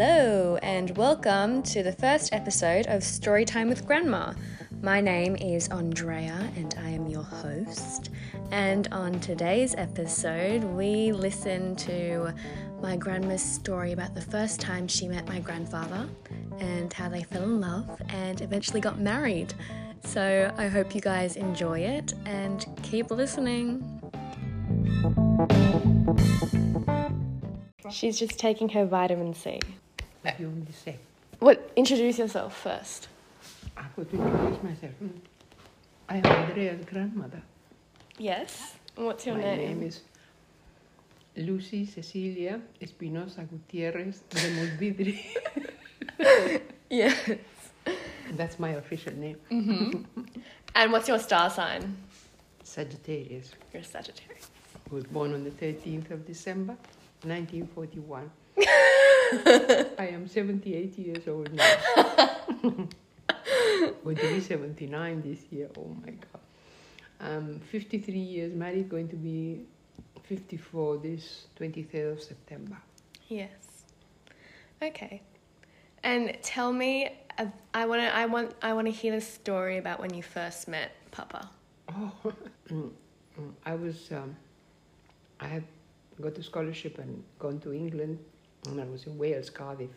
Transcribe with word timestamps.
Hello, 0.00 0.56
and 0.62 0.96
welcome 0.96 1.60
to 1.64 1.82
the 1.82 1.90
first 1.90 2.32
episode 2.32 2.86
of 2.86 3.02
Storytime 3.02 3.68
with 3.68 3.84
Grandma. 3.84 4.32
My 4.80 5.00
name 5.00 5.34
is 5.34 5.66
Andrea, 5.70 6.52
and 6.54 6.72
I 6.78 6.90
am 6.90 7.08
your 7.08 7.24
host. 7.24 8.10
And 8.52 8.86
on 8.92 9.18
today's 9.18 9.74
episode, 9.74 10.62
we 10.62 11.10
listen 11.10 11.74
to 11.78 12.32
my 12.80 12.96
grandma's 12.96 13.42
story 13.42 13.90
about 13.90 14.14
the 14.14 14.20
first 14.20 14.60
time 14.60 14.86
she 14.86 15.08
met 15.08 15.26
my 15.26 15.40
grandfather 15.40 16.08
and 16.60 16.92
how 16.92 17.08
they 17.08 17.24
fell 17.24 17.42
in 17.42 17.60
love 17.60 18.00
and 18.10 18.40
eventually 18.40 18.80
got 18.80 19.00
married. 19.00 19.52
So 20.04 20.54
I 20.56 20.68
hope 20.68 20.94
you 20.94 21.00
guys 21.00 21.34
enjoy 21.34 21.80
it 21.80 22.14
and 22.24 22.64
keep 22.84 23.10
listening. 23.10 23.82
She's 27.90 28.16
just 28.16 28.38
taking 28.38 28.68
her 28.68 28.86
vitamin 28.86 29.34
C. 29.34 29.58
What 30.28 30.40
you 30.40 30.48
want 30.48 30.66
to 30.66 30.72
say? 30.74 30.96
What? 31.38 31.72
Introduce 31.74 32.18
yourself 32.18 32.54
first. 32.54 33.08
I 33.78 33.84
would 33.96 34.12
introduce 34.12 34.62
myself. 34.62 34.92
Mm. 35.02 35.10
I 36.06 36.16
am 36.18 36.26
Andrea's 36.26 36.84
grandmother. 36.84 37.40
Yes. 38.18 38.74
What's 38.94 39.24
your 39.24 39.36
My 39.36 39.40
name? 39.42 39.58
My 39.58 39.64
name 39.64 39.82
is 39.84 40.02
Lucy 41.34 41.86
Cecilia 41.86 42.60
Espinosa 42.78 43.42
Gutierrez 43.42 44.22
de 44.28 44.50
Mudbidri. 44.56 45.24
Yes. 46.90 47.30
That's 48.36 48.58
my 48.58 48.70
official 48.70 49.12
name. 49.14 49.36
And 50.74 50.92
what's 50.92 51.06
your 51.08 51.18
star 51.18 51.48
sign? 51.50 51.96
Sagittarius. 52.64 53.52
You're 53.72 53.82
a 53.82 53.84
Sagittarius. 53.84 54.50
I 54.90 54.94
was 54.94 55.04
born 55.04 55.32
on 55.34 55.44
the 55.44 55.50
13th 55.50 56.10
of 56.10 56.26
December, 56.26 56.76
1941. 57.22 58.30
I 59.98 60.10
am 60.12 60.26
78 60.26 60.98
years 60.98 61.28
old 61.28 61.52
now. 61.52 61.76
going 64.04 64.16
to 64.16 64.34
be 64.34 64.40
79 64.40 65.22
this 65.22 65.40
year. 65.50 65.68
Oh 65.76 65.94
my 66.04 66.12
God. 66.12 66.40
I'm 67.20 67.60
53 67.60 68.14
years 68.14 68.54
married, 68.54 68.88
going 68.88 69.08
to 69.08 69.16
be 69.16 69.66
54 70.24 70.98
this 70.98 71.46
23rd 71.60 72.12
of 72.12 72.22
September. 72.22 72.76
Yes. 73.28 73.50
Okay. 74.82 75.20
And 76.02 76.36
tell 76.42 76.72
me, 76.72 77.18
uh, 77.38 77.46
I 77.74 77.86
want 77.86 78.02
to, 78.02 78.14
I 78.14 78.26
want, 78.26 78.54
I 78.62 78.72
want 78.72 78.86
to 78.86 78.92
hear 78.92 79.12
the 79.14 79.20
story 79.20 79.78
about 79.78 80.00
when 80.00 80.14
you 80.14 80.22
first 80.22 80.68
met 80.68 80.92
Papa. 81.10 81.50
Oh. 81.90 82.90
I 83.64 83.74
was, 83.74 84.10
um, 84.10 84.34
I 85.38 85.46
had 85.46 85.64
got 86.20 86.36
a 86.38 86.42
scholarship 86.42 86.98
and 86.98 87.22
gone 87.38 87.60
to 87.60 87.72
England, 87.72 88.18
and 88.66 88.80
I 88.80 88.84
was 88.84 89.06
in 89.06 89.16
Wales, 89.16 89.50
Cardiff. 89.50 89.90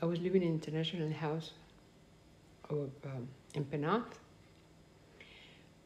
I 0.00 0.06
was 0.06 0.20
living 0.20 0.42
in 0.42 0.48
International 0.48 1.12
House 1.12 1.52
of, 2.68 2.90
um, 3.04 3.28
in 3.54 3.64
Penarth. 3.64 4.18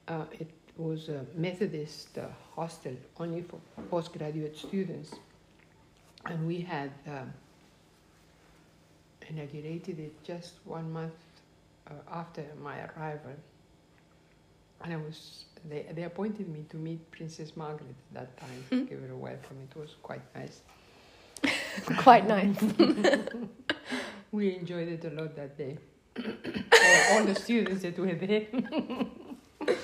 Uh, 0.09 0.25
it 0.33 0.49
was 0.77 1.09
a 1.09 1.27
Methodist 1.35 2.17
uh, 2.19 2.27
hostel 2.55 2.95
only 3.19 3.43
for 3.43 3.59
postgraduate 3.91 4.57
students, 4.57 5.15
and 6.25 6.47
we 6.47 6.61
had 6.61 6.91
um, 7.07 7.33
inaugurated 9.29 9.99
it 9.99 10.23
just 10.23 10.55
one 10.65 10.91
month 10.93 11.15
uh, 11.89 11.93
after 12.11 12.45
my 12.63 12.79
arrival 12.97 13.33
and 14.83 14.93
I 14.93 14.97
was 14.97 15.45
they 15.69 15.87
they 15.95 16.03
appointed 16.05 16.49
me 16.49 16.65
to 16.71 16.77
meet 16.77 17.11
Princess 17.11 17.57
Margaret 17.57 17.95
at 18.11 18.15
that 18.15 18.37
time. 18.37 18.87
Give 18.89 19.01
her 19.01 19.13
a 19.13 19.17
welcome. 19.17 19.57
It 19.71 19.77
was 19.79 19.97
quite 20.03 20.23
nice. 20.35 20.61
Quite 21.99 22.27
nice. 22.27 22.57
We 24.33 24.57
enjoyed 24.57 24.89
it 24.89 25.05
a 25.05 25.11
lot 25.11 25.37
that 25.37 25.57
day. 25.57 25.79
all, 26.19 27.19
all 27.19 27.25
the 27.25 27.35
students 27.35 27.83
that 27.83 27.99
were 27.99 28.15
there. 28.15 28.47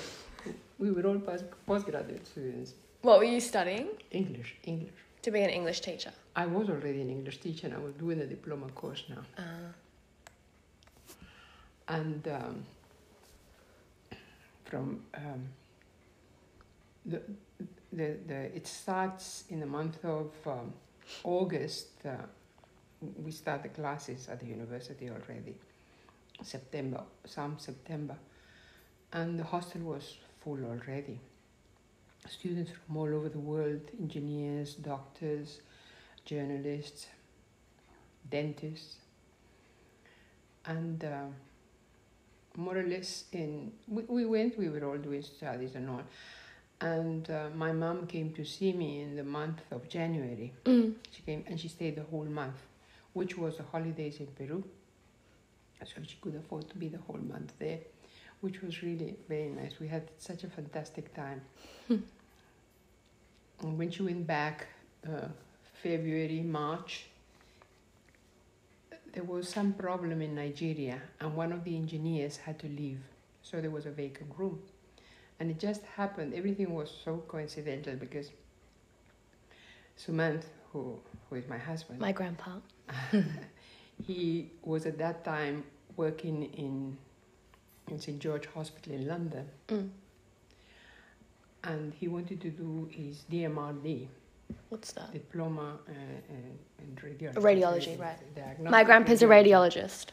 we 0.79 0.91
were 0.91 1.05
all 1.07 1.19
post- 1.19 1.45
postgraduate 1.65 2.27
students. 2.27 2.73
what 3.01 3.19
were 3.19 3.25
you 3.25 3.39
studying? 3.39 3.87
English, 4.11 4.55
English. 4.63 4.93
To 5.21 5.31
be 5.31 5.41
an 5.41 5.49
English 5.49 5.79
teacher. 5.81 6.11
I 6.35 6.45
was 6.45 6.69
already 6.69 7.01
an 7.01 7.09
English 7.09 7.39
teacher 7.39 7.67
and 7.67 7.75
I 7.75 7.79
was 7.79 7.93
doing 7.93 8.19
a 8.19 8.25
diploma 8.25 8.67
course 8.69 9.03
now. 9.09 9.23
Uh, 9.37 9.71
and 11.87 12.27
um, 12.27 12.63
from 14.73 15.01
um, 15.13 15.47
the, 17.05 17.21
the, 17.91 18.17
the 18.25 18.55
it 18.55 18.65
starts 18.65 19.43
in 19.49 19.59
the 19.59 19.67
month 19.67 20.03
of 20.03 20.31
um, 20.47 20.73
August. 21.23 21.89
Uh, 22.03 22.13
we 23.23 23.29
start 23.29 23.61
the 23.61 23.69
classes 23.69 24.27
at 24.29 24.39
the 24.39 24.47
university 24.47 25.11
already. 25.11 25.53
September, 26.41 27.01
some 27.23 27.59
September, 27.59 28.15
and 29.11 29.37
the 29.37 29.43
hostel 29.43 29.81
was 29.81 30.17
full 30.43 30.65
already. 30.65 31.19
Students 32.27 32.71
from 32.71 32.97
all 32.97 33.13
over 33.13 33.29
the 33.29 33.37
world, 33.37 33.81
engineers, 33.99 34.73
doctors, 34.73 35.59
journalists, 36.25 37.05
dentists, 38.31 38.95
and. 40.65 41.03
um 41.03 41.35
more 42.55 42.77
or 42.77 42.83
less 42.83 43.25
in 43.31 43.71
we, 43.87 44.03
we 44.03 44.25
went 44.25 44.57
we 44.57 44.69
were 44.69 44.83
all 44.85 44.97
doing 44.97 45.21
studies 45.21 45.75
and 45.75 45.89
all. 45.89 46.03
And 46.81 47.29
uh, 47.29 47.49
my 47.55 47.71
mom 47.71 48.07
came 48.07 48.33
to 48.33 48.43
see 48.43 48.73
me 48.73 49.01
in 49.01 49.15
the 49.15 49.23
month 49.23 49.61
of 49.71 49.87
january. 49.87 50.53
Mm. 50.65 50.95
she 51.11 51.21
came 51.21 51.43
and 51.47 51.59
she 51.59 51.67
stayed 51.67 51.95
the 51.95 52.03
whole 52.03 52.25
month 52.25 52.59
which 53.13 53.37
was 53.37 53.57
the 53.57 53.63
holidays 53.63 54.19
in 54.19 54.27
peru. 54.27 54.63
So 55.85 56.01
she 56.07 56.15
could 56.21 56.35
afford 56.35 56.69
to 56.69 56.77
be 56.77 56.87
the 56.87 56.99
whole 56.99 57.19
month 57.19 57.53
there 57.59 57.79
which 58.39 58.61
was 58.61 58.83
really 58.83 59.15
very 59.29 59.49
nice. 59.49 59.79
We 59.79 59.87
had 59.87 60.09
such 60.17 60.43
a 60.43 60.47
fantastic 60.47 61.13
time. 61.13 61.41
And 61.89 63.77
when 63.77 63.89
she 63.91 64.03
went 64.03 64.27
back 64.27 64.67
uh, 65.07 65.27
february 65.81 66.41
march 66.41 67.07
there 69.13 69.23
was 69.23 69.47
some 69.47 69.73
problem 69.73 70.21
in 70.21 70.35
Nigeria, 70.35 71.01
and 71.19 71.35
one 71.35 71.51
of 71.51 71.63
the 71.63 71.75
engineers 71.75 72.37
had 72.37 72.59
to 72.59 72.67
leave, 72.67 72.99
so 73.41 73.61
there 73.61 73.69
was 73.71 73.85
a 73.85 73.91
vacant 73.91 74.31
room. 74.37 74.59
And 75.39 75.49
it 75.51 75.59
just 75.59 75.83
happened, 75.95 76.33
everything 76.33 76.73
was 76.73 76.91
so 77.03 77.17
coincidental 77.27 77.95
because 77.95 78.31
Sumant, 79.97 80.43
who, 80.71 80.99
who 81.29 81.35
is 81.35 81.47
my 81.47 81.57
husband, 81.57 81.99
My 81.99 82.11
grandpa. 82.11 82.57
he 84.05 84.51
was 84.63 84.85
at 84.85 84.97
that 84.97 85.23
time 85.23 85.63
working 85.95 86.43
in, 86.53 86.97
in 87.89 87.99
St. 87.99 88.19
George 88.19 88.47
Hospital 88.47 88.93
in 88.93 89.07
London, 89.07 89.47
Mm. 89.67 89.89
and 91.63 91.93
he 91.93 92.07
wanted 92.07 92.41
to 92.41 92.49
do 92.49 92.89
his 92.91 93.23
DMRD, 93.31 94.07
What's 94.69 94.91
that? 94.93 95.11
diploma 95.11 95.79
uh, 95.87 95.91
in, 96.29 96.95
radiology. 96.95 97.35
Radiology, 97.35 97.99
right. 97.99 98.61
My 98.61 98.83
grandpa's 98.83 99.21
a 99.21 99.27
radiologist, 99.27 100.07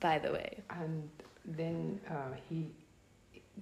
by 0.00 0.18
the 0.18 0.32
way. 0.32 0.58
and 0.70 1.08
then 1.44 2.00
uh, 2.10 2.34
he 2.48 2.70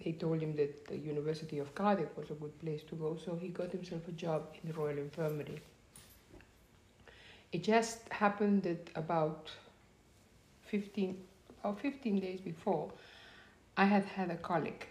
they 0.04 0.12
told 0.12 0.40
him 0.40 0.54
that 0.56 0.86
the 0.86 0.96
University 0.96 1.58
of 1.58 1.74
Cardiff 1.74 2.14
was 2.16 2.30
a 2.30 2.34
good 2.34 2.58
place 2.60 2.82
to 2.90 2.94
go, 2.96 3.16
so 3.16 3.34
he 3.36 3.48
got 3.48 3.72
himself 3.72 4.06
a 4.08 4.12
job 4.12 4.54
in 4.62 4.70
the 4.70 4.78
Royal 4.78 4.98
Infirmary. 4.98 5.60
It 7.52 7.62
just 7.62 8.08
happened 8.10 8.64
that 8.64 8.90
about 8.94 9.50
15, 10.66 11.16
about 11.60 11.80
15 11.80 12.20
days 12.20 12.40
before, 12.40 12.92
I 13.76 13.84
had 13.84 14.04
had 14.04 14.30
a 14.30 14.36
colic. 14.36 14.88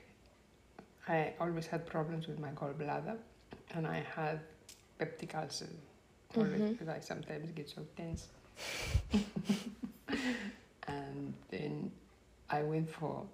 I 1.08 1.34
always 1.40 1.68
had 1.68 1.86
problems 1.86 2.28
with 2.28 2.40
my 2.40 2.50
gallbladder, 2.50 3.18
and 3.76 3.86
I 3.86 4.04
had 4.16 4.40
peptic 5.00 5.36
ulcer, 5.36 5.70
because 6.34 6.88
I 6.88 7.00
sometimes 7.00 7.52
get 7.52 7.70
so 7.70 7.86
tense. 7.96 8.28
and 10.88 11.34
then 11.50 11.92
I 12.50 12.64
went 12.64 12.90
for 12.90 13.26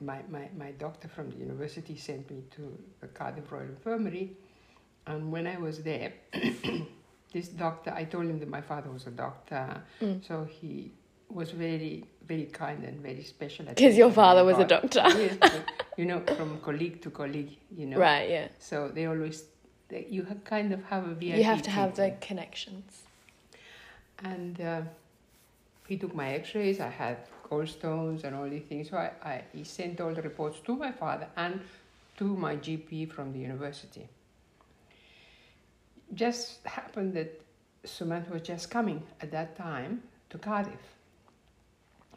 my, 0.00 0.20
my, 0.28 0.48
my 0.56 0.72
doctor 0.72 1.08
from 1.08 1.30
the 1.30 1.36
university 1.36 1.96
sent 1.96 2.30
me 2.30 2.42
to 2.56 2.78
the 3.00 3.06
Cardiff 3.08 3.50
Royal 3.50 3.64
Infirmary. 3.64 4.32
And 5.06 5.30
when 5.30 5.46
I 5.46 5.58
was 5.58 5.82
there, 5.82 6.12
this 7.32 7.48
doctor, 7.48 7.92
I 7.94 8.04
told 8.04 8.24
him 8.24 8.38
that 8.40 8.48
my 8.48 8.60
father 8.60 8.90
was 8.90 9.06
a 9.06 9.10
doctor. 9.10 9.82
Mm. 10.00 10.26
So 10.26 10.44
he 10.44 10.92
was 11.28 11.50
very, 11.50 12.04
very 12.26 12.44
kind 12.46 12.84
and 12.84 13.00
very 13.00 13.22
special. 13.22 13.66
Because 13.66 13.96
your 13.96 14.10
father 14.10 14.40
he 14.40 14.46
was 14.46 14.58
a 14.58 14.66
doctor. 14.66 15.02
yes, 15.08 15.36
but, 15.40 15.64
you 15.96 16.06
know, 16.06 16.20
from 16.36 16.58
colleague 16.60 17.02
to 17.02 17.10
colleague, 17.10 17.56
you 17.76 17.86
know. 17.86 17.98
Right, 17.98 18.30
yeah. 18.30 18.48
So 18.58 18.88
they 18.88 19.06
always, 19.06 19.44
they, 19.88 20.06
you 20.08 20.26
kind 20.44 20.72
of 20.72 20.84
have 20.84 21.06
a 21.06 21.14
VIP 21.14 21.36
You 21.36 21.44
have 21.44 21.62
to 21.62 21.70
have 21.70 21.96
the 21.96 22.14
connections. 22.20 23.02
And 24.22 24.60
uh, 24.60 24.82
he 25.86 25.96
took 25.96 26.14
my 26.14 26.30
x-rays, 26.34 26.80
I 26.80 26.88
had 26.88 27.18
gallstones 27.50 28.24
and 28.24 28.34
all 28.34 28.48
these 28.48 28.64
things. 28.64 28.90
So 28.90 28.96
I, 28.96 29.10
I, 29.22 29.42
he 29.52 29.64
sent 29.64 30.00
all 30.00 30.14
the 30.14 30.22
reports 30.22 30.60
to 30.60 30.76
my 30.76 30.92
father 30.92 31.28
and 31.36 31.60
to 32.18 32.24
my 32.24 32.56
GP 32.56 33.10
from 33.12 33.32
the 33.32 33.38
university. 33.38 34.08
Just 36.14 36.64
happened 36.64 37.14
that 37.14 37.40
Sumant 37.84 38.30
was 38.30 38.42
just 38.42 38.70
coming 38.70 39.02
at 39.20 39.30
that 39.32 39.56
time 39.56 40.02
to 40.30 40.38
Cardiff. 40.38 40.94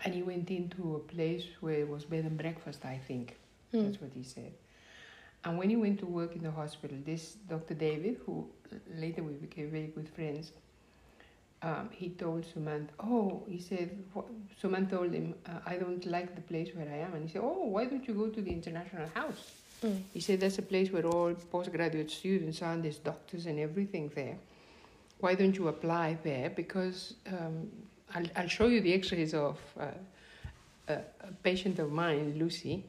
And 0.05 0.13
he 0.13 0.21
went 0.21 0.51
into 0.51 0.95
a 0.95 0.99
place 0.99 1.45
where 1.59 1.79
it 1.79 1.89
was 1.89 2.05
bed 2.05 2.25
and 2.25 2.37
breakfast, 2.37 2.85
I 2.85 2.99
think. 3.07 3.37
Hmm. 3.71 3.85
That's 3.85 3.99
what 3.99 4.11
he 4.13 4.23
said. 4.23 4.53
And 5.47 5.57
when 5.57 5.69
he 5.69 5.77
went 5.77 5.97
to 5.99 6.05
work 6.05 6.35
in 6.35 6.43
the 6.43 6.51
hospital, 6.51 6.97
this 7.05 7.37
Dr. 7.49 7.73
David, 7.73 8.17
who 8.25 8.49
later 8.93 9.23
we 9.23 9.31
became 9.31 9.71
very 9.71 9.87
good 9.87 10.09
friends, 10.09 10.51
um, 11.61 11.89
he 11.89 12.09
told 12.09 12.45
Sumant, 12.45 12.89
oh, 12.99 13.43
he 13.47 13.57
said, 13.57 13.97
Sumant 14.61 14.89
told 14.89 15.13
him, 15.13 15.35
uh, 15.45 15.59
I 15.65 15.77
don't 15.77 16.05
like 16.05 16.35
the 16.35 16.41
place 16.41 16.75
where 16.75 16.89
I 16.89 16.97
am. 16.97 17.13
And 17.13 17.23
he 17.25 17.31
said, 17.31 17.43
oh, 17.45 17.63
why 17.63 17.85
don't 17.85 18.05
you 18.05 18.13
go 18.13 18.27
to 18.27 18.41
the 18.41 18.51
International 18.51 19.07
House? 19.13 19.53
Mm. 19.85 20.01
He 20.13 20.19
said, 20.19 20.41
that's 20.41 20.57
a 20.57 20.63
place 20.63 20.91
where 20.91 21.05
all 21.05 21.33
postgraduate 21.49 22.11
students 22.11 22.61
are, 22.61 22.73
and 22.73 22.83
there's 22.83 22.97
doctors 22.97 23.45
and 23.45 23.57
everything 23.57 24.11
there. 24.15 24.37
Why 25.21 25.33
don't 25.33 25.55
you 25.55 25.69
apply 25.69 26.17
there? 26.23 26.49
Because 26.49 27.13
um, 27.25 27.71
I'll, 28.13 28.27
I'll 28.35 28.49
show 28.49 28.67
you 28.67 28.81
the 28.81 28.93
x-rays 28.93 29.33
of 29.33 29.57
uh, 29.79 29.85
a, 30.89 30.93
a 31.21 31.31
patient 31.41 31.79
of 31.79 31.89
mine, 31.89 32.35
Lucy, 32.37 32.83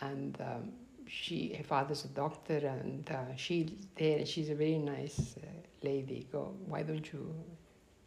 and 0.00 0.36
um, 0.40 0.72
she, 1.10 1.54
her 1.58 1.64
father's 1.64 2.04
a 2.04 2.08
doctor, 2.08 2.56
and 2.58 3.08
uh, 3.10 3.34
she's 3.36 3.70
there. 3.96 4.24
She's 4.24 4.48
a 4.50 4.54
very 4.54 4.78
nice 4.78 5.36
uh, 5.42 5.46
lady. 5.82 6.26
Go, 6.30 6.54
why 6.66 6.82
don't 6.82 7.12
you 7.12 7.34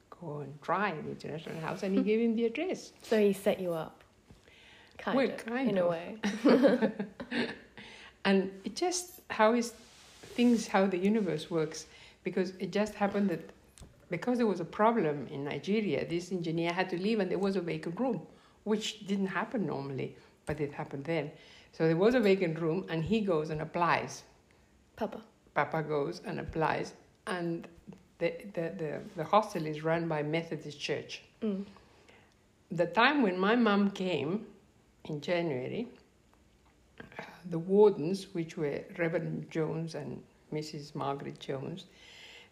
go 0.09 0.39
and 0.39 0.61
try 0.61 0.91
the 0.91 1.09
international 1.11 1.59
house? 1.59 1.83
And 1.83 1.95
he 1.97 2.03
gave 2.09 2.19
him 2.21 2.35
the 2.35 2.45
address. 2.45 2.93
So 3.01 3.19
he 3.19 3.33
set 3.33 3.59
you 3.59 3.73
up, 3.73 4.03
kind 4.97 5.17
Well, 5.17 5.29
of, 5.29 5.37
kind 5.45 5.69
in 5.69 5.77
of. 5.77 5.85
a 5.85 5.89
way. 5.89 6.17
and 8.25 8.51
it 8.63 8.75
just 8.75 9.21
how 9.29 9.53
is 9.53 9.73
things 10.37 10.67
how 10.67 10.85
the 10.85 10.97
universe 10.97 11.51
works 11.51 11.85
because 12.23 12.53
it 12.59 12.71
just 12.71 12.95
happened 12.95 13.29
that 13.29 13.49
because 14.09 14.37
there 14.37 14.47
was 14.47 14.59
a 14.59 14.65
problem 14.65 15.27
in 15.31 15.43
Nigeria, 15.43 16.05
this 16.07 16.31
engineer 16.31 16.71
had 16.71 16.89
to 16.91 16.97
leave 16.97 17.19
and 17.19 17.29
there 17.29 17.39
was 17.39 17.55
a 17.55 17.61
vacant 17.61 17.99
room, 17.99 18.21
which 18.63 19.05
didn't 19.07 19.27
happen 19.27 19.65
normally, 19.65 20.15
but 20.45 20.59
it 20.61 20.71
happened 20.71 21.03
then. 21.05 21.31
So 21.73 21.87
there 21.87 21.97
was 21.97 22.15
a 22.15 22.19
vacant 22.19 22.59
room 22.59 22.85
and 22.87 23.03
he 23.03 23.19
goes 23.19 23.49
and 23.49 23.61
applies. 23.61 24.23
Papa. 24.95 25.21
Papa 25.55 25.83
goes 25.83 26.21
and 26.25 26.39
applies 26.39 26.93
and 27.27 27.67
the, 28.19 28.33
the, 28.53 28.61
the, 28.77 28.99
the 29.17 29.23
hostel 29.23 29.65
is 29.65 29.83
run 29.83 30.07
by 30.07 30.23
Methodist 30.23 30.79
Church. 30.79 31.21
Mm. 31.41 31.65
The 32.71 32.85
time 32.85 33.21
when 33.21 33.37
my 33.37 33.55
mum 33.55 33.91
came 33.91 34.45
in 35.05 35.19
January, 35.19 35.87
uh, 36.99 37.23
the 37.49 37.59
wardens, 37.59 38.27
which 38.33 38.55
were 38.55 38.81
Reverend 38.97 39.49
Jones 39.51 39.95
and 39.95 40.21
Mrs. 40.53 40.95
Margaret 40.95 41.39
Jones, 41.39 41.85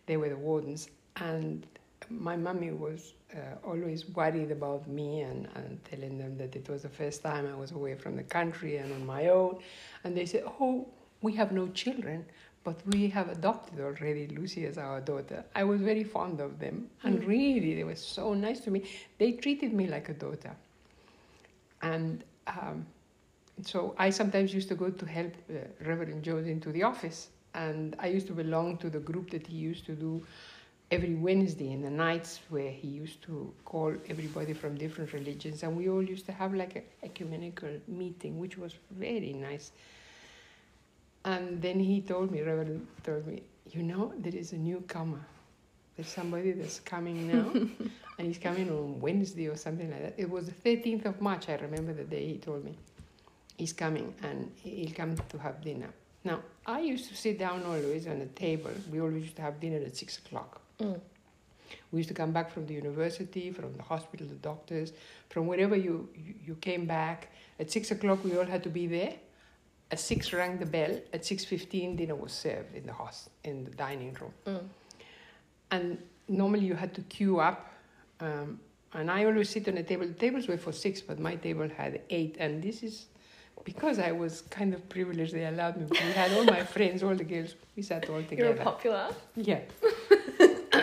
they 0.08 0.18
were 0.18 0.30
the 0.30 0.38
wardens, 0.38 0.90
and 1.18 1.66
my 2.10 2.36
mummy 2.36 2.72
was 2.72 3.14
uh, 3.36 3.68
always 3.68 4.08
worried 4.10 4.52
about 4.52 4.88
me 4.88 5.22
and, 5.22 5.48
and 5.56 5.84
telling 5.86 6.18
them 6.18 6.38
that 6.38 6.56
it 6.56 6.68
was 6.70 6.84
the 6.84 6.90
first 6.90 7.24
time 7.24 7.48
I 7.48 7.56
was 7.56 7.72
away 7.72 7.96
from 7.96 8.16
the 8.16 8.24
country 8.24 8.78
and 8.78 8.92
on 8.94 9.06
my 9.06 9.28
own. 9.28 9.60
And 10.04 10.16
they 10.16 10.26
said, 10.26 10.44
Oh, 10.60 10.88
we 11.22 11.34
have 11.36 11.52
no 11.52 11.68
children, 11.70 12.26
but 12.64 12.76
we 12.88 13.08
have 13.10 13.30
adopted 13.30 13.80
already 13.80 14.28
Lucy 14.28 14.66
as 14.66 14.78
our 14.78 15.02
daughter. 15.02 15.44
I 15.56 15.64
was 15.64 15.82
very 15.82 16.04
fond 16.04 16.40
of 16.40 16.60
them, 16.60 16.90
and 17.04 17.24
really, 17.24 17.76
they 17.76 17.84
were 17.84 17.96
so 17.96 18.34
nice 18.34 18.60
to 18.62 18.72
me. 18.72 18.84
They 19.18 19.34
treated 19.34 19.74
me 19.74 19.88
like 19.88 20.10
a 20.10 20.14
daughter. 20.14 20.56
And 21.82 22.24
um, 22.48 22.86
so 23.64 23.96
I 23.98 24.10
sometimes 24.10 24.54
used 24.54 24.68
to 24.70 24.76
go 24.76 24.90
to 24.90 25.06
help 25.06 25.34
uh, 25.50 25.60
Reverend 25.86 26.24
Jones 26.24 26.48
into 26.48 26.72
the 26.72 26.84
office, 26.84 27.30
and 27.54 27.96
I 28.00 28.08
used 28.08 28.28
to 28.28 28.34
belong 28.34 28.78
to 28.78 28.90
the 28.90 29.00
group 29.00 29.32
that 29.32 29.46
he 29.48 29.58
used 29.58 29.86
to 29.86 29.94
do 29.94 30.26
every 30.92 31.16
Wednesday 31.16 31.72
in 31.72 31.82
the 31.82 31.90
nights 31.90 32.42
where 32.50 32.70
he 32.70 32.88
used 32.88 33.22
to 33.24 33.54
call 33.64 33.96
everybody 34.10 34.54
from 34.54 34.76
different 34.76 35.14
religions, 35.14 35.64
and 35.64 35.76
we 35.76 35.90
all 35.90 36.04
used 36.04 36.26
to 36.26 36.34
have 36.34 36.54
like 36.54 36.76
an 36.76 36.84
ecumenical 37.02 37.70
meeting, 37.88 38.40
which 38.40 38.58
was 38.58 38.76
very 38.92 39.34
nice. 39.34 39.72
And 41.24 41.62
then 41.62 41.80
he 41.80 42.02
told 42.02 42.32
me, 42.32 42.42
Reverend 42.42 42.86
told 43.04 43.26
me, 43.26 43.44
you 43.72 43.84
know, 43.84 44.12
there 44.18 44.36
is 44.36 44.52
a 44.52 44.58
newcomer. 44.58 45.26
There's 45.96 46.10
somebody 46.10 46.52
that's 46.52 46.80
coming 46.82 47.28
now, 47.28 47.52
and 48.18 48.28
he's 48.28 48.38
coming 48.38 48.70
on 48.70 49.00
Wednesday 49.00 49.48
or 49.48 49.56
something 49.56 49.90
like 49.90 50.02
that. 50.02 50.14
It 50.18 50.30
was 50.30 50.48
the 50.48 50.52
13th 50.52 51.06
of 51.06 51.22
March, 51.22 51.48
I 51.48 51.56
remember 51.56 51.94
the 51.94 52.04
day 52.04 52.28
he 52.28 52.38
told 52.38 52.66
me. 52.66 52.76
He's 53.58 53.72
coming, 53.72 54.14
and 54.24 54.52
he'll 54.64 54.92
come 54.92 55.16
to 55.16 55.38
have 55.38 55.62
dinner. 55.62 55.90
Now, 56.24 56.40
I 56.66 56.82
used 56.82 57.10
to 57.10 57.16
sit 57.16 57.40
down 57.40 57.64
always 57.64 58.08
on 58.08 58.22
a 58.22 58.26
table. 58.28 58.72
We 58.92 59.00
always 59.00 59.24
used 59.24 59.36
to 59.38 59.42
have 59.42 59.60
dinner 59.60 59.78
at 59.86 59.96
6 59.96 60.18
o'clock. 60.20 60.62
Mm. 60.82 61.00
We 61.92 62.00
used 62.00 62.10
to 62.10 62.16
come 62.16 62.32
back 62.32 62.50
from 62.52 62.66
the 62.66 62.74
university, 62.74 63.52
from 63.52 63.74
the 63.74 63.84
hospital, 63.84 64.28
the 64.28 64.36
doctors, 64.36 64.94
from 65.30 65.48
wherever 65.48 65.76
you, 65.76 66.10
you, 66.16 66.34
you 66.46 66.56
came 66.56 66.86
back. 66.86 67.30
At 67.60 67.72
6 67.72 67.92
o'clock, 67.92 68.24
we 68.24 68.38
all 68.38 68.46
had 68.46 68.64
to 68.64 68.70
be 68.70 68.88
there. 68.88 69.14
At 69.92 70.00
6 70.00 70.34
rang 70.34 70.58
the 70.58 70.66
bell. 70.66 71.00
At 71.14 71.24
6.15, 71.24 71.98
dinner 71.98 72.16
was 72.16 72.32
served 72.32 72.76
in 72.76 72.86
the 72.86 72.94
house, 72.94 73.30
in 73.44 73.66
the 73.66 73.72
dining 73.72 74.16
room. 74.20 74.34
Mm. 74.46 74.68
And 75.72 75.98
normally 76.28 76.66
you 76.66 76.76
had 76.76 76.94
to 76.96 77.02
queue 77.02 77.40
up. 77.40 77.70
Um, 78.20 78.60
and 78.94 79.10
I 79.10 79.26
always 79.26 79.50
sit 79.50 79.68
on 79.68 79.78
a 79.78 79.84
table. 79.84 80.08
The 80.08 80.14
tables 80.14 80.48
were 80.48 80.58
for 80.58 80.72
six, 80.72 81.02
but 81.02 81.20
my 81.20 81.36
table 81.36 81.70
had 81.70 82.02
eight. 82.10 82.36
And 82.40 82.62
this 82.62 82.84
is 82.84 83.06
because 83.64 84.00
I 84.00 84.12
was 84.12 84.42
kind 84.42 84.74
of 84.74 84.88
privileged. 84.90 85.34
They 85.34 85.46
allowed 85.46 85.78
me. 85.78 85.86
We 85.90 85.98
had 85.98 86.32
all 86.34 86.44
my 86.44 86.64
friends, 86.76 87.04
all 87.04 87.16
the 87.16 87.24
girls. 87.24 87.56
We 87.76 87.84
sat 87.84 88.10
all 88.10 88.22
together. 88.22 88.36
You're 88.36 88.52
together. 88.52 88.64
popular. 88.64 89.10
Yeah. 89.36 89.60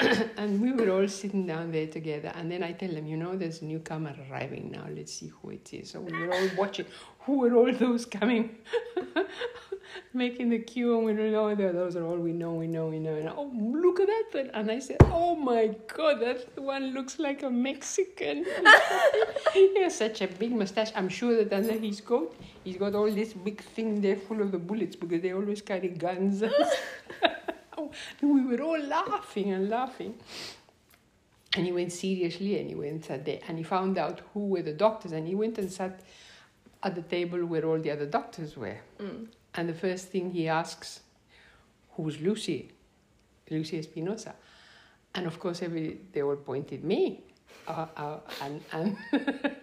and 0.36 0.60
we 0.60 0.72
were 0.72 0.90
all 0.90 1.08
sitting 1.08 1.46
down 1.46 1.72
there 1.72 1.86
together. 1.86 2.32
And 2.34 2.50
then 2.50 2.62
I 2.62 2.72
tell 2.72 2.90
them, 2.90 3.06
you 3.06 3.16
know, 3.16 3.36
there's 3.36 3.62
a 3.62 3.64
newcomer 3.64 4.14
arriving 4.30 4.70
now. 4.70 4.84
Let's 4.94 5.12
see 5.12 5.30
who 5.40 5.50
it 5.50 5.72
is. 5.72 5.90
So 5.90 6.00
we 6.00 6.12
were 6.12 6.32
all 6.32 6.48
watching. 6.56 6.86
Who 7.20 7.40
were 7.40 7.54
all 7.54 7.72
those 7.72 8.06
coming? 8.06 8.56
Making 10.14 10.50
the 10.50 10.58
queue, 10.58 10.96
and 10.96 11.06
we 11.06 11.12
don't 11.12 11.32
know 11.32 11.54
those 11.54 11.96
are 11.96 12.04
all 12.04 12.16
we 12.16 12.32
know, 12.32 12.54
we 12.54 12.66
know, 12.66 12.86
we 12.86 12.98
know. 12.98 13.14
And 13.14 13.28
oh, 13.28 13.50
look 13.54 14.00
at 14.00 14.06
that 14.06 14.24
one! 14.32 14.50
And 14.54 14.70
I 14.70 14.78
said, 14.78 14.96
oh 15.04 15.34
my 15.34 15.74
god, 15.94 16.20
that 16.20 16.58
one 16.58 16.94
looks 16.94 17.18
like 17.18 17.42
a 17.42 17.50
Mexican. 17.50 18.46
he 19.52 19.82
has 19.82 19.96
such 19.96 20.22
a 20.22 20.28
big 20.28 20.52
mustache. 20.52 20.92
I'm 20.94 21.08
sure 21.08 21.42
that 21.42 21.52
under 21.52 21.72
his 21.72 22.00
coat, 22.00 22.34
he's 22.64 22.76
got 22.76 22.94
all 22.94 23.10
this 23.10 23.32
big 23.32 23.62
thing 23.62 24.00
there 24.00 24.16
full 24.16 24.40
of 24.40 24.52
the 24.52 24.58
bullets 24.58 24.96
because 24.96 25.22
they 25.22 25.32
always 25.32 25.62
carry 25.62 25.88
guns. 25.88 26.42
oh, 28.22 28.34
we 28.34 28.44
were 28.44 28.62
all 28.62 28.80
laughing 28.80 29.52
and 29.52 29.68
laughing. 29.68 30.14
And 31.56 31.64
he 31.64 31.72
went 31.72 31.92
seriously 31.92 32.58
and 32.58 32.68
he 32.68 32.74
went 32.74 32.92
and 32.92 33.04
sat 33.04 33.24
there 33.24 33.40
and 33.48 33.56
he 33.58 33.64
found 33.64 33.98
out 33.98 34.20
who 34.32 34.46
were 34.48 34.62
the 34.62 34.72
doctors 34.72 35.12
and 35.12 35.26
he 35.26 35.34
went 35.34 35.58
and 35.58 35.72
sat 35.72 36.00
at 36.82 36.94
the 36.94 37.02
table 37.02 37.44
where 37.46 37.64
all 37.64 37.78
the 37.78 37.90
other 37.90 38.06
doctors 38.06 38.56
were. 38.56 38.78
Mm. 39.00 39.28
And 39.54 39.68
the 39.68 39.74
first 39.74 40.08
thing 40.08 40.30
he 40.30 40.46
asks, 40.48 41.00
who's 41.92 42.20
Lucy? 42.20 42.70
Lucy 43.50 43.78
Espinosa. 43.78 44.34
And 45.14 45.26
of 45.26 45.40
course, 45.40 45.62
every, 45.62 45.98
they 46.12 46.22
all 46.22 46.36
pointed 46.36 46.84
me. 46.84 47.22
Uh, 47.66 47.86
uh, 47.96 48.18
and, 48.42 48.62
and, 48.72 48.96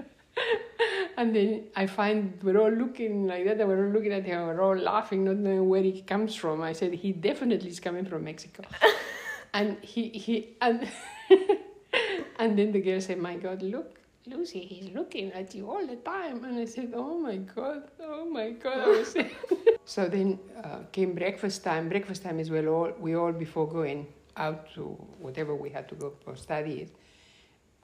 and 1.17 1.36
then 1.36 1.63
I 1.75 1.88
find 1.88 2.38
we're 2.43 2.60
all 2.60 2.72
looking 2.72 3.27
like 3.27 3.45
that, 3.45 3.60
and 3.60 3.67
we're 3.69 3.86
all 3.86 3.91
looking 3.91 4.13
at 4.13 4.25
him, 4.25 4.41
we're 4.48 4.62
all 4.62 4.77
laughing, 4.77 5.25
not 5.25 5.38
knowing 5.38 5.69
where 5.69 5.81
he 5.81 6.01
comes 6.01 6.36
from. 6.36 6.62
I 6.62 6.74
said, 6.74 6.93
he 6.93 7.12
definitely 7.12 7.69
is 7.69 7.79
coming 7.79 8.05
from 8.05 8.24
Mexico. 8.24 8.63
and 9.53 9.77
he, 9.81 10.10
he 10.10 10.55
and, 10.62 10.88
and 12.39 12.57
then 12.57 12.72
the 12.72 12.81
girl 12.81 13.00
said, 13.01 13.19
my 13.19 13.36
God, 13.36 13.62
look, 13.62 14.00
Lucy, 14.27 14.62
he's 14.62 14.89
looking 14.95 15.31
at 15.34 15.53
you 15.53 15.69
all 15.69 15.86
the 15.86 15.98
time. 15.98 16.43
And 16.43 16.57
I 16.57 16.65
said, 16.65 16.93
Oh 16.95 17.19
my 17.19 17.38
God, 17.38 17.84
oh 18.01 18.25
my 18.25 18.51
God. 18.51 18.79
I 18.79 18.88
was 18.88 19.12
saying. 19.12 19.29
so 19.86 20.07
then 20.07 20.39
uh, 20.63 20.79
came 20.91 21.13
breakfast 21.13 21.63
time. 21.63 21.89
Breakfast 21.89 22.24
time 22.24 22.39
is 22.39 22.50
well, 22.50 22.67
all, 22.69 22.91
we 23.00 23.15
all, 23.15 23.31
before 23.31 23.67
going 23.67 24.07
out 24.36 24.74
to 24.74 24.81
whatever 25.19 25.53
we 25.53 25.69
had 25.69 25.88
to 25.89 25.95
go 25.95 26.13
for 26.24 26.36
studies, 26.36 26.89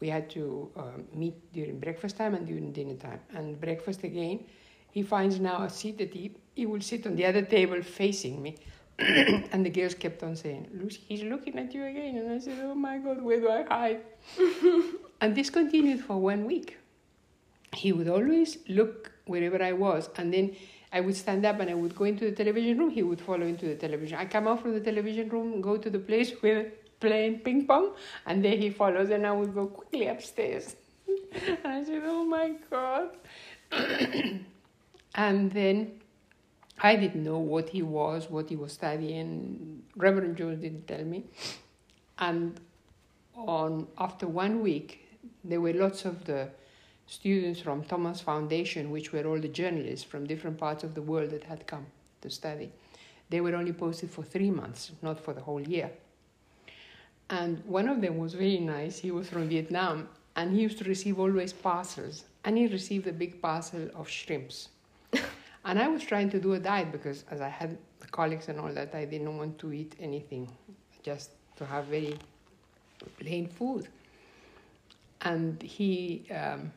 we 0.01 0.09
had 0.09 0.29
to 0.31 0.69
um, 0.75 1.05
meet 1.13 1.35
during 1.53 1.79
breakfast 1.79 2.17
time 2.17 2.33
and 2.33 2.45
during 2.45 2.71
dinner 2.73 2.95
time. 2.95 3.19
And 3.35 3.61
breakfast 3.61 4.03
again, 4.03 4.43
he 4.91 5.03
finds 5.03 5.39
now 5.39 5.61
a 5.63 5.69
seat 5.69 5.99
that 5.99 6.13
he, 6.13 6.31
he 6.55 6.65
will 6.65 6.81
sit 6.81 7.05
on 7.05 7.15
the 7.15 7.25
other 7.25 7.43
table 7.43 7.81
facing 7.81 8.41
me. 8.41 8.57
and 8.99 9.65
the 9.65 9.69
girls 9.69 9.93
kept 9.93 10.21
on 10.23 10.35
saying, 10.35 10.67
Lucy, 10.73 11.01
he's 11.07 11.23
looking 11.23 11.57
at 11.57 11.73
you 11.73 11.85
again. 11.85 12.17
And 12.17 12.31
I 12.31 12.39
said, 12.39 12.59
Oh 12.63 12.75
my 12.75 12.97
God, 12.97 13.21
where 13.21 13.39
do 13.39 13.49
I 13.49 13.63
hide? 13.63 14.01
and 15.21 15.35
this 15.35 15.49
continued 15.49 16.01
for 16.01 16.17
one 16.17 16.45
week. 16.45 16.77
He 17.73 17.93
would 17.93 18.09
always 18.09 18.57
look 18.67 19.11
wherever 19.25 19.63
I 19.63 19.71
was, 19.71 20.09
and 20.17 20.33
then 20.33 20.57
I 20.91 20.99
would 20.99 21.15
stand 21.15 21.45
up 21.45 21.61
and 21.61 21.69
I 21.69 21.73
would 21.73 21.95
go 21.95 22.03
into 22.03 22.25
the 22.25 22.33
television 22.33 22.77
room. 22.77 22.89
He 22.89 23.01
would 23.01 23.21
follow 23.21 23.45
into 23.45 23.65
the 23.65 23.75
television. 23.75 24.17
I 24.17 24.25
come 24.25 24.45
out 24.49 24.61
from 24.61 24.73
the 24.73 24.81
television 24.81 25.29
room, 25.29 25.61
go 25.61 25.77
to 25.77 25.89
the 25.89 25.99
place 25.99 26.31
where 26.41 26.73
playing 27.01 27.39
ping 27.39 27.65
pong, 27.65 27.91
and 28.25 28.45
then 28.45 28.61
he 28.61 28.69
follows, 28.69 29.09
and 29.09 29.27
I 29.27 29.31
would 29.31 29.53
go 29.53 29.67
quickly 29.67 30.07
upstairs. 30.07 30.75
and 31.07 31.57
I 31.65 31.83
said, 31.83 32.03
"Oh 32.05 32.23
my 32.23 32.53
God!" 32.69 33.09
and 35.15 35.51
then 35.51 35.99
I 36.79 36.95
didn't 36.95 37.23
know 37.23 37.39
what 37.39 37.69
he 37.69 37.81
was, 37.81 38.29
what 38.29 38.49
he 38.49 38.55
was 38.55 38.73
studying. 38.73 39.83
Reverend 39.95 40.37
Jones 40.37 40.61
didn't 40.61 40.87
tell 40.87 41.03
me. 41.03 41.25
And 42.17 42.59
on 43.35 43.87
after 43.97 44.27
one 44.27 44.61
week, 44.61 45.07
there 45.43 45.61
were 45.61 45.73
lots 45.73 46.05
of 46.05 46.25
the 46.25 46.49
students 47.07 47.59
from 47.59 47.83
Thomson 47.83 48.25
Foundation, 48.25 48.89
which 48.91 49.11
were 49.11 49.25
all 49.25 49.39
the 49.39 49.47
journalists 49.47 50.05
from 50.05 50.25
different 50.25 50.57
parts 50.57 50.83
of 50.83 50.95
the 50.95 51.01
world 51.01 51.31
that 51.31 51.43
had 51.43 51.67
come 51.67 51.87
to 52.21 52.29
study. 52.29 52.71
They 53.29 53.41
were 53.41 53.55
only 53.55 53.73
posted 53.73 54.09
for 54.09 54.23
three 54.23 54.51
months, 54.51 54.91
not 55.01 55.19
for 55.19 55.33
the 55.33 55.41
whole 55.41 55.61
year. 55.61 55.91
And 57.31 57.63
one 57.65 57.87
of 57.87 58.01
them 58.01 58.17
was 58.17 58.33
very 58.33 58.59
nice. 58.59 58.99
He 58.99 59.09
was 59.09 59.29
from 59.29 59.47
Vietnam, 59.47 60.09
and 60.35 60.53
he 60.53 60.61
used 60.61 60.77
to 60.79 60.83
receive 60.83 61.17
always 61.17 61.53
parcels. 61.53 62.25
And 62.43 62.57
he 62.57 62.67
received 62.67 63.07
a 63.07 63.13
big 63.13 63.41
parcel 63.41 63.89
of 63.95 64.09
shrimps. 64.09 64.69
and 65.65 65.79
I 65.79 65.87
was 65.87 66.03
trying 66.03 66.29
to 66.31 66.39
do 66.39 66.53
a 66.53 66.59
diet 66.59 66.91
because, 66.91 67.23
as 67.31 67.39
I 67.39 67.47
had 67.47 67.77
colics 68.11 68.49
and 68.49 68.59
all 68.59 68.73
that, 68.73 68.93
I 68.93 69.05
didn't 69.05 69.37
want 69.37 69.57
to 69.59 69.71
eat 69.71 69.95
anything, 69.99 70.51
just 71.03 71.31
to 71.55 71.65
have 71.65 71.85
very 71.85 72.17
plain 73.17 73.47
food. 73.47 73.87
And 75.21 75.61
he 75.61 76.25
um, 76.31 76.73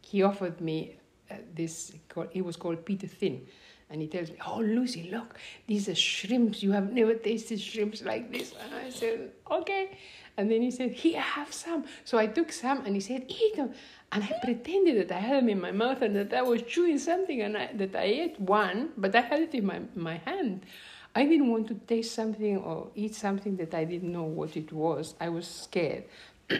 he 0.00 0.22
offered 0.22 0.60
me 0.60 0.96
uh, 1.30 1.34
this. 1.54 1.92
He 2.30 2.42
was 2.42 2.56
called 2.56 2.84
Peter 2.84 3.06
Thin, 3.06 3.46
and 3.90 4.02
he 4.02 4.08
tells 4.08 4.30
me, 4.30 4.36
"Oh, 4.46 4.60
Lucy, 4.60 5.08
look, 5.10 5.38
these 5.66 5.88
are 5.88 5.94
shrimps. 5.94 6.62
You 6.62 6.72
have 6.72 6.92
never 6.92 7.14
tasted 7.14 7.60
shrimps 7.60 8.02
like 8.02 8.32
this." 8.32 8.54
And 8.62 8.74
I 8.74 8.90
said, 8.90 9.32
"Okay." 9.50 9.96
And 10.36 10.50
then 10.50 10.62
he 10.62 10.70
said, 10.70 10.92
"Here, 10.92 11.20
have 11.20 11.52
some." 11.52 11.84
So 12.04 12.18
I 12.18 12.26
took 12.26 12.52
some, 12.52 12.84
and 12.84 12.94
he 12.94 13.00
said, 13.00 13.24
"Eat 13.28 13.56
them." 13.56 13.72
And 14.12 14.24
I 14.24 14.32
pretended 14.42 15.08
that 15.08 15.16
I 15.16 15.20
had 15.20 15.42
them 15.42 15.48
in 15.48 15.60
my 15.60 15.72
mouth 15.72 16.02
and 16.02 16.14
that 16.16 16.34
I 16.34 16.42
was 16.42 16.62
chewing 16.62 16.98
something, 16.98 17.40
and 17.42 17.56
I, 17.56 17.70
that 17.74 17.94
I 17.94 18.04
ate 18.04 18.40
one, 18.40 18.90
but 18.96 19.14
I 19.14 19.20
had 19.20 19.40
it 19.40 19.54
in 19.54 19.66
my 19.66 19.80
my 19.94 20.16
hand. 20.16 20.66
I 21.14 21.24
didn't 21.24 21.50
want 21.50 21.68
to 21.68 21.74
taste 21.74 22.14
something 22.14 22.58
or 22.58 22.90
eat 22.94 23.14
something 23.14 23.56
that 23.56 23.72
I 23.72 23.84
didn't 23.84 24.12
know 24.12 24.24
what 24.24 24.54
it 24.56 24.70
was. 24.70 25.14
I 25.18 25.30
was 25.30 25.46
scared. 25.46 26.04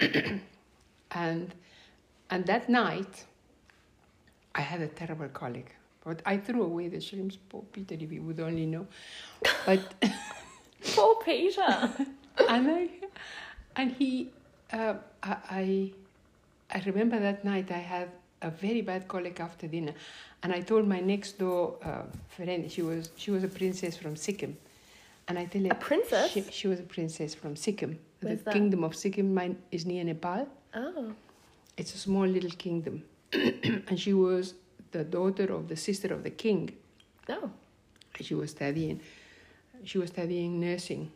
and 1.11 1.55
and 2.31 2.47
that 2.47 2.69
night 2.69 3.25
I 4.55 4.63
had 4.63 4.81
a 4.81 4.89
terrible 4.89 5.29
colic. 5.29 5.77
But 6.07 6.23
I 6.25 6.37
threw 6.37 6.63
away 6.63 6.87
the 6.87 7.01
shrimps, 7.01 7.37
poor 7.49 7.63
Peter, 7.73 7.97
if 7.99 8.11
he 8.11 8.21
would 8.21 8.39
only 8.39 8.65
know. 8.65 8.87
But 9.67 9.81
poor 10.95 11.17
Peter. 11.17 11.63
and 12.49 12.71
I, 12.71 12.89
and 13.75 13.91
he, 13.91 14.31
uh, 14.73 14.95
I, 15.25 15.91
I 16.73 16.83
remember 16.87 17.19
that 17.19 17.45
night 17.45 17.73
I 17.73 17.79
had 17.79 18.09
a 18.41 18.51
very 18.51 18.83
bad 18.83 19.09
colic 19.09 19.41
after 19.41 19.67
dinner, 19.67 19.95
and 20.45 20.53
I 20.53 20.61
told 20.61 20.87
my 20.87 21.01
next 21.01 21.41
door 21.41 21.77
uh, 21.83 22.03
friend 22.29 22.71
she 22.71 22.83
was 22.83 23.11
she 23.17 23.33
was 23.33 23.43
a 23.43 23.49
princess 23.49 23.97
from 23.97 24.15
Sikkim, 24.15 24.57
and 25.27 25.37
I 25.37 25.47
tell 25.47 25.63
her 25.63 25.71
a 25.73 25.75
princess. 25.75 26.31
She, 26.31 26.43
she 26.53 26.69
was 26.69 26.79
a 26.79 26.85
princess 26.85 27.35
from 27.35 27.57
Sikkim. 27.57 27.99
Where's 28.21 28.39
the 28.39 28.45
that? 28.45 28.55
kingdom 28.55 28.85
of 28.85 28.95
Sikkim 28.95 29.35
mine 29.35 29.57
is 29.73 29.85
near 29.87 30.05
Nepal. 30.05 30.47
Oh. 30.73 31.13
It's 31.77 31.95
a 31.95 31.99
small 31.99 32.27
little 32.27 32.51
kingdom, 32.51 33.03
and 33.33 33.99
she 33.99 34.15
was 34.15 34.55
the 34.97 35.05
daughter 35.05 35.53
of 35.53 35.69
the 35.69 35.77
sister 35.77 36.13
of 36.13 36.23
the 36.23 36.31
king. 36.31 36.63
Oh. 37.29 37.51
She 38.21 38.35
was 38.35 38.51
studying. 38.51 39.01
She 39.85 39.99
was 39.99 40.11
studying 40.11 40.61
nursing. 40.61 41.11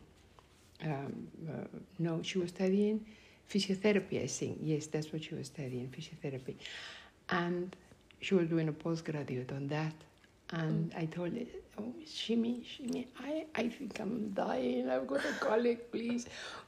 Um, 0.83 1.27
uh, 1.49 1.77
no, 1.99 2.21
she 2.21 2.37
was 2.37 2.49
studying 2.49 3.05
physiotherapy. 3.49 4.23
I 4.23 4.27
think 4.27 4.59
yes, 4.61 4.87
that's 4.87 5.11
what 5.11 5.23
she 5.23 5.35
was 5.35 5.47
studying, 5.47 5.87
physiotherapy, 5.95 6.55
and 7.29 7.75
she 8.19 8.33
was 8.35 8.47
doing 8.47 8.67
a 8.67 8.73
postgraduate 8.73 9.51
on 9.51 9.67
that. 9.67 9.93
And 10.51 10.93
I 10.97 11.05
told 11.05 11.33
her, 11.33 11.45
"Oh, 11.77 11.93
Shimi, 12.05 12.53
Shimi, 12.71 13.05
I, 13.19 13.45
I 13.55 13.69
think 13.69 13.99
I'm 13.99 14.31
dying. 14.31 14.89
I've 14.89 15.07
got 15.07 15.23
a 15.25 15.33
colic. 15.39 15.91
Please 15.91 16.27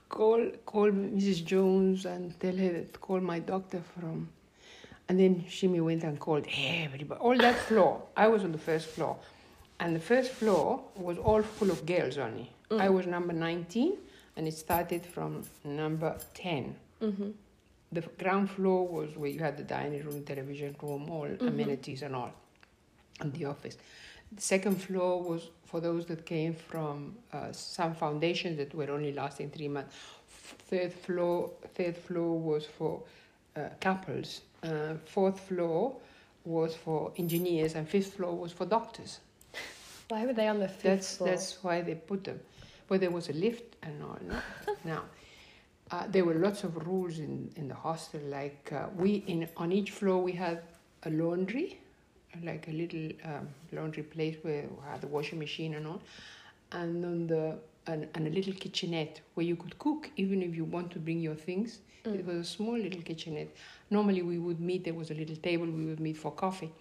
call 0.10 0.41
call 0.65 0.91
Mrs. 0.91 1.43
Jones 1.46 2.05
and 2.05 2.39
tell 2.39 2.55
her 2.55 2.74
to 2.93 3.00
call 3.00 3.20
my 3.20 3.39
doctor 3.39 3.82
from." 3.93 4.29
And 5.13 5.20
then 5.20 5.46
Shimi 5.48 5.79
went 5.79 6.03
and 6.03 6.20
called 6.20 6.48
everybody, 6.58 7.22
all 7.22 7.38
that 7.38 7.55
floor. 7.55 8.01
I 8.17 8.27
was 8.27 8.43
on 8.43 8.51
the 8.51 8.58
first 8.58 8.88
floor, 8.88 9.15
and 9.79 9.96
the 9.96 10.00
first 10.00 10.32
floor 10.32 10.84
was 10.96 11.20
all 11.20 11.43
full 11.43 11.70
of 11.70 11.86
girls 11.86 12.17
only. 12.17 12.50
I 12.72 12.89
was 12.89 13.05
number 13.05 13.32
19, 13.32 13.93
and 14.36 14.48
it 14.48 14.55
started 14.55 15.05
from 15.05 15.43
number 15.63 16.17
10. 16.34 16.75
Mm-hmm. 17.03 17.29
The 17.91 18.01
ground 18.01 18.50
floor 18.50 18.88
was 18.88 19.15
where 19.15 19.29
you 19.29 19.38
had 19.38 19.55
the 19.55 19.63
dining 19.63 20.03
room, 20.03 20.24
television 20.24 20.75
room, 20.82 21.08
all 21.12 21.29
amenities 21.41 22.01
and 22.01 22.15
all, 22.15 22.34
and 23.20 23.32
the 23.34 23.46
office. 23.46 23.77
The 24.32 24.41
second 24.41 24.82
floor 24.82 25.22
was 25.22 25.51
for 25.65 25.79
those 25.79 26.08
that 26.08 26.25
came 26.25 26.55
from 26.55 27.15
uh, 27.32 27.51
some 27.51 27.93
foundations 27.93 28.58
that 28.58 28.74
were 28.74 28.89
only 28.89 29.13
lasting 29.13 29.51
three 29.51 29.67
months. 29.67 29.96
Third 30.72 30.91
floor, 30.91 31.51
third 31.75 31.98
floor 31.98 32.39
was 32.39 32.65
for 32.65 33.03
uh, 33.55 33.70
couples. 33.79 34.41
Uh, 34.63 34.96
fourth 35.05 35.39
floor 35.39 35.96
was 36.46 36.75
for 36.75 37.12
engineers, 37.17 37.75
and 37.75 37.88
fifth 37.88 38.13
floor 38.15 38.36
was 38.36 38.51
for 38.51 38.65
doctors. 38.65 39.20
Why 40.10 40.25
were 40.25 40.34
they 40.34 40.48
on 40.48 40.60
the 40.60 40.67
fifth 40.67 40.84
That's 40.84 41.17
floor? 41.17 41.29
that's 41.29 41.63
why 41.63 41.82
they 41.82 41.96
put 41.96 42.24
them. 42.24 42.39
Well, 42.89 43.00
there 43.00 43.12
was 43.12 43.29
a 43.29 43.34
lift 43.34 43.75
and 43.84 44.01
all. 44.03 44.17
No? 44.27 44.39
now, 44.84 45.01
uh, 45.91 46.05
there 46.10 46.25
were 46.25 46.36
lots 46.36 46.63
of 46.63 46.88
rules 46.88 47.20
in, 47.20 47.50
in 47.55 47.67
the 47.67 47.75
hostel. 47.75 48.22
Like 48.22 48.72
uh, 48.74 48.88
we 48.96 49.24
in 49.27 49.48
on 49.58 49.72
each 49.72 49.91
floor 49.91 50.22
we 50.22 50.32
had 50.34 50.62
a 51.03 51.10
laundry, 51.10 51.79
like 52.43 52.67
a 52.67 52.72
little 52.72 53.10
um, 53.25 53.48
laundry 53.72 54.03
place 54.03 54.36
where 54.43 54.63
we 54.63 54.89
had 54.89 55.01
the 55.01 55.08
washing 55.08 55.39
machine 55.39 55.75
and 55.75 55.88
all, 55.88 56.01
and 56.72 57.05
on 57.05 57.27
the 57.27 57.58
and, 57.88 58.08
and 58.15 58.27
a 58.27 58.29
little 58.29 58.53
kitchenette 58.53 59.22
where 59.34 59.46
you 59.46 59.55
could 59.55 59.77
cook 59.79 60.10
even 60.15 60.41
if 60.41 60.55
you 60.55 60.63
want 60.65 60.91
to 60.91 61.00
bring 61.00 61.20
your 61.20 61.36
things. 61.36 61.79
It 62.05 62.25
was 62.25 62.36
a 62.36 62.43
small 62.43 62.77
little 62.77 63.01
kitchenette. 63.01 63.48
Normally 63.93 64.21
we 64.23 64.38
would 64.39 64.59
meet. 64.59 64.83
There 64.83 64.93
was 65.01 65.12
a 65.12 65.13
little 65.21 65.35
table. 65.50 65.65
We 65.65 65.85
would 65.89 66.00
meet 66.00 66.17
for 66.17 66.31
coffee, 66.31 66.71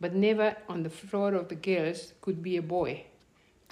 but 0.00 0.14
never 0.14 0.48
on 0.68 0.82
the 0.82 0.90
floor 0.90 1.34
of 1.34 1.48
the 1.48 1.54
girls 1.70 2.12
could 2.22 2.42
be 2.42 2.56
a 2.56 2.62
boy 2.62 3.04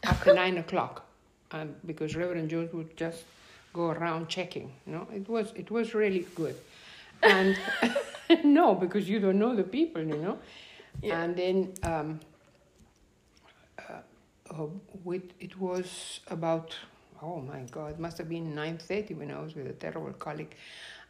after 0.02 0.34
nine 0.42 0.58
o'clock, 0.58 1.06
um, 1.52 1.74
because 1.86 2.14
Reverend 2.16 2.50
Jones 2.50 2.72
would 2.72 2.96
just 2.96 3.24
go 3.72 3.84
around 3.90 4.28
checking. 4.28 4.70
No, 4.86 5.06
it 5.20 5.28
was 5.28 5.52
it 5.56 5.70
was 5.70 5.94
really 5.94 6.26
good, 6.34 6.56
and 7.22 7.56
no, 8.44 8.74
because 8.74 9.08
you 9.08 9.18
don't 9.20 9.38
know 9.38 9.54
the 9.56 9.68
people, 9.78 10.02
you 10.02 10.18
know, 10.26 10.38
Yeah. 11.02 11.22
and 11.22 11.36
then 11.36 11.72
um, 11.82 12.20
uh, 13.78 13.92
uh, 14.50 14.66
with 15.04 15.22
it 15.40 15.58
was 15.58 16.20
about 16.28 16.74
oh 17.22 17.40
my 17.40 17.60
God, 17.70 17.92
it 17.92 17.98
must 17.98 18.18
have 18.18 18.28
been 18.28 18.54
nine 18.54 18.78
thirty 18.78 19.14
when 19.14 19.30
I 19.30 19.40
was 19.40 19.54
with 19.54 19.66
a 19.66 19.72
terrible 19.72 20.12
colic, 20.12 20.56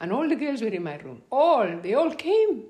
and 0.04 0.12
all 0.12 0.28
the 0.28 0.36
girls 0.36 0.60
were 0.60 0.74
in 0.78 0.82
my 0.82 0.96
room. 0.98 1.22
All 1.32 1.68
they 1.82 1.94
all 1.94 2.14
came. 2.14 2.64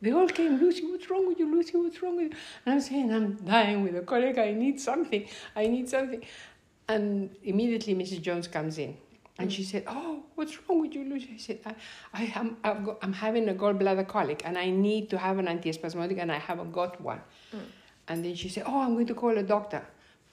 They 0.00 0.12
all 0.18 0.28
came, 0.28 0.52
Lucy, 0.58 0.86
what's 0.90 1.10
wrong 1.10 1.26
with 1.28 1.38
you? 1.38 1.46
Lucy, 1.54 1.76
what's 1.76 2.00
wrong 2.02 2.16
with 2.16 2.30
you? 2.30 2.38
And 2.64 2.74
I'm 2.74 2.80
saying, 2.80 3.12
I'm 3.12 3.34
dying 3.54 3.82
with 3.82 3.96
a 3.96 4.00
colic. 4.12 4.38
I 4.38 4.52
need 4.52 4.80
something. 4.80 5.28
I 5.54 5.66
need 5.66 5.86
something. 5.94 6.22
And 6.88 7.36
immediately 7.42 7.94
Mrs. 7.94 8.22
Jones 8.22 8.48
comes 8.48 8.78
in. 8.78 8.96
And 9.40 9.52
she 9.52 9.64
said, 9.64 9.84
"Oh, 9.86 10.24
what's 10.34 10.54
wrong 10.62 10.80
with 10.84 10.94
you, 10.96 11.04
Lucy?" 11.10 11.28
I 11.34 11.40
said, 11.46 11.58
"I, 11.66 11.74
I 12.20 12.22
am, 12.40 12.56
I've 12.64 12.80
got, 12.86 12.96
I'm 13.02 13.12
having 13.12 13.48
a 13.50 13.54
gallbladder 13.54 14.06
colic, 14.14 14.40
and 14.44 14.58
I 14.58 14.68
need 14.86 15.04
to 15.10 15.18
have 15.26 15.38
an 15.42 15.46
antispasmodic, 15.52 16.18
and 16.22 16.32
I 16.38 16.40
haven't 16.48 16.72
got 16.72 17.00
one." 17.00 17.20
Mm. 17.52 17.68
And 18.08 18.24
then 18.24 18.34
she 18.40 18.48
said, 18.54 18.64
"Oh, 18.66 18.80
I'm 18.80 18.94
going 18.94 19.06
to 19.12 19.18
call 19.22 19.38
a 19.44 19.44
doctor." 19.44 19.82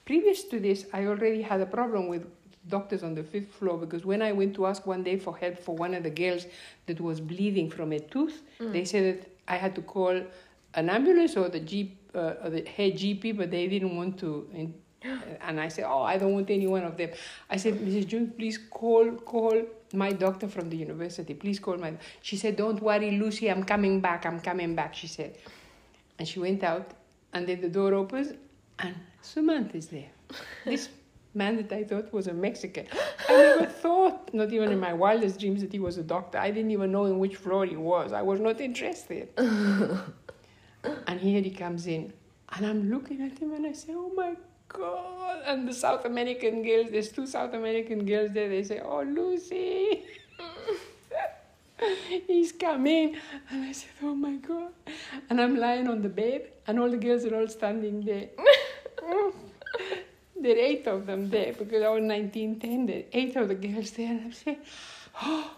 Previous 0.06 0.46
to 0.46 0.60
this, 0.60 0.88
I 0.92 1.06
already 1.12 1.44
had 1.52 1.62
a 1.68 1.70
problem 1.78 2.08
with 2.14 2.26
doctors 2.68 3.04
on 3.04 3.14
the 3.16 3.24
fifth 3.24 3.52
floor 3.54 3.78
because 3.78 4.06
when 4.06 4.22
I 4.22 4.32
went 4.32 4.56
to 4.56 4.66
ask 4.66 4.86
one 4.86 5.04
day 5.04 5.18
for 5.18 5.38
help 5.38 5.58
for 5.60 5.76
one 5.76 5.94
of 5.94 6.04
the 6.04 6.10
girls 6.10 6.46
that 6.88 7.00
was 7.00 7.20
bleeding 7.20 7.70
from 7.70 7.92
a 7.92 8.00
tooth, 8.00 8.42
they 8.60 8.86
said 8.86 9.04
that 9.22 9.30
I 9.48 9.58
had 9.58 9.76
to 9.76 9.82
call 9.82 10.22
an 10.74 10.90
ambulance 10.90 11.38
or 11.38 11.50
the 11.50 11.60
G, 11.60 11.98
uh, 12.14 12.34
or 12.44 12.50
the 12.50 12.66
head 12.66 12.94
GP, 12.94 13.38
but 13.38 13.52
they 13.52 13.68
didn't 13.68 13.96
want 13.96 14.18
to. 14.20 14.48
And, 14.54 14.74
and 15.42 15.60
I 15.60 15.68
said, 15.70 15.86
"Oh, 15.88 16.02
I 16.02 16.18
don't 16.18 16.34
want 16.34 16.50
any 16.50 16.68
one 16.68 16.84
of 16.84 16.98
them." 16.98 17.12
I 17.50 17.58
said, 17.58 17.76
"Mrs. 17.76 18.08
Jones, 18.08 18.34
please 18.38 18.58
call 18.58 19.12
call 19.12 19.62
my 19.94 20.12
doctor 20.12 20.48
from 20.48 20.70
the 20.70 20.78
university. 20.78 21.34
Please 21.34 21.60
call 21.60 21.78
my." 21.78 21.94
She 22.22 22.36
said, 22.36 22.56
"Don't 22.58 22.82
worry, 22.82 23.12
Lucy. 23.12 23.50
I'm 23.50 23.64
coming 23.64 24.02
back. 24.02 24.26
I'm 24.26 24.40
coming 24.40 24.76
back." 24.76 24.96
She 24.96 25.08
said, 25.08 25.38
and 26.18 26.28
she 26.28 26.40
went 26.40 26.64
out, 26.64 26.92
and 27.34 27.48
then 27.48 27.62
the 27.62 27.70
door 27.70 27.94
opens, 27.94 28.34
and 28.80 28.96
Sumant 29.22 29.76
is 29.76 29.88
there. 29.88 30.10
This 30.66 30.90
man 31.36 31.58
that 31.58 31.72
I 31.72 31.84
thought 31.84 32.12
was 32.13 32.27
a 32.27 32.34
Mexican. 32.34 32.88
I 33.30 33.34
never 33.34 33.65
thought, 33.65 34.34
not 34.34 34.51
even 34.51 34.72
in 34.72 34.80
my 34.80 34.94
wildest 34.94 35.39
dreams, 35.39 35.62
that 35.62 35.72
he 35.72 35.80
was 35.80 35.98
a 35.98 36.04
doctor. 36.04 36.38
I 36.38 36.51
didn't 36.51 36.72
even 36.72 36.92
know 36.92 37.06
in 37.06 37.20
which 37.20 37.36
floor 37.36 37.65
he 37.65 37.75
was. 37.75 38.13
I 38.13 38.22
was 38.22 38.39
not 38.39 38.62
interested. 38.62 39.30
and 39.38 41.20
here 41.20 41.42
he 41.42 41.51
comes 41.51 41.88
in, 41.88 42.13
and 42.54 42.65
I'm 42.65 42.89
looking 42.89 43.22
at 43.22 43.38
him, 43.38 43.54
and 43.54 43.65
I 43.65 43.74
say, 43.74 43.94
"Oh 43.96 44.12
my 44.15 44.36
God!" 44.70 45.42
And 45.46 45.68
the 45.68 45.74
South 45.74 46.06
American 46.06 46.63
girls, 46.63 46.89
there's 46.92 47.12
two 47.12 47.27
South 47.27 47.54
American 47.54 48.06
girls 48.06 48.32
there. 48.32 48.50
They 48.50 48.63
say, 48.63 48.80
"Oh, 48.80 49.04
Lucy." 49.04 50.04
He's 52.27 52.54
coming, 52.54 53.18
and 53.50 53.65
I 53.65 53.72
said, 53.74 53.92
"Oh 54.01 54.15
my 54.15 54.36
God!" 54.36 54.72
And 55.30 55.42
I'm 55.42 55.58
lying 55.58 55.88
on 55.88 56.01
the 56.01 56.10
bed, 56.10 56.50
and 56.68 56.80
all 56.80 56.89
the 56.89 56.98
girls 56.98 57.25
are 57.25 57.36
all 57.36 57.48
standing 57.48 58.06
there. 58.06 58.30
there 60.46 60.56
are 60.56 60.60
eight 60.60 60.86
of 60.86 61.08
them 61.08 61.30
there 61.30 61.54
because 61.54 61.82
I 61.82 61.90
was 61.90 62.04
19, 62.04 62.60
10, 62.60 62.86
there 62.86 62.98
are 62.98 63.04
eight 63.14 63.36
of 63.36 63.48
the 63.48 63.56
girls 63.56 63.92
there, 63.92 64.12
and 64.12 64.25
I'm 64.25 64.32
saying, 64.32 64.58
oh 65.24 65.52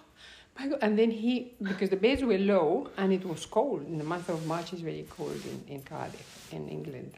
my 0.57 0.67
God. 0.67 0.79
And 0.81 0.97
then 0.97 1.11
he, 1.11 1.53
because 1.61 1.89
the 1.89 1.97
beds 1.97 2.23
were 2.23 2.37
low 2.37 2.89
and 2.95 3.11
it 3.11 3.25
was 3.25 3.45
cold, 3.45 3.85
in 3.85 3.97
the 3.97 4.05
month 4.05 4.29
of 4.29 4.45
March 4.47 4.71
is 4.71 4.79
very 4.79 5.05
cold 5.09 5.41
in, 5.45 5.75
in 5.75 5.81
Cardiff, 5.81 6.53
in 6.53 6.69
England. 6.69 7.11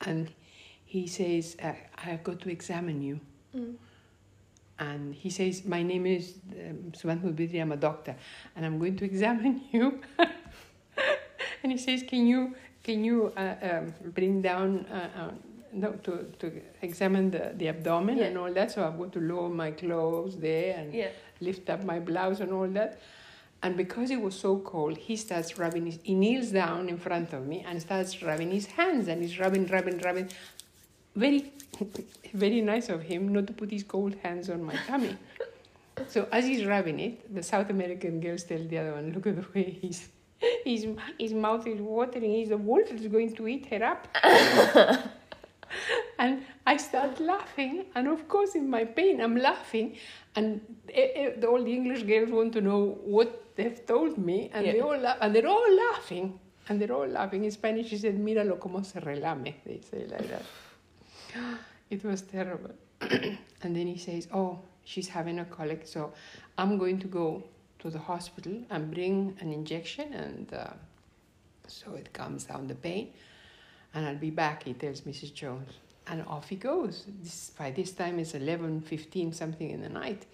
And 0.00 0.32
he 0.84 1.06
says, 1.06 1.56
uh, 1.62 1.74
I've 2.04 2.24
got 2.24 2.40
to 2.40 2.50
examine 2.50 3.02
you. 3.02 3.20
Mm. 3.56 3.74
And 4.80 5.14
he 5.14 5.30
says, 5.30 5.64
My 5.64 5.84
name 5.84 6.06
is 6.06 6.34
um, 6.58 6.90
Sumant 6.90 7.22
Mudbidri, 7.22 7.60
I'm 7.60 7.70
a 7.70 7.76
doctor, 7.76 8.16
and 8.56 8.66
I'm 8.66 8.80
going 8.80 8.96
to 8.96 9.04
examine 9.04 9.60
you. 9.70 10.00
and 11.62 11.70
he 11.70 11.78
says, 11.78 12.02
Can 12.02 12.26
you, 12.26 12.56
can 12.82 13.04
you 13.04 13.32
uh, 13.36 13.54
um, 13.62 13.94
bring 14.12 14.42
down, 14.42 14.86
uh, 14.86 15.08
uh, 15.16 15.30
no, 15.72 15.92
to, 16.04 16.24
to 16.38 16.60
examine 16.82 17.30
the, 17.30 17.52
the 17.56 17.68
abdomen 17.68 18.18
Yeah. 18.18 18.24
and 18.26 18.38
all 18.38 18.52
that? 18.52 18.70
So 18.72 18.84
I'm 18.84 18.96
going 18.96 19.10
to 19.12 19.20
lower 19.20 19.48
my 19.48 19.70
clothes 19.72 20.36
there 20.38 20.76
and 20.78 20.92
Yeah. 20.94 21.08
lift 21.40 21.68
up 21.70 21.84
my 21.84 21.98
blouse 22.00 22.40
and 22.40 22.52
all 22.52 22.68
that. 22.68 23.00
And 23.64 23.76
because 23.76 24.10
it 24.10 24.20
was 24.20 24.34
so 24.38 24.58
cold, 24.58 24.96
he 24.96 25.14
starts 25.16 25.56
rubbing 25.58 25.86
his, 25.86 25.98
he 26.02 26.14
kneels 26.14 26.50
down 26.50 26.88
in 26.88 26.98
front 26.98 27.32
of 27.32 27.46
me 27.46 27.64
and 27.66 27.80
starts 27.80 28.20
rubbing 28.22 28.50
his 28.50 28.66
hands 28.66 29.06
and 29.08 29.22
he's 29.22 29.38
rubbing, 29.38 29.66
rubbing, 29.66 29.98
rubbing. 29.98 30.28
Very, 31.14 31.52
very 32.34 32.60
nice 32.60 32.88
of 32.88 33.02
him 33.02 33.28
not 33.28 33.46
to 33.46 33.52
put 33.52 33.70
his 33.70 33.84
cold 33.84 34.14
hands 34.22 34.50
on 34.50 34.62
my 34.64 34.74
tummy. 34.86 35.16
So 36.08 36.26
as 36.32 36.44
he's 36.46 36.64
rubbing 36.64 36.98
it, 37.00 37.32
the 37.34 37.42
South 37.42 37.70
American 37.70 38.20
girls 38.20 38.44
tell 38.44 38.58
the 38.64 38.78
other 38.78 38.92
one, 38.94 39.12
look 39.12 39.26
at 39.28 39.36
the 39.36 39.46
way 39.54 39.78
he's, 39.80 40.08
his, 40.64 40.86
his 41.18 41.32
mouth 41.32 41.64
is 41.66 41.80
watering, 41.80 42.30
he's 42.32 42.50
a 42.50 42.56
wolf 42.56 42.90
is 42.90 43.06
going 43.06 43.32
to 43.36 43.46
eat 43.46 43.66
her 43.66 43.84
up. 43.84 44.08
and 46.18 46.44
I 46.66 46.76
start 46.76 47.20
laughing, 47.20 47.86
and 47.94 48.08
of 48.08 48.28
course, 48.28 48.54
in 48.54 48.68
my 48.68 48.84
pain, 48.84 49.20
I'm 49.20 49.36
laughing, 49.36 49.96
and 50.36 50.60
eh, 50.92 51.08
eh, 51.14 51.46
all 51.46 51.62
the 51.62 51.72
English 51.72 52.02
girls 52.04 52.30
want 52.30 52.52
to 52.54 52.60
know 52.60 52.98
what 53.04 53.56
they've 53.56 53.84
told 53.86 54.18
me, 54.18 54.50
and 54.52 54.66
they 54.66 54.80
all 54.80 54.96
laugh, 54.96 55.18
and 55.20 55.34
they're 55.34 55.48
all 55.48 55.76
laughing, 55.76 56.38
and 56.68 56.80
they're 56.80 56.92
all 56.92 57.06
laughing. 57.06 57.44
In 57.44 57.50
Spanish, 57.50 57.88
she 57.88 57.98
said, 57.98 58.16
"Míralo 58.18 58.58
como 58.60 58.82
se 58.82 59.00
relame." 59.00 59.54
They 59.64 59.80
say 59.80 60.06
like 60.06 60.28
that. 60.28 60.42
It 61.90 62.04
was 62.04 62.22
terrible. 62.22 62.74
and 63.00 63.76
then 63.76 63.86
he 63.86 63.98
says, 63.98 64.28
"Oh, 64.32 64.60
she's 64.84 65.08
having 65.08 65.38
a 65.40 65.44
colic, 65.44 65.86
so 65.86 66.12
I'm 66.56 66.78
going 66.78 66.98
to 67.00 67.06
go 67.08 67.42
to 67.80 67.90
the 67.90 67.98
hospital 67.98 68.62
and 68.70 68.90
bring 68.92 69.36
an 69.40 69.52
injection, 69.52 70.12
and 70.12 70.54
uh, 70.54 70.70
so 71.66 71.94
it 71.94 72.12
calms 72.12 72.44
down 72.44 72.68
the 72.68 72.74
pain." 72.74 73.12
And 73.94 74.06
I'll 74.06 74.16
be 74.16 74.30
back, 74.30 74.64
he 74.64 74.74
tells 74.74 75.02
Mrs. 75.02 75.34
Jones. 75.34 75.70
And 76.06 76.24
off 76.26 76.48
he 76.48 76.56
goes. 76.56 77.06
This, 77.22 77.52
by 77.56 77.70
this 77.70 77.92
time 77.92 78.18
it's 78.18 78.34
11, 78.34 78.80
15, 78.82 79.32
something 79.32 79.70
in 79.70 79.82
the 79.82 79.88
night. 79.88 80.26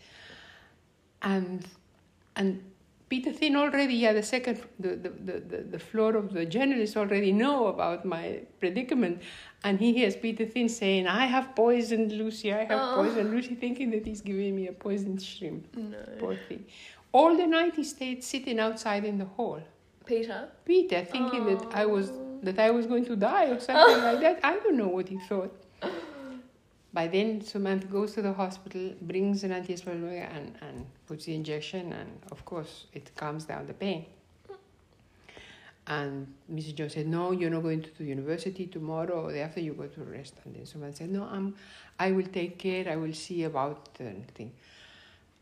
And, 1.20 1.66
and 2.36 2.62
Peter 3.08 3.32
Thin 3.32 3.56
already, 3.56 3.94
yeah, 3.94 4.12
the 4.12 4.22
second, 4.22 4.62
the, 4.78 4.96
the, 4.96 5.08
the, 5.40 5.62
the, 5.62 5.78
floor 5.78 6.14
of 6.16 6.32
the 6.32 6.46
journalists 6.46 6.96
already 6.96 7.32
know 7.32 7.66
about 7.66 8.04
my 8.04 8.40
predicament. 8.60 9.22
And 9.64 9.78
he 9.78 9.92
hears 9.92 10.14
Peter 10.16 10.46
Thin 10.46 10.68
saying, 10.68 11.06
I 11.06 11.26
have 11.26 11.54
poisoned 11.54 12.12
Lucy, 12.12 12.52
I 12.52 12.64
have 12.64 12.80
Oh. 12.80 13.02
poisoned 13.02 13.30
Lucy, 13.30 13.54
thinking 13.54 13.90
that 13.90 14.06
he's 14.06 14.20
giving 14.20 14.54
me 14.54 14.68
a 14.68 14.72
poisoned 14.72 15.22
shrimp. 15.22 15.74
No. 15.76 15.98
Poor 16.18 16.36
thing. 16.48 16.64
All 17.12 17.36
the 17.36 17.46
night 17.46 17.74
he 17.76 17.84
stayed 17.84 18.22
sitting 18.22 18.58
outside 18.60 19.04
in 19.04 19.18
the 19.18 19.24
hall. 19.24 19.60
Peter. 20.06 20.48
Peter, 20.64 21.04
thinking 21.04 21.42
oh. 21.42 21.56
that 21.56 21.74
I 21.74 21.86
was 21.86 22.10
Oh. 22.10 22.27
That 22.42 22.58
I 22.58 22.70
was 22.70 22.86
going 22.86 23.04
to 23.06 23.16
die 23.16 23.46
or 23.46 23.60
something 23.60 24.02
like 24.08 24.20
that. 24.20 24.40
I 24.42 24.58
don't 24.58 24.76
know 24.76 24.88
what 24.88 25.08
he 25.08 25.18
thought. 25.18 25.54
By 26.92 27.06
then, 27.06 27.40
Sumant 27.40 27.90
goes 27.90 28.14
to 28.14 28.22
the 28.22 28.32
hospital, 28.32 28.94
brings 29.02 29.44
an 29.44 29.50
antihistaminic 29.50 30.34
and, 30.34 30.54
and 30.62 30.86
puts 31.06 31.26
the 31.26 31.34
injection, 31.34 31.92
and 31.92 32.10
of 32.32 32.44
course, 32.44 32.86
it 32.94 33.10
calms 33.14 33.44
down 33.44 33.66
the 33.66 33.74
pain. 33.74 34.06
And 35.86 36.26
Mrs. 36.52 36.74
Jones 36.74 36.94
said, 36.94 37.06
"No, 37.06 37.32
you're 37.32 37.50
not 37.50 37.62
going 37.62 37.82
to 37.82 37.90
the 37.96 38.04
university 38.04 38.66
tomorrow 38.66 39.24
or 39.24 39.32
the 39.32 39.40
after. 39.40 39.60
You 39.60 39.72
go 39.72 39.86
to 39.86 40.00
rest." 40.02 40.34
And 40.44 40.54
then 40.54 40.64
Sumant 40.64 40.96
said, 40.96 41.10
"No, 41.10 41.24
I'm. 41.24 41.54
I 41.98 42.12
will 42.12 42.26
take 42.26 42.58
care. 42.58 42.86
I 42.90 42.96
will 42.96 43.14
see 43.14 43.44
about 43.44 43.94
the 43.94 44.12
thing." 44.34 44.52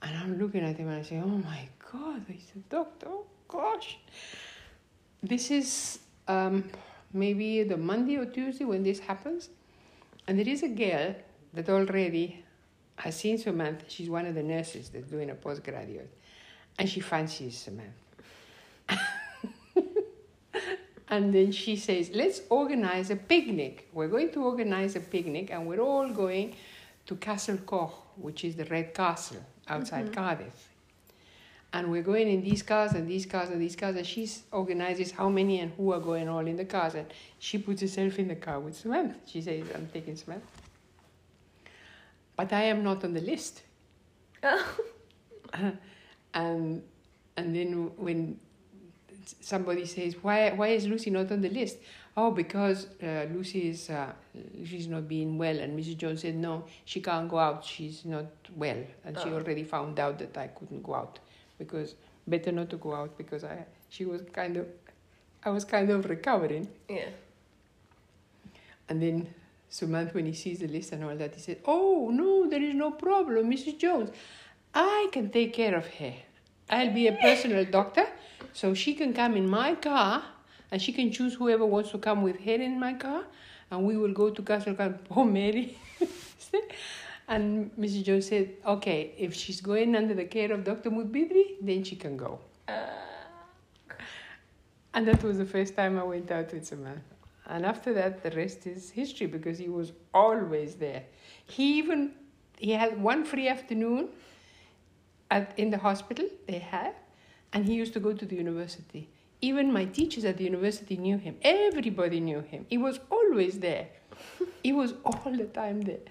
And 0.02 0.16
I'm 0.16 0.38
looking 0.38 0.62
at 0.62 0.76
him 0.76 0.88
and 0.88 0.98
I 0.98 1.02
say, 1.02 1.16
"Oh 1.18 1.38
my 1.50 1.68
God!" 1.90 2.22
He's 2.28 2.52
a 2.54 2.58
doctor. 2.70 3.06
Oh 3.08 3.26
gosh. 3.48 3.98
This 5.22 5.50
is 5.50 5.98
um, 6.28 6.64
maybe 7.12 7.62
the 7.62 7.76
Monday 7.76 8.16
or 8.16 8.26
Tuesday 8.26 8.64
when 8.64 8.82
this 8.82 8.98
happens. 8.98 9.48
And 10.26 10.38
there 10.38 10.48
is 10.48 10.62
a 10.62 10.68
girl 10.68 11.14
that 11.54 11.68
already 11.68 12.44
has 12.96 13.16
seen 13.16 13.38
Sumant. 13.38 13.80
She's 13.88 14.10
one 14.10 14.26
of 14.26 14.34
the 14.34 14.42
nurses 14.42 14.88
that's 14.88 15.06
doing 15.06 15.30
a 15.30 15.34
postgraduate. 15.34 16.10
And 16.78 16.88
she 16.88 17.00
fancies 17.00 17.68
Sumant. 17.68 17.92
and 21.08 21.32
then 21.32 21.52
she 21.52 21.76
says, 21.76 22.10
let's 22.12 22.42
organize 22.50 23.10
a 23.10 23.16
picnic. 23.16 23.88
We're 23.92 24.08
going 24.08 24.30
to 24.32 24.42
organize 24.42 24.96
a 24.96 25.00
picnic 25.00 25.50
and 25.50 25.66
we're 25.66 25.80
all 25.80 26.08
going 26.08 26.54
to 27.06 27.16
Castell 27.16 27.58
Coch, 27.58 27.94
which 28.16 28.44
is 28.44 28.56
the 28.56 28.64
Red 28.64 28.94
Castle 28.94 29.44
outside 29.68 30.12
Cardiff 30.12 30.75
and 31.76 31.90
we're 31.90 32.02
going 32.02 32.26
in 32.26 32.42
these 32.42 32.62
cars 32.62 32.92
and 32.92 33.06
these 33.06 33.26
cars 33.26 33.50
and 33.50 33.60
these 33.60 33.76
cars 33.76 33.96
and 33.96 34.06
she 34.06 34.26
organizes 34.50 35.10
how 35.10 35.28
many 35.28 35.60
and 35.60 35.72
who 35.76 35.92
are 35.92 36.00
going 36.00 36.26
all 36.26 36.46
in 36.46 36.56
the 36.56 36.64
cars 36.64 36.94
and 36.94 37.06
she 37.38 37.58
puts 37.58 37.82
herself 37.82 38.18
in 38.18 38.28
the 38.28 38.34
car 38.34 38.58
with 38.58 38.82
Sumant. 38.82 39.14
She 39.26 39.42
says, 39.42 39.62
I'm 39.74 39.86
taking 39.92 40.14
Sumant. 40.14 40.40
But 42.34 42.50
I 42.54 42.62
am 42.62 42.82
not 42.82 43.04
on 43.04 43.12
the 43.12 43.20
list. 43.20 43.60
and, 44.42 44.64
and 46.34 46.82
then 47.36 47.90
when 47.98 48.40
somebody 49.40 49.84
says, 49.84 50.16
why, 50.22 50.52
why 50.52 50.68
is 50.68 50.86
Lucy 50.86 51.10
not 51.10 51.30
on 51.30 51.42
the 51.42 51.50
list? 51.50 51.76
Oh, 52.16 52.30
because 52.30 52.86
uh, 53.02 53.26
Lucy 53.34 53.68
is 53.68 53.90
uh, 53.90 54.12
she's 54.64 54.88
not 54.88 55.06
being 55.06 55.36
well, 55.36 55.58
and 55.58 55.78
Mrs. 55.78 55.98
Jones 55.98 56.22
said 56.22 56.34
no, 56.36 56.64
she 56.86 57.02
can't 57.02 57.28
go 57.28 57.38
out. 57.38 57.62
She's 57.62 58.06
not 58.06 58.24
well, 58.56 58.82
and 59.04 59.18
she 59.18 59.28
Oh. 59.28 59.34
already 59.34 59.64
found 59.64 60.00
out 60.00 60.18
that 60.20 60.34
I 60.38 60.46
couldn't 60.46 60.82
go 60.82 60.94
out 60.94 61.18
because 61.58 61.94
better 62.26 62.52
not 62.52 62.70
to 62.70 62.76
go 62.76 62.94
out 62.94 63.16
because 63.16 63.44
I 63.44 63.64
she 63.88 64.04
was 64.04 64.22
kind 64.32 64.56
of 64.56 64.66
I 65.44 65.50
was 65.50 65.64
kind 65.64 65.90
of 65.90 66.08
recovering. 66.08 66.68
Yeah. 66.88 67.08
And 68.88 69.02
then 69.02 69.28
Sumant, 69.70 70.14
when 70.14 70.26
he 70.26 70.32
sees 70.32 70.60
the 70.60 70.68
list 70.68 70.92
and 70.92 71.04
all 71.04 71.16
that, 71.16 71.34
he 71.34 71.40
said, 71.40 71.58
"Oh 71.64 72.10
no, 72.12 72.48
there 72.48 72.62
is 72.62 72.74
no 72.74 72.92
problem, 72.92 73.50
Mrs. 73.50 73.78
Jones. 73.78 74.10
I 74.74 75.08
can 75.12 75.30
take 75.30 75.52
care 75.52 75.74
of 75.74 75.86
her. 75.86 76.14
I'll 76.70 76.92
be 76.92 77.06
a 77.08 77.12
personal 77.12 77.64
doctor, 77.64 78.06
so 78.52 78.74
she 78.74 78.94
can 78.94 79.12
come 79.12 79.36
in 79.36 79.48
my 79.48 79.74
car, 79.74 80.22
and 80.70 80.80
she 80.80 80.92
can 80.92 81.10
choose 81.12 81.34
whoever 81.34 81.66
wants 81.66 81.90
to 81.90 81.98
come 81.98 82.22
with 82.22 82.40
her 82.40 82.54
in 82.68 82.78
my 82.78 82.94
car, 82.94 83.24
and 83.70 83.84
we 83.84 83.96
will 83.96 84.12
go 84.12 84.30
to 84.30 84.42
Castle 84.42 84.74
Can 84.74 84.94
Poor 85.08 85.24
oh, 85.24 85.24
Mary." 85.24 85.78
and 87.28 87.70
Mrs. 87.76 88.04
Jones 88.04 88.26
said, 88.28 88.54
"Okay, 88.66 89.14
if 89.18 89.34
she's 89.34 89.60
going 89.60 89.96
under 89.96 90.14
the 90.14 90.24
care 90.24 90.52
of 90.52 90.64
Dr. 90.64 90.90
Mudbidri, 90.90 91.56
then 91.60 91.84
she 91.84 91.96
can 91.96 92.16
go." 92.16 92.38
Uh. 92.68 93.06
And 94.96 95.06
that 95.06 95.22
was 95.22 95.36
the 95.36 95.44
first 95.44 95.76
time 95.76 95.98
I 95.98 96.04
went 96.04 96.30
out 96.30 96.50
with 96.54 96.64
Sumant. 96.70 97.02
And 97.48 97.66
after 97.66 97.92
that, 97.92 98.22
the 98.22 98.30
rest 98.30 98.66
is 98.66 98.88
history 98.90 99.26
because 99.26 99.58
he 99.58 99.68
was 99.68 99.92
always 100.14 100.76
there. 100.76 101.04
He 101.44 101.76
even 101.78 102.12
he 102.58 102.72
had 102.72 103.00
one 103.00 103.22
free 103.24 103.46
afternoon 103.46 104.08
at 105.30 105.52
in 105.58 105.68
the 105.70 105.76
hospital 105.76 106.26
they 106.48 106.58
had, 106.58 106.94
and 107.52 107.66
he 107.66 107.74
used 107.74 107.92
to 107.92 108.00
go 108.00 108.14
to 108.14 108.24
the 108.24 108.36
university. 108.36 109.10
Even 109.42 109.70
my 109.70 109.84
teachers 109.84 110.24
at 110.24 110.38
the 110.38 110.44
university 110.44 110.96
knew 110.96 111.18
him. 111.18 111.36
Everybody 111.42 112.18
knew 112.20 112.40
him. 112.40 112.64
He 112.70 112.78
was 112.78 112.98
always 113.10 113.58
there. 113.58 113.88
he 114.62 114.72
was 114.72 114.94
all 115.04 115.30
the 115.30 115.44
time 115.44 115.82
there. 115.82 116.06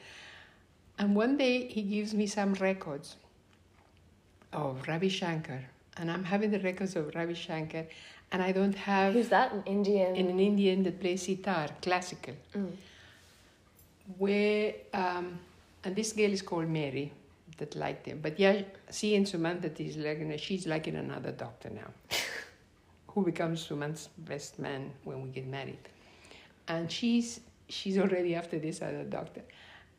And 0.98 1.16
one 1.16 1.38
day 1.38 1.68
he 1.68 1.82
gives 1.82 2.14
me 2.14 2.28
some 2.28 2.54
records 2.54 3.16
of 4.54 4.88
Ravi 4.88 5.10
Shankar, 5.10 5.62
and 5.98 6.10
I'm 6.10 6.24
having 6.24 6.52
the 6.52 6.60
records 6.60 6.96
of 6.96 7.14
Ravi 7.14 7.34
Shankar, 7.34 7.86
and 8.32 8.42
I 8.42 8.52
don't 8.52 8.76
have 8.76 9.14
Who's 9.14 9.30
that? 9.30 9.52
An 9.52 9.64
Indian. 9.66 10.16
in 10.16 10.28
an 10.28 10.40
Indian 10.40 10.84
that 10.84 11.00
plays 11.00 11.24
sitar, 11.24 11.68
classical. 11.82 12.36
Mm. 12.56 12.72
Where 14.18 14.74
um, 14.94 15.40
and 15.84 15.96
this 15.96 16.14
girl 16.14 16.32
is 16.32 16.42
called 16.42 16.68
Mary 16.68 17.12
that 17.58 17.76
liked 17.76 18.06
him, 18.06 18.20
but 18.22 18.40
yeah, 18.40 18.62
seeing 18.90 19.24
Sumant 19.24 19.80
is 19.80 19.98
like 19.98 20.40
she's 20.40 20.68
like 20.68 20.88
in 20.88 20.96
another 20.96 21.32
doctor 21.32 21.70
now, 21.70 21.92
who 23.08 23.24
becomes 23.24 23.68
Sumant's 23.68 24.10
best 24.18 24.60
man 24.60 24.92
when 25.04 25.22
we 25.22 25.30
get 25.30 25.48
married, 25.48 25.80
and 26.68 26.92
she's 26.92 27.40
she's 27.70 27.98
already 27.98 28.36
after 28.36 28.60
this 28.60 28.82
other 28.82 29.04
doctor, 29.04 29.42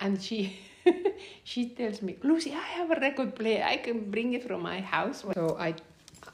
and 0.00 0.20
she 0.20 0.58
she 1.44 1.70
tells 1.70 2.02
me, 2.02 2.16
Lucy, 2.22 2.52
I 2.52 2.66
have 2.78 2.90
a 2.90 3.00
record 3.00 3.34
player, 3.34 3.64
I 3.64 3.76
can 3.76 4.10
bring 4.10 4.34
it 4.34 4.46
from 4.46 4.62
my 4.62 4.80
house. 4.80 5.24
So 5.34 5.56
I 5.58 5.74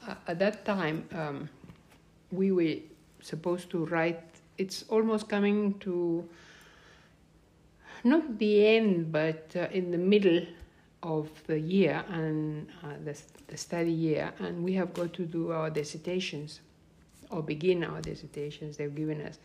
uh, 0.07 0.15
at 0.27 0.39
that 0.39 0.65
time. 0.65 1.07
Um, 1.13 1.49
we 2.33 2.51
were 2.51 2.75
supposed 3.21 3.69
to 3.69 3.85
write 3.85 4.19
it's 4.57 4.83
almost 4.89 5.29
coming 5.29 5.77
to 5.79 6.27
not 8.03 8.37
the 8.39 8.65
end 8.65 9.11
but 9.11 9.51
uh, 9.55 9.67
in 9.71 9.91
the 9.91 9.97
middle 9.97 10.41
of 11.03 11.29
the 11.47 11.59
year 11.59 12.03
and 12.09 12.67
uh, 12.83 12.93
the, 13.03 13.17
the 13.47 13.57
study 13.57 13.91
year, 13.91 14.33
and 14.39 14.63
we 14.63 14.73
have 14.73 14.93
got 14.93 15.13
to 15.13 15.25
do 15.25 15.51
our 15.51 15.69
dissertations 15.69 16.61
or 17.29 17.43
begin 17.43 17.83
our 17.83 17.99
dissertations. 17.99 18.77
They've 18.77 18.95
given 18.95 19.21
us 19.21 19.37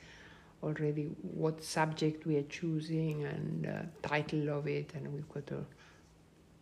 already 0.62 1.04
what 1.22 1.62
subject 1.62 2.26
we 2.26 2.36
are 2.36 2.42
choosing 2.44 3.24
and 3.24 3.66
uh, 3.66 3.82
title 4.06 4.50
of 4.50 4.66
it, 4.66 4.92
and 4.94 5.12
we've 5.12 5.28
got 5.28 5.46
to 5.46 5.64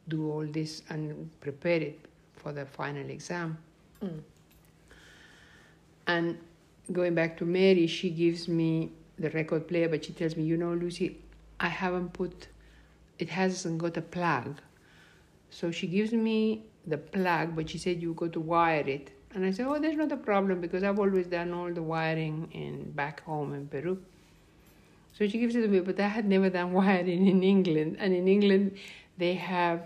do 0.08 0.30
all 0.30 0.46
this 0.46 0.82
and 0.90 1.30
prepare 1.40 1.80
it 1.80 1.98
for 2.34 2.52
the 2.52 2.66
final 2.66 3.08
exam. 3.10 3.58
Mm. 4.02 4.20
And 6.06 6.38
going 6.92 7.14
back 7.14 7.36
to 7.38 7.44
Mary, 7.44 7.86
she 7.86 8.10
gives 8.10 8.46
me 8.48 8.92
the 9.18 9.30
record 9.30 9.66
player, 9.66 9.88
but 9.88 10.04
she 10.04 10.12
tells 10.12 10.36
me, 10.36 10.44
you 10.44 10.56
know, 10.56 10.74
Lucy, 10.74 11.18
I 11.58 11.68
haven't 11.68 12.12
put, 12.12 12.48
it 13.18 13.28
hasn't 13.30 13.78
got 13.78 13.96
a 13.96 14.02
plug. 14.02 14.60
So 15.50 15.70
she 15.70 15.86
gives 15.86 16.12
me 16.12 16.66
the 16.86 16.98
plug, 16.98 17.56
but 17.56 17.70
she 17.70 17.78
said 17.78 18.02
you 18.02 18.14
got 18.14 18.32
to 18.34 18.40
wire 18.40 18.86
it. 18.86 19.10
And 19.36 19.44
I 19.44 19.50
said, 19.50 19.66
oh, 19.66 19.78
there's 19.78 19.96
not 19.96 20.10
a 20.12 20.16
problem 20.16 20.62
because 20.62 20.82
I've 20.82 20.98
always 20.98 21.26
done 21.26 21.52
all 21.52 21.70
the 21.70 21.82
wiring 21.82 22.48
in 22.52 22.90
back 22.92 23.22
home 23.24 23.52
in 23.52 23.68
Peru. 23.68 24.02
So 25.12 25.28
she 25.28 25.38
gives 25.38 25.54
it 25.54 25.60
to 25.60 25.68
me, 25.68 25.80
but 25.80 26.00
I 26.00 26.08
had 26.08 26.26
never 26.26 26.48
done 26.48 26.72
wiring 26.80 27.26
in 27.26 27.42
England. 27.42 27.98
And 28.00 28.14
in 28.14 28.28
England, 28.28 28.78
they 29.18 29.34
have 29.34 29.82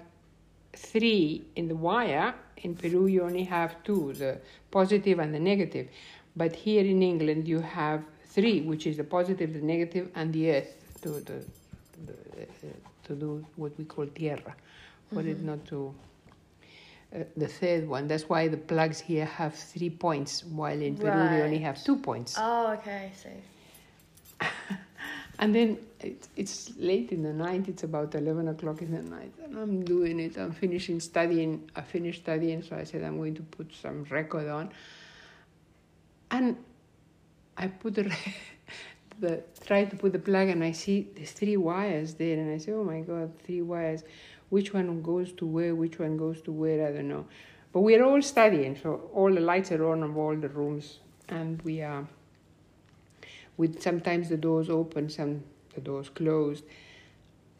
three 0.72 1.42
in 1.56 1.66
the 1.66 1.74
wire. 1.74 2.32
In 2.58 2.76
Peru, 2.76 3.06
you 3.08 3.22
only 3.22 3.42
have 3.42 3.74
two, 3.82 4.12
the 4.12 4.38
positive 4.70 5.18
and 5.18 5.34
the 5.34 5.40
negative. 5.40 5.88
But 6.36 6.54
here 6.54 6.84
in 6.84 7.02
England, 7.02 7.48
you 7.48 7.58
have 7.58 8.04
three, 8.26 8.60
which 8.60 8.86
is 8.86 8.98
the 8.98 9.04
positive, 9.04 9.52
the 9.52 9.60
negative, 9.60 10.10
and 10.14 10.32
the 10.32 10.52
earth 10.52 10.76
to, 11.02 11.08
the, 11.08 11.44
the 12.06 12.12
uh, 12.12 12.72
to 13.02 13.14
do 13.16 13.44
what 13.56 13.76
we 13.76 13.84
call 13.84 14.06
tierra, 14.06 14.54
for 15.12 15.22
Mm-hmm. 15.22 15.30
it 15.30 15.42
not 15.42 15.64
to. 15.66 15.92
Uh, 17.14 17.24
the 17.36 17.48
third 17.48 17.88
one. 17.88 18.06
That's 18.06 18.28
why 18.28 18.48
the 18.48 18.56
plugs 18.56 19.00
here 19.00 19.24
have 19.24 19.54
three 19.54 19.90
points, 19.90 20.44
while 20.44 20.80
in 20.80 20.96
Peru 20.96 21.28
they 21.28 21.42
only 21.42 21.58
have 21.58 21.82
two 21.82 21.96
points. 21.96 22.36
Oh, 22.38 22.72
okay, 22.72 23.10
I 23.10 23.16
see. 23.16 24.46
And 25.40 25.54
then 25.54 25.78
it's, 26.00 26.28
it's 26.36 26.72
late 26.76 27.12
in 27.12 27.22
the 27.22 27.32
night, 27.32 27.66
it's 27.66 27.82
about 27.82 28.14
11 28.14 28.48
o'clock 28.48 28.82
in 28.82 28.92
the 28.92 29.02
night, 29.02 29.32
and 29.42 29.56
I'm 29.56 29.82
doing 29.82 30.20
it. 30.20 30.36
I'm 30.36 30.52
finishing 30.52 31.00
studying. 31.00 31.70
I 31.74 31.80
finished 31.80 32.22
studying, 32.22 32.62
so 32.62 32.76
I 32.76 32.84
said 32.84 33.02
I'm 33.02 33.16
going 33.16 33.34
to 33.36 33.42
put 33.42 33.74
some 33.74 34.04
record 34.10 34.48
on. 34.48 34.70
And 36.30 36.58
I 37.56 37.68
put 37.68 37.94
the, 37.94 38.14
the 39.20 39.42
try 39.64 39.86
to 39.86 39.96
put 39.96 40.12
the 40.12 40.18
plug, 40.18 40.48
and 40.48 40.62
I 40.62 40.72
see 40.72 41.08
there's 41.16 41.32
three 41.32 41.56
wires 41.56 42.12
there, 42.14 42.38
and 42.38 42.54
I 42.54 42.58
say, 42.58 42.72
oh 42.72 42.84
my 42.84 43.00
god, 43.00 43.32
three 43.42 43.62
wires. 43.62 44.04
Which 44.50 44.74
one 44.74 45.02
goes 45.02 45.32
to 45.34 45.46
where? 45.46 45.74
Which 45.74 45.98
one 45.98 46.16
goes 46.16 46.42
to 46.42 46.52
where? 46.52 46.86
I 46.86 46.92
don't 46.92 47.08
know. 47.08 47.26
But 47.72 47.80
we're 47.80 48.04
all 48.04 48.20
studying, 48.20 48.76
so 48.76 49.10
all 49.14 49.32
the 49.32 49.40
lights 49.40 49.70
are 49.72 49.88
on 49.88 50.02
of 50.02 50.16
all 50.16 50.36
the 50.36 50.48
rooms, 50.48 50.98
and 51.28 51.62
we 51.62 51.82
are 51.82 52.06
with 53.56 53.80
sometimes 53.80 54.28
the 54.28 54.36
doors 54.36 54.68
open, 54.68 55.08
some 55.08 55.42
the 55.74 55.80
doors 55.80 56.08
closed. 56.08 56.64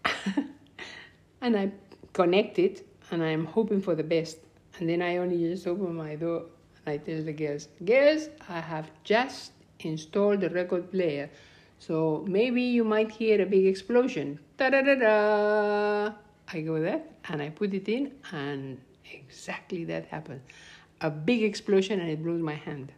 and 1.41 1.57
I 1.57 1.71
connect 2.13 2.59
it 2.59 2.87
and 3.11 3.23
I'm 3.23 3.45
hoping 3.45 3.81
for 3.81 3.95
the 3.95 4.03
best. 4.03 4.39
And 4.79 4.89
then 4.89 5.03
I 5.03 5.19
only 5.19 5.39
just 5.39 5.67
open 5.67 5.95
my 5.95 6.17
door 6.17 6.47
and 6.85 6.95
I 6.95 6.97
tell 6.97 7.23
the 7.23 7.33
girls, 7.33 7.69
girls, 7.85 8.29
I 8.49 8.61
have 8.61 8.91
just 9.05 9.53
installed 9.81 10.41
the 10.41 10.51
record 10.51 10.91
player. 10.91 11.31
So 11.79 12.25
maybe 12.29 12.63
you 12.63 12.85
might 12.85 13.11
hear 13.11 13.41
a 13.41 13.47
big 13.47 13.67
explosion. 13.67 14.39
Da 14.57 14.71
da 14.71 14.83
da 14.83 14.95
da. 14.95 16.13
I 16.53 16.61
go 16.63 16.81
there 16.81 17.01
and 17.29 17.41
I 17.43 17.51
put 17.51 17.73
it 17.75 17.89
in 17.89 18.13
and 18.33 18.79
exactly 19.13 19.85
that 19.85 20.07
happened. 20.07 20.41
A 21.01 21.11
big 21.11 21.43
explosion 21.43 22.01
and 22.01 22.11
it 22.11 22.23
blows 22.23 22.41
my 22.41 22.55
hand. 22.55 22.93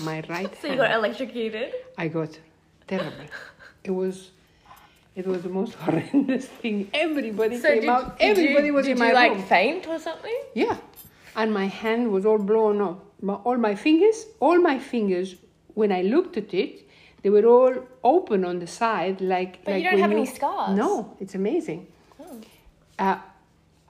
My 0.00 0.22
right 0.28 0.50
So 0.60 0.68
hand. 0.68 0.78
you 0.80 0.86
got 0.86 0.92
electrocuted? 0.94 1.72
I 1.98 2.08
got 2.08 2.38
terrible. 2.86 3.26
It 3.82 3.90
was, 3.90 4.30
it 5.16 5.26
was 5.26 5.42
the 5.42 5.48
most 5.48 5.74
horrendous 5.84 6.46
thing. 6.46 6.90
Everybody 6.94 7.58
So 7.58 7.68
came 7.68 7.80
did, 7.82 7.90
out. 7.90 8.18
did 8.18 8.30
Everybody 8.30 8.66
you, 8.66 8.74
was 8.74 8.86
did 8.86 8.92
in 8.92 8.98
you 8.98 9.04
my 9.04 9.12
like 9.12 9.32
room. 9.32 9.42
faint 9.42 9.86
or 9.88 9.98
something? 9.98 10.38
Yeah, 10.54 10.76
and 11.36 11.52
my 11.52 11.66
hand 11.66 12.10
was 12.12 12.24
all 12.26 12.38
blown 12.38 12.80
off. 12.80 12.98
My, 13.22 13.34
all 13.34 13.56
my 13.56 13.74
fingers, 13.74 14.26
all 14.40 14.58
my 14.60 14.78
fingers. 14.78 15.36
When 15.74 15.90
I 15.90 16.02
looked 16.02 16.36
at 16.36 16.54
it, 16.54 16.86
they 17.22 17.30
were 17.30 17.44
all 17.46 17.74
open 18.04 18.44
on 18.44 18.58
the 18.60 18.66
side, 18.66 19.20
like. 19.20 19.64
But 19.64 19.72
like 19.74 19.82
you 19.84 19.90
don't 19.90 19.98
have 19.98 20.12
any 20.12 20.26
scars. 20.26 20.76
No, 20.76 21.16
it's 21.18 21.34
amazing. 21.34 21.88
Uh, 22.98 23.18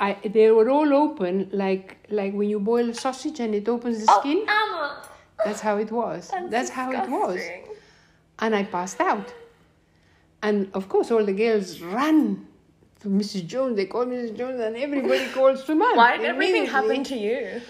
I, 0.00 0.16
they 0.24 0.50
were 0.50 0.68
all 0.70 0.92
open, 0.92 1.48
like 1.52 1.96
like 2.10 2.32
when 2.34 2.48
you 2.48 2.58
boil 2.58 2.90
a 2.90 2.94
sausage 2.94 3.40
and 3.40 3.54
it 3.54 3.68
opens 3.68 4.04
the 4.04 4.06
Oh, 4.10 4.20
skin. 4.20 4.38
Emma! 4.42 5.02
That's 5.44 5.60
how 5.60 5.76
it 5.78 5.90
was. 5.92 6.28
That's, 6.32 6.50
That's 6.50 6.70
how 6.70 6.90
it 6.92 7.08
was 7.08 7.40
and 8.38 8.54
I 8.54 8.64
passed 8.64 9.00
out. 9.00 9.32
And 10.42 10.70
of 10.74 10.88
course, 10.88 11.10
all 11.10 11.24
the 11.24 11.32
girls 11.32 11.80
ran 11.80 12.46
to 13.00 13.08
Mrs. 13.08 13.46
Jones. 13.46 13.76
They 13.76 13.86
called 13.86 14.08
Mrs. 14.08 14.36
Jones, 14.36 14.60
and 14.60 14.76
everybody 14.76 15.26
called 15.32 15.56
Suman. 15.58 15.96
Why 15.96 16.16
did 16.16 16.26
everything 16.26 16.66
happen 16.66 17.04
to 17.04 17.16
you? 17.16 17.60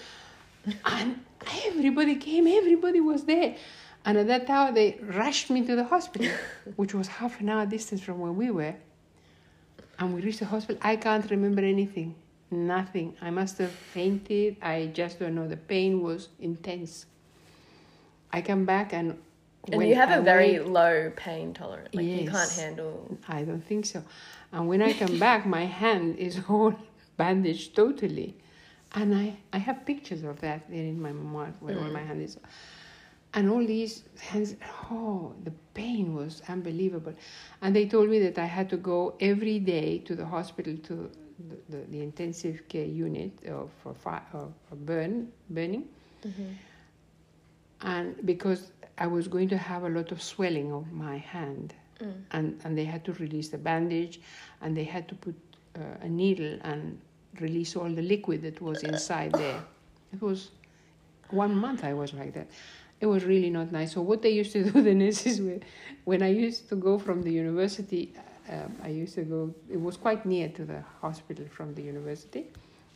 And 0.85 1.19
everybody 1.67 2.15
came. 2.15 2.47
Everybody 2.47 2.99
was 2.99 3.23
there. 3.23 3.55
And 4.03 4.17
at 4.17 4.27
that 4.27 4.49
hour, 4.49 4.71
they 4.71 4.99
rushed 5.01 5.49
me 5.49 5.65
to 5.65 5.75
the 5.75 5.83
hospital, 5.85 6.29
which 6.75 6.93
was 6.93 7.07
half 7.07 7.39
an 7.39 7.49
hour 7.49 7.65
distance 7.65 8.01
from 8.01 8.19
where 8.19 8.31
we 8.31 8.51
were. 8.51 8.75
And 9.99 10.13
we 10.13 10.21
reached 10.21 10.39
the 10.39 10.45
hospital. 10.45 10.81
I 10.83 10.95
can't 10.95 11.29
remember 11.29 11.61
anything. 11.61 12.15
Nothing. 12.51 13.15
I 13.21 13.29
must 13.29 13.57
have 13.57 13.71
fainted. 13.71 14.57
I 14.61 14.91
just 14.93 15.19
don't 15.19 15.35
know. 15.35 15.47
The 15.47 15.57
pain 15.57 16.01
was 16.01 16.29
intense. 16.39 17.05
I 18.31 18.41
come 18.41 18.65
back 18.65 18.93
and. 18.93 19.17
And 19.67 19.77
when 19.77 19.87
you 19.87 19.95
have 19.95 20.09
I 20.09 20.17
a 20.17 20.21
very 20.21 20.59
went- 20.59 20.73
low 20.73 21.11
pain 21.15 21.53
tolerance. 21.53 21.93
Like 21.93 22.05
you 22.05 22.29
can't 22.29 22.51
handle. 22.51 23.17
I 23.27 23.41
don't 23.43 23.65
think 23.65 23.85
so. 23.85 24.03
And 24.51 24.67
when 24.67 24.81
I 24.81 24.93
come 24.93 25.17
back, 25.17 25.45
my 25.45 25.65
hand 25.65 26.17
is 26.17 26.39
all 26.49 26.75
bandaged 27.17 27.75
totally. 27.75 28.35
And 28.93 29.13
I, 29.13 29.37
I 29.51 29.57
have 29.57 29.85
pictures 29.85 30.23
of 30.23 30.39
that 30.41 30.69
there 30.69 30.83
in 30.83 31.01
my 31.01 31.11
memoir 31.11 31.53
where 31.59 31.77
all 31.77 31.85
mm. 31.85 31.93
my 31.93 32.01
hand 32.01 32.21
is. 32.21 32.37
And 33.35 33.49
all 33.49 33.65
these 33.65 34.03
hands, 34.19 34.55
oh, 34.91 35.33
the 35.43 35.51
pain 35.73 36.15
was 36.15 36.41
unbelievable. 36.47 37.13
And 37.61 37.75
they 37.75 37.85
told 37.87 38.09
me 38.09 38.19
that 38.19 38.39
I 38.39 38.45
had 38.45 38.69
to 38.69 38.77
go 38.77 39.15
every 39.19 39.59
day 39.59 39.99
to 39.99 40.15
the 40.15 40.25
hospital 40.25 40.77
to 40.77 41.11
the, 41.49 41.77
the, 41.77 41.85
the 41.91 42.01
intensive 42.01 42.67
care 42.69 42.85
unit 42.85 43.31
of, 43.47 43.71
for, 43.83 43.93
fi- 43.93 44.23
of, 44.33 44.53
of 44.71 44.85
burn, 44.85 45.31
burning. 45.49 45.85
And 47.81 48.15
because 48.25 48.71
I 48.97 49.07
was 49.07 49.27
going 49.27 49.49
to 49.49 49.57
have 49.57 49.83
a 49.83 49.89
lot 49.89 50.11
of 50.11 50.21
swelling 50.21 50.71
of 50.73 50.91
my 50.91 51.17
hand, 51.17 51.73
and, 52.31 52.59
and 52.63 52.77
they 52.77 52.85
had 52.85 53.03
to 53.05 53.13
release 53.13 53.49
the 53.49 53.57
bandage, 53.57 54.21
and 54.61 54.75
they 54.75 54.83
had 54.83 55.07
to 55.09 55.15
put 55.15 55.35
uh, 55.77 55.81
a 56.01 56.09
needle 56.09 56.57
and 56.63 56.99
release 57.41 57.75
all 57.75 57.89
the 57.89 58.01
liquid 58.01 58.41
that 58.43 58.61
was 58.61 58.83
inside 58.83 59.33
there. 59.33 59.61
It 60.13 60.21
was 60.21 60.51
one 61.29 61.55
month 61.55 61.83
I 61.83 61.93
was 61.93 62.13
like 62.13 62.33
that. 62.33 62.47
It 63.05 63.09
was 63.09 63.23
really 63.23 63.51
not 63.51 63.71
nice. 63.71 63.93
So 63.93 64.01
what 64.01 64.23
they 64.23 64.31
used 64.31 64.51
to 64.53 64.63
do, 64.71 64.81
the 64.81 64.95
nurses 64.95 65.39
were, 65.39 65.59
when 66.05 66.23
I 66.23 66.29
used 66.29 66.69
to 66.69 66.75
go 66.75 66.97
from 66.97 67.21
the 67.21 67.31
university, 67.31 68.11
um, 68.49 68.75
I 68.81 68.87
used 68.87 69.13
to 69.13 69.21
go. 69.21 69.53
It 69.69 69.79
was 69.79 69.95
quite 69.95 70.25
near 70.25 70.49
to 70.49 70.65
the 70.65 70.81
hospital 71.01 71.45
from 71.51 71.75
the 71.75 71.83
university. 71.83 72.47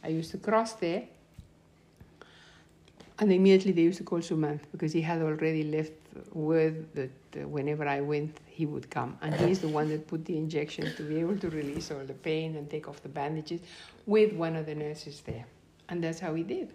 I 0.04 0.08
used 0.08 0.32
to 0.32 0.40
cross 0.40 0.74
there, 0.74 1.04
and 3.20 3.32
immediately 3.32 3.72
they 3.72 3.84
used 3.84 4.00
to 4.00 4.04
call 4.04 4.18
Sumant 4.18 4.62
because 4.72 4.94
he 4.94 5.02
had 5.02 5.22
already 5.22 5.64
left 5.64 5.94
word 6.34 6.92
that 6.96 7.12
uh, 7.36 7.48
whenever 7.48 7.88
I 7.88 8.02
went, 8.02 8.36
he 8.48 8.66
would 8.66 8.90
come. 8.90 9.16
And 9.22 9.36
he's 9.36 9.60
the 9.60 9.68
one 9.68 9.90
that 9.90 10.08
put 10.08 10.26
the 10.26 10.38
injection 10.38 10.92
to 10.96 11.04
be 11.04 11.20
able 11.20 11.38
to 11.38 11.52
release 11.52 11.92
all 11.92 12.04
the 12.04 12.20
pain 12.30 12.56
and 12.56 12.68
take 12.68 12.88
off 12.88 13.04
the 13.04 13.10
bandages 13.10 13.62
with 14.08 14.34
one 14.34 14.56
of 14.56 14.66
the 14.66 14.74
nurses 14.74 15.22
there. 15.24 15.46
And 15.88 16.04
that's 16.04 16.20
how 16.20 16.34
he 16.34 16.42
did. 16.42 16.74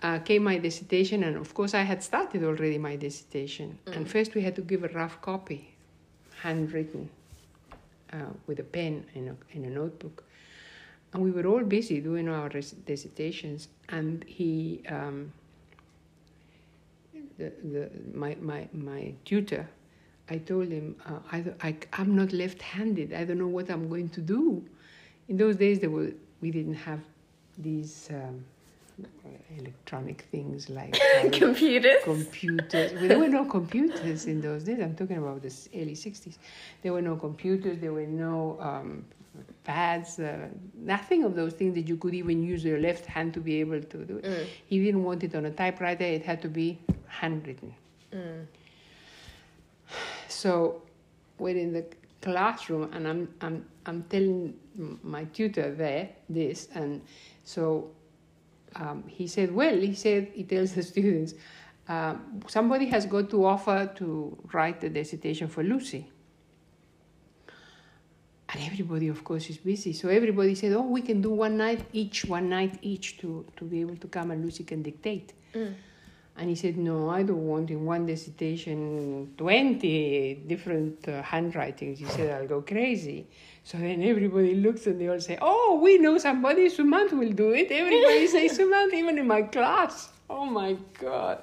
Uh, 0.00 0.18
came 0.20 0.44
my 0.44 0.58
dissertation, 0.58 1.24
and 1.24 1.36
of 1.36 1.54
course, 1.54 1.74
I 1.74 1.82
had 1.82 2.02
started 2.02 2.44
already 2.44 2.78
my 2.78 2.94
dissertation. 2.94 3.78
And 3.86 4.08
first, 4.08 4.34
we 4.34 4.42
had 4.42 4.54
to 4.56 4.62
give 4.62 4.84
a 4.84 4.88
rough 4.88 5.20
copy, 5.20 5.74
handwritten, 6.42 7.10
uh, 8.12 8.16
with 8.46 8.60
a 8.60 8.62
pen 8.62 9.04
in 9.14 9.28
a, 9.28 9.36
in 9.56 9.64
a 9.64 9.70
notebook. 9.70 10.24
And 11.12 11.22
we 11.22 11.30
were 11.30 11.46
all 11.46 11.64
busy 11.64 12.00
doing 12.00 12.28
our 12.28 12.48
res- 12.50 12.72
dissertations 12.72 13.68
and 13.88 14.24
he 14.24 14.82
um, 14.88 15.32
the, 17.38 17.52
the, 17.64 17.90
my, 18.12 18.36
my, 18.40 18.68
my 18.72 19.14
tutor 19.24 19.68
i 20.28 20.36
told 20.36 20.68
him 20.68 20.96
uh, 21.06 21.18
I, 21.32 21.44
I, 21.62 21.76
i'm 21.94 22.14
not 22.14 22.32
left-handed. 22.32 23.14
I 23.14 23.24
don't 23.24 23.38
know 23.38 23.48
what 23.48 23.70
i'm 23.70 23.88
going 23.88 24.10
to 24.10 24.20
do. 24.20 24.64
In 25.28 25.36
those 25.36 25.56
days 25.56 25.80
there 25.80 25.90
were 25.90 26.12
we 26.40 26.50
didn't 26.50 26.74
have 26.74 27.00
these 27.56 28.08
um, 28.10 28.44
electronic 29.56 30.22
things 30.30 30.68
like 30.70 30.98
Computers. 31.32 32.02
computers. 32.04 32.92
Well, 32.92 33.08
there 33.08 33.18
were 33.18 33.28
no 33.28 33.44
computers 33.44 34.26
in 34.26 34.40
those 34.40 34.64
days. 34.64 34.80
I'm 34.80 34.94
talking 34.94 35.18
about 35.18 35.42
the 35.42 35.52
early 35.74 35.94
60s. 35.94 36.36
There 36.82 36.92
were 36.92 37.02
no 37.02 37.16
computers. 37.16 37.78
There 37.80 37.92
were 37.92 38.06
no 38.06 38.58
um, 38.60 39.04
pads, 39.64 40.18
uh, 40.18 40.48
nothing 40.74 41.24
of 41.24 41.34
those 41.34 41.52
things 41.52 41.74
that 41.74 41.88
you 41.88 41.96
could 41.96 42.14
even 42.14 42.42
use 42.42 42.64
your 42.64 42.78
left 42.78 43.06
hand 43.06 43.34
to 43.34 43.40
be 43.40 43.60
able 43.60 43.80
to 43.80 44.04
do. 44.04 44.20
Mm. 44.20 44.46
He 44.66 44.82
didn't 44.84 45.04
want 45.04 45.24
it 45.24 45.34
on 45.34 45.46
a 45.46 45.50
typewriter, 45.50 46.04
it 46.04 46.24
had 46.24 46.42
to 46.42 46.48
be 46.48 46.78
handwritten. 47.06 47.74
Mm. 48.12 48.46
So 50.28 50.82
we're 51.38 51.56
in 51.56 51.72
the 51.72 51.84
classroom 52.20 52.92
and 52.92 53.06
I'm, 53.06 53.28
I'm, 53.40 53.64
I'm 53.86 54.02
telling 54.04 54.54
my 55.02 55.24
tutor 55.24 55.72
there 55.74 56.08
this. 56.28 56.68
And 56.74 57.00
so 57.44 57.90
um, 58.78 59.04
he 59.06 59.26
said, 59.26 59.54
well, 59.54 59.76
he 59.76 59.94
said, 59.94 60.30
he 60.34 60.44
tells 60.44 60.72
the 60.72 60.82
students, 60.82 61.34
um, 61.88 62.40
somebody 62.46 62.86
has 62.86 63.06
got 63.06 63.30
to 63.30 63.44
offer 63.44 63.90
to 63.96 64.38
write 64.52 64.80
the 64.80 64.88
dissertation 64.88 65.48
for 65.48 65.62
Lucy. 65.62 66.10
And 68.50 68.62
everybody, 68.62 69.08
of 69.08 69.24
course, 69.24 69.50
is 69.50 69.58
busy. 69.58 69.92
So 69.92 70.08
everybody 70.08 70.54
said, 70.54 70.72
oh, 70.72 70.82
we 70.82 71.02
can 71.02 71.20
do 71.20 71.30
one 71.30 71.58
night 71.58 71.84
each, 71.92 72.24
one 72.24 72.48
night 72.48 72.78
each 72.80 73.18
to, 73.18 73.44
to 73.56 73.64
be 73.64 73.80
able 73.80 73.96
to 73.96 74.06
come 74.06 74.30
and 74.30 74.42
Lucy 74.42 74.64
can 74.64 74.82
dictate. 74.82 75.34
Mm. 75.54 75.74
And 76.38 76.48
he 76.48 76.54
said, 76.54 76.76
No, 76.76 77.10
I 77.10 77.24
don't 77.24 77.46
want 77.46 77.70
in 77.70 77.84
one 77.84 78.06
dissertation 78.06 79.34
20 79.36 80.44
different 80.46 81.08
uh, 81.08 81.20
handwritings. 81.22 81.98
He 81.98 82.04
said, 82.04 82.30
I'll 82.30 82.46
go 82.46 82.62
crazy. 82.62 83.26
So 83.64 83.76
then 83.76 84.02
everybody 84.02 84.54
looks 84.54 84.86
and 84.86 85.00
they 85.00 85.08
all 85.08 85.20
say, 85.20 85.36
Oh, 85.42 85.80
we 85.82 85.98
know 85.98 86.16
somebody, 86.16 86.68
Sumant 86.68 87.12
will 87.12 87.32
do 87.32 87.50
it. 87.50 87.72
Everybody 87.72 88.26
says 88.34 88.56
Sumant, 88.56 88.94
even 88.94 89.18
in 89.18 89.26
my 89.26 89.42
class. 89.42 90.10
Oh 90.30 90.44
my 90.44 90.76
God. 91.00 91.38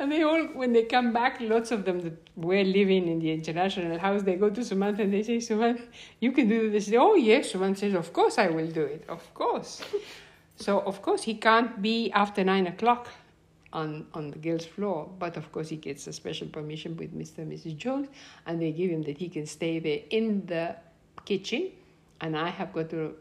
And 0.00 0.10
they 0.10 0.22
all, 0.22 0.46
when 0.46 0.72
they 0.72 0.84
come 0.84 1.12
back, 1.12 1.40
lots 1.40 1.70
of 1.70 1.84
them 1.84 2.00
that 2.00 2.16
were 2.34 2.64
living 2.64 3.06
in 3.06 3.20
the 3.20 3.30
international 3.30 3.98
house, 3.98 4.22
they 4.22 4.34
go 4.34 4.50
to 4.50 4.62
Sumant 4.62 4.98
and 4.98 5.12
they 5.12 5.22
say, 5.22 5.36
Sumant, 5.36 5.80
you 6.18 6.32
can 6.32 6.48
do 6.48 6.70
this. 6.70 6.90
Oh, 6.92 7.14
yes. 7.14 7.52
Sumant 7.52 7.78
says, 7.78 7.94
Of 7.94 8.12
course 8.12 8.36
I 8.36 8.48
will 8.48 8.66
do 8.66 8.82
it. 8.82 9.04
Of 9.08 9.32
course. 9.32 9.80
So, 10.56 10.80
of 10.80 11.02
course, 11.02 11.22
he 11.22 11.34
can't 11.34 11.80
be 11.80 12.10
after 12.10 12.42
nine 12.42 12.66
o'clock 12.66 13.08
on, 13.72 14.06
on 14.14 14.30
the 14.30 14.38
girls' 14.38 14.66
floor. 14.66 15.08
But 15.18 15.36
of 15.36 15.50
course, 15.52 15.68
he 15.68 15.76
gets 15.76 16.06
a 16.06 16.12
special 16.12 16.48
permission 16.48 16.96
with 16.96 17.16
Mr. 17.16 17.38
and 17.38 17.52
Mrs. 17.52 17.76
Jones, 17.76 18.08
and 18.46 18.60
they 18.60 18.72
give 18.72 18.90
him 18.90 19.02
that 19.02 19.18
he 19.18 19.28
can 19.28 19.46
stay 19.46 19.78
there 19.78 20.00
in 20.10 20.46
the 20.46 20.76
kitchen, 21.24 21.70
and 22.20 22.36
I 22.36 22.48
have 22.48 22.72
got 22.72 22.90
to 22.90 23.14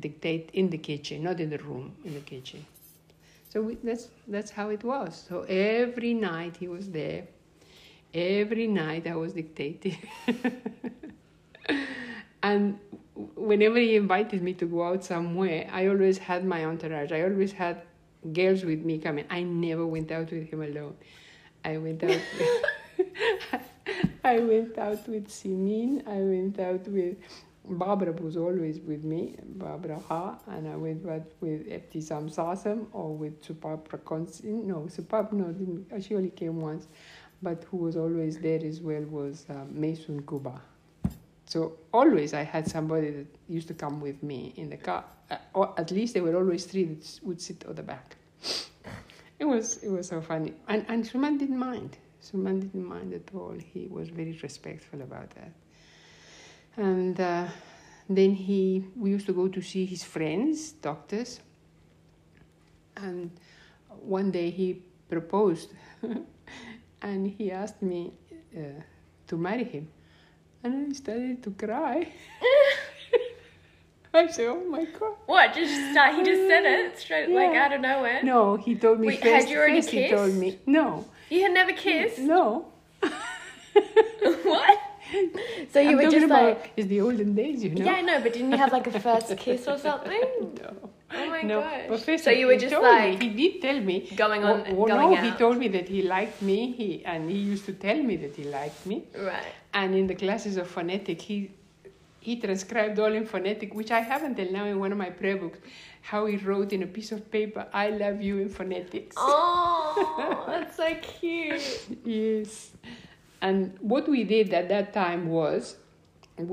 dictate 0.00 0.50
in 0.52 0.70
the 0.70 0.78
kitchen, 0.78 1.22
not 1.22 1.40
in 1.40 1.50
the 1.50 1.58
room, 1.58 1.94
in 2.04 2.14
the 2.14 2.20
kitchen. 2.20 2.64
So 3.48 3.62
we, 3.62 3.76
that's 3.76 4.08
that's 4.28 4.50
how 4.50 4.68
it 4.70 4.84
was. 4.84 5.24
So 5.28 5.42
every 5.42 6.14
night 6.14 6.56
he 6.58 6.68
was 6.68 6.90
there. 6.90 7.24
Every 8.12 8.66
night 8.66 9.06
I 9.06 9.16
was 9.16 9.32
dictating. 9.32 9.96
and 12.42 12.78
whenever 13.34 13.78
he 13.78 13.96
invited 13.96 14.42
me 14.42 14.52
to 14.54 14.66
go 14.66 14.84
out 14.84 15.04
somewhere, 15.04 15.68
I 15.72 15.86
always 15.86 16.18
had 16.18 16.44
my 16.44 16.64
entourage. 16.64 17.12
I 17.12 17.22
always 17.22 17.52
had 17.52 17.82
girls 18.32 18.64
with 18.64 18.84
me 18.84 18.98
coming. 18.98 19.24
I 19.30 19.42
never 19.42 19.86
went 19.86 20.10
out 20.10 20.30
with 20.30 20.48
him 20.48 20.62
alone. 20.62 20.96
I 21.64 21.78
went 21.78 22.02
out. 22.04 22.10
With, 22.10 22.64
I 24.24 24.38
went 24.40 24.78
out 24.78 25.08
with 25.08 25.30
Simin. 25.30 26.02
I 26.06 26.18
went 26.18 26.58
out 26.58 26.86
with 26.88 27.16
Barbara 27.68 28.12
was 28.12 28.36
always 28.36 28.78
with 28.80 29.02
me, 29.02 29.34
Barbara 29.44 29.98
Ha, 30.08 30.38
and 30.46 30.68
I 30.68 30.76
went 30.76 31.08
out 31.08 31.26
with 31.40 31.66
Ebtisam 31.66 32.32
Sasam 32.32 32.86
or 32.92 33.14
with 33.14 33.42
Supap 33.42 33.88
Prakonsin. 33.88 34.64
No, 34.64 34.82
Supap 34.88 35.32
no, 35.32 35.46
didn't, 35.46 36.02
she 36.02 36.14
only 36.14 36.30
came 36.30 36.60
once, 36.60 36.86
but 37.42 37.64
who 37.64 37.78
was 37.78 37.96
always 37.96 38.38
there 38.38 38.64
as 38.64 38.80
well 38.80 39.02
was 39.02 39.46
uh, 39.50 39.64
Mason 39.68 40.22
Kuba. 40.26 40.60
So 41.46 41.72
always 41.92 42.34
I 42.34 42.42
had 42.42 42.68
somebody 42.68 43.10
that 43.10 43.26
used 43.48 43.68
to 43.68 43.74
come 43.74 44.00
with 44.00 44.22
me 44.22 44.52
in 44.56 44.70
the 44.70 44.76
car. 44.76 45.04
Uh, 45.30 45.36
or 45.54 45.74
at 45.76 45.90
least 45.90 46.14
there 46.14 46.22
were 46.22 46.36
always 46.36 46.64
three 46.64 46.84
that 46.84 47.20
would 47.22 47.40
sit 47.40 47.64
at 47.64 47.76
the 47.76 47.82
back. 47.82 48.16
It 49.38 49.44
was 49.44 49.76
it 49.82 49.90
was 49.90 50.08
so 50.08 50.22
funny, 50.22 50.54
and 50.66 50.86
and 50.88 51.04
Suman 51.04 51.38
didn't 51.38 51.58
mind. 51.58 51.98
Suman 52.22 52.60
didn't 52.60 52.86
mind 52.86 53.12
at 53.12 53.34
all. 53.34 53.54
He 53.74 53.86
was 53.86 54.08
very 54.08 54.38
respectful 54.42 55.02
about 55.02 55.28
that. 55.30 55.52
And 56.76 57.20
uh, 57.20 57.46
then 58.08 58.32
he 58.32 58.84
we 58.96 59.10
used 59.10 59.26
to 59.26 59.34
go 59.34 59.48
to 59.48 59.60
see 59.60 59.84
his 59.84 60.02
friends, 60.02 60.72
doctors. 60.72 61.40
And 62.96 63.30
one 64.00 64.30
day 64.30 64.48
he 64.48 64.80
proposed, 65.10 65.70
and 67.02 67.26
he 67.26 67.50
asked 67.50 67.82
me 67.82 68.12
uh, 68.56 68.80
to 69.26 69.36
marry 69.36 69.64
him, 69.64 69.88
and 70.64 70.90
I 70.90 70.92
started 70.94 71.42
to 71.42 71.50
cry. 71.50 72.08
I 74.16 74.26
said, 74.28 74.46
"Oh 74.48 74.64
my 74.76 74.84
god!" 74.84 75.14
What? 75.26 75.54
Just 75.54 75.74
start. 75.92 76.14
He 76.16 76.22
just 76.24 76.42
said 76.48 76.64
it 76.64 76.98
straight, 76.98 77.28
like 77.30 77.54
out 77.56 77.72
of 77.72 77.80
nowhere. 77.80 78.22
No, 78.22 78.56
he 78.56 78.74
told 78.74 79.00
me 79.00 79.08
Wait, 79.08 79.20
first. 79.20 79.34
had 79.34 79.50
you 79.50 79.58
already 79.58 79.80
first 79.80 79.90
he 79.90 80.08
told 80.08 80.34
me 80.34 80.58
no, 80.66 81.04
You 81.30 81.42
had 81.42 81.52
never 81.52 81.72
kissed. 81.72 82.18
no. 82.18 82.66
what? 84.42 84.78
So 85.72 85.78
you 85.80 85.90
I'm 85.90 85.96
were 85.96 86.10
just 86.10 86.26
like, 86.28 86.72
it's 86.76 86.88
the 86.88 87.00
olden 87.00 87.34
days, 87.34 87.62
you 87.62 87.70
know. 87.74 87.84
yeah, 87.84 87.92
I 87.92 88.02
know, 88.02 88.20
but 88.20 88.32
didn't 88.32 88.50
you 88.52 88.58
have 88.58 88.72
like 88.72 88.86
a 88.88 88.98
first 89.00 89.36
kiss 89.36 89.68
or 89.68 89.78
something? 89.88 90.20
No. 90.60 90.90
Oh 91.14 91.26
my 91.30 91.42
no, 91.42 91.60
gosh. 91.60 92.00
first 92.00 92.24
So 92.24 92.30
you 92.30 92.46
were 92.48 92.56
just 92.56 92.74
like 92.74 93.20
me, 93.20 93.28
he 93.28 93.48
did 93.48 93.62
tell 93.62 93.80
me 93.80 94.10
going 94.16 94.42
on, 94.42 94.64
oh, 94.68 94.74
going 94.74 94.88
no, 94.88 95.16
out. 95.16 95.24
he 95.24 95.30
told 95.32 95.56
me 95.58 95.68
that 95.68 95.88
he 95.88 96.02
liked 96.02 96.42
me. 96.42 96.72
He 96.72 97.04
and 97.04 97.30
he 97.30 97.36
used 97.38 97.64
to 97.66 97.72
tell 97.74 97.96
me 98.02 98.16
that 98.16 98.34
he 98.34 98.44
liked 98.44 98.84
me. 98.86 99.04
Right. 99.16 99.52
And 99.72 99.94
in 99.94 100.08
the 100.08 100.16
classes 100.16 100.56
of 100.56 100.66
phonetic, 100.68 101.20
he 101.22 101.52
he 102.26 102.34
transcribed 102.34 102.98
all 102.98 103.12
in 103.12 103.24
phonetic, 103.24 103.72
which 103.72 103.92
I 103.92 104.00
haven't 104.00 104.34
till 104.34 104.50
now 104.50 104.64
in 104.64 104.80
one 104.80 104.90
of 104.90 104.98
my 104.98 105.10
prayer 105.10 105.36
books. 105.36 105.60
How 106.02 106.26
he 106.26 106.36
wrote 106.36 106.72
in 106.72 106.82
a 106.82 106.90
piece 106.96 107.12
of 107.12 107.30
paper, 107.30 107.62
"I 107.72 107.90
love 107.90 108.20
you" 108.20 108.38
in 108.44 108.48
phonetics. 108.48 109.14
Oh, 109.16 110.44
that's 110.48 110.76
so 110.76 110.88
cute. 110.96 111.86
Yes. 112.04 112.72
And 113.40 113.78
what 113.92 114.08
we 114.08 114.24
did 114.24 114.52
at 114.52 114.68
that 114.74 114.92
time 114.92 115.28
was 115.28 115.76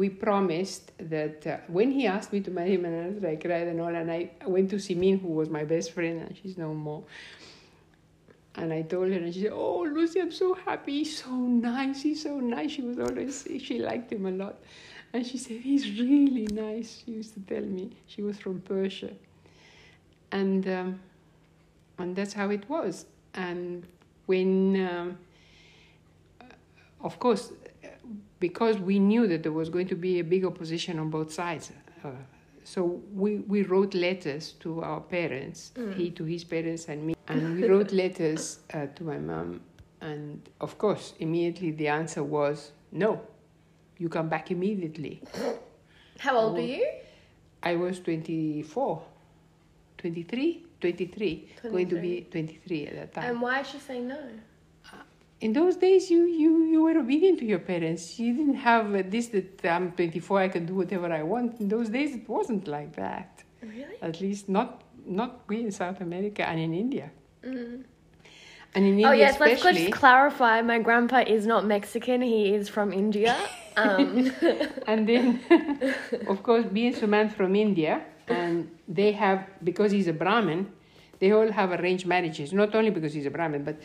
we 0.02 0.10
promised 0.10 0.92
that 1.16 1.48
uh, 1.48 1.58
when 1.68 1.90
he 1.98 2.06
asked 2.06 2.32
me 2.32 2.42
to 2.42 2.52
marry 2.52 2.76
him, 2.76 2.86
and 2.86 3.26
I 3.26 3.36
cried 3.36 3.68
and 3.68 3.82
all, 3.82 3.96
and 4.02 4.12
I 4.12 4.30
went 4.46 4.70
to 4.70 4.80
Simin, 4.80 5.18
who 5.18 5.30
was 5.30 5.50
my 5.50 5.64
best 5.64 5.92
friend, 5.98 6.22
and 6.22 6.38
she's 6.38 6.56
no 6.56 6.72
more. 6.88 7.04
And 8.56 8.72
I 8.72 8.84
told 8.84 9.10
her, 9.10 9.18
and 9.18 9.34
she 9.34 9.42
said, 9.42 9.54
"Oh, 9.66 9.82
Lucy, 9.98 10.22
I'm 10.22 10.32
so 10.32 10.54
happy. 10.54 11.00
He's 11.00 11.18
so 11.24 11.36
nice. 11.70 12.04
He's 12.04 12.22
so 12.22 12.40
nice." 12.40 12.70
She 12.78 12.84
was 12.84 13.00
always 13.00 13.48
she 13.68 13.80
liked 13.80 14.12
him 14.14 14.28
a 14.28 14.36
lot, 14.44 14.58
and 15.16 15.26
she 15.26 15.38
said, 15.38 15.58
"He's 15.58 16.00
really 16.00 16.48
nice." 16.52 17.04
She 17.06 17.12
used 17.12 17.34
to 17.36 17.40
tell 17.42 17.64
me 17.64 17.92
she 18.08 18.22
was 18.22 18.38
from 18.38 18.62
Persia, 18.62 19.12
and 20.32 20.68
um, 20.68 21.00
and 22.00 22.16
that's 22.16 22.34
how 22.34 22.50
it 22.50 22.68
was. 22.70 23.06
And 23.36 23.86
when, 24.26 24.88
um, 24.90 25.18
of 27.02 27.20
course, 27.20 27.52
because 28.40 28.78
we 28.78 29.00
knew 29.00 29.28
that 29.28 29.44
there 29.44 29.52
was 29.52 29.70
going 29.70 29.88
to 29.88 29.96
be 29.96 30.20
a 30.20 30.24
big 30.24 30.46
opposition 30.46 31.00
on 31.00 31.10
both 31.10 31.32
sides. 31.32 31.72
Uh, 32.04 32.10
so 32.64 33.02
we, 33.14 33.38
we 33.40 33.64
wrote 33.64 33.94
letters 33.94 34.54
to 34.62 34.82
our 34.82 35.02
parents, 35.02 35.72
he 35.96 36.10
to 36.12 36.24
his 36.24 36.44
parents 36.44 36.88
and 36.88 37.06
me, 37.08 37.16
and 37.28 37.60
we 37.60 37.68
wrote 37.68 37.92
letters 38.04 38.60
uh, 38.74 38.88
to 38.96 39.04
my 39.04 39.18
mom. 39.18 39.62
And 40.02 40.50
of 40.62 40.78
course, 40.78 41.14
immediately 41.20 41.72
the 41.72 41.88
answer 41.88 42.24
was 42.24 42.72
no, 42.92 43.22
you 43.98 44.10
come 44.10 44.30
back 44.30 44.52
immediately. 44.52 45.22
How 46.20 46.38
old 46.38 46.54
were 46.54 46.60
you? 46.62 46.88
I 47.62 47.76
was 47.76 48.00
24, 48.00 49.02
23, 49.98 50.64
23, 50.82 51.50
going 51.72 51.90
to 51.90 51.96
be 51.96 52.28
23 52.30 52.88
at 52.88 52.96
that 52.96 53.14
time. 53.14 53.30
And 53.30 53.42
why 53.42 53.62
is 53.62 53.68
she 53.70 53.80
saying 53.80 54.08
no? 54.08 54.20
in 55.44 55.52
those 55.52 55.76
days 55.76 56.10
you, 56.10 56.24
you, 56.26 56.64
you 56.66 56.82
were 56.82 56.98
obedient 56.98 57.38
to 57.40 57.46
your 57.46 57.60
parents 57.60 58.18
you 58.18 58.34
didn't 58.34 58.56
have 58.56 59.12
this 59.12 59.28
that 59.28 59.66
i'm 59.66 59.92
24 59.92 60.40
i 60.40 60.48
can 60.48 60.66
do 60.66 60.74
whatever 60.74 61.12
i 61.12 61.22
want 61.22 61.60
in 61.60 61.68
those 61.68 61.90
days 61.90 62.16
it 62.16 62.28
wasn't 62.30 62.66
like 62.66 62.96
that 62.96 63.44
Really? 63.62 63.98
at 64.02 64.22
least 64.22 64.48
not 64.48 64.84
not 65.06 65.42
we 65.50 65.60
in 65.60 65.72
south 65.72 66.00
america 66.00 66.48
and 66.48 66.60
in 66.60 66.74
india 66.74 67.12
Mm. 67.44 67.84
and 68.74 68.86
in 68.86 68.94
Oh 68.94 69.12
india 69.12 69.16
yes, 69.16 69.38
let's, 69.38 69.56
especially 69.60 69.88
let's 69.88 69.98
clarify. 69.98 70.62
My 70.62 70.80
grandpa 70.80 71.20
is 71.28 71.46
not 71.46 71.66
Mexican. 71.66 72.22
He 72.22 72.54
is 72.56 72.70
from 72.70 72.94
India. 72.94 73.36
Um, 73.78 74.32
and 74.88 75.08
then 75.08 75.26
of 76.28 76.44
course 76.44 76.66
being 76.66 76.94
suman 76.94 77.32
from 77.32 77.56
india 77.56 78.02
and 78.28 78.70
they 78.88 79.12
have 79.12 79.48
because 79.64 79.92
he's 79.92 80.08
a 80.08 80.14
brahmin 80.14 80.72
they 81.20 81.32
all 81.32 81.50
have 81.52 81.72
arranged 81.72 82.06
marriages. 82.06 82.52
Not 82.52 82.76
only 82.76 82.90
because 82.90 83.14
he's 83.14 83.26
a 83.26 83.32
brahmin 83.32 83.64
but 83.64 83.78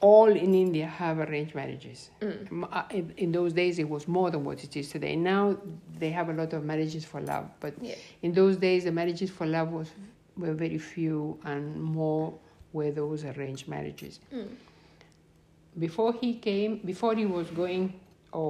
all 0.00 0.28
in 0.44 0.54
india 0.54 0.86
have 0.86 1.18
arranged 1.20 1.54
marriages. 1.54 2.10
M- 2.20 2.66
uh, 2.70 2.82
in, 2.90 3.14
in 3.16 3.32
those 3.32 3.52
days 3.54 3.78
it 3.78 3.88
was 3.88 4.06
more 4.06 4.30
than 4.30 4.44
what 4.44 4.62
it 4.62 4.76
is 4.76 4.90
today. 4.90 5.16
Now 5.16 5.56
they 5.98 6.10
have 6.10 6.28
a 6.28 6.34
lot 6.34 6.52
of 6.52 6.64
marriages 6.64 7.04
for 7.04 7.20
love 7.20 7.46
but 7.60 7.72
Yeah. 7.80 7.94
in 8.22 8.32
those 8.32 8.56
days 8.58 8.84
the 8.84 8.92
marriages 8.92 9.30
for 9.30 9.46
love 9.46 9.72
was 9.72 9.88
were 10.36 10.52
very 10.52 10.76
few 10.78 11.38
and 11.44 11.80
more 11.80 12.34
were 12.74 12.90
those 12.90 13.24
arranged 13.24 13.66
marriages. 13.68 14.20
Mm. 14.34 14.48
before 15.78 16.12
he 16.20 16.34
came 16.34 16.78
before 16.84 17.14
he 17.14 17.26
was 17.26 17.48
going 17.62 17.92
or 18.36 18.48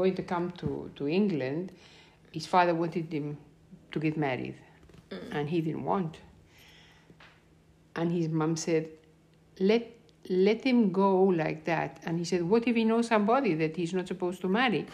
going 0.00 0.14
to 0.20 0.22
come 0.32 0.46
to, 0.60 0.90
to 0.98 1.08
england 1.08 1.70
his 2.32 2.46
father 2.46 2.74
wanted 2.74 3.12
him 3.18 3.36
to 3.92 3.98
get 4.06 4.16
married, 4.16 4.54
Mm. 5.10 5.18
and 5.36 5.48
he 5.48 5.58
didn't 5.66 5.84
want. 5.84 6.18
And 7.96 8.12
his 8.12 8.28
mom 8.40 8.56
said, 8.56 8.84
"Let 9.70 9.84
let 10.28 10.60
him 10.70 10.92
go 10.92 11.10
like 11.42 11.60
that." 11.64 11.92
And 12.06 12.18
he 12.18 12.24
said, 12.30 12.42
"What 12.42 12.68
if 12.68 12.76
he 12.76 12.84
knows 12.84 13.06
somebody 13.08 13.54
that 13.62 13.76
he's 13.80 13.94
not 13.94 14.06
supposed 14.12 14.40
to 14.42 14.48
marry?" 14.48 14.84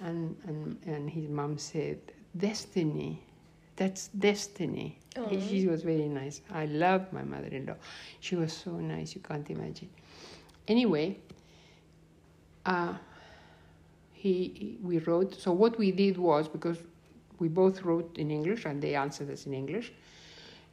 And 0.00 0.36
and 0.48 0.60
and 0.86 1.10
his 1.10 1.28
mom 1.28 1.58
said, 1.58 1.98
"Destiny, 2.46 3.12
that's 3.74 4.08
destiny." 4.28 4.88
Aw. 5.18 5.40
She 5.48 5.66
was 5.66 5.82
very 5.82 6.08
nice. 6.08 6.40
I 6.62 6.66
loved 6.66 7.12
my 7.12 7.24
mother-in-law. 7.24 7.76
She 8.20 8.36
was 8.36 8.52
so 8.52 8.70
nice. 8.94 9.14
You 9.16 9.22
can't 9.28 9.48
imagine. 9.50 9.90
Anyway, 10.68 11.08
uh, 12.64 12.94
he, 14.32 14.78
we 14.82 14.98
wrote. 14.98 15.34
So 15.40 15.52
what 15.52 15.78
we 15.78 15.90
did 15.92 16.16
was 16.18 16.48
because 16.48 16.78
we 17.38 17.48
both 17.48 17.82
wrote 17.82 18.16
in 18.18 18.30
English 18.30 18.64
and 18.66 18.80
they 18.82 18.94
answered 18.94 19.30
us 19.30 19.46
in 19.46 19.52
English. 19.54 19.92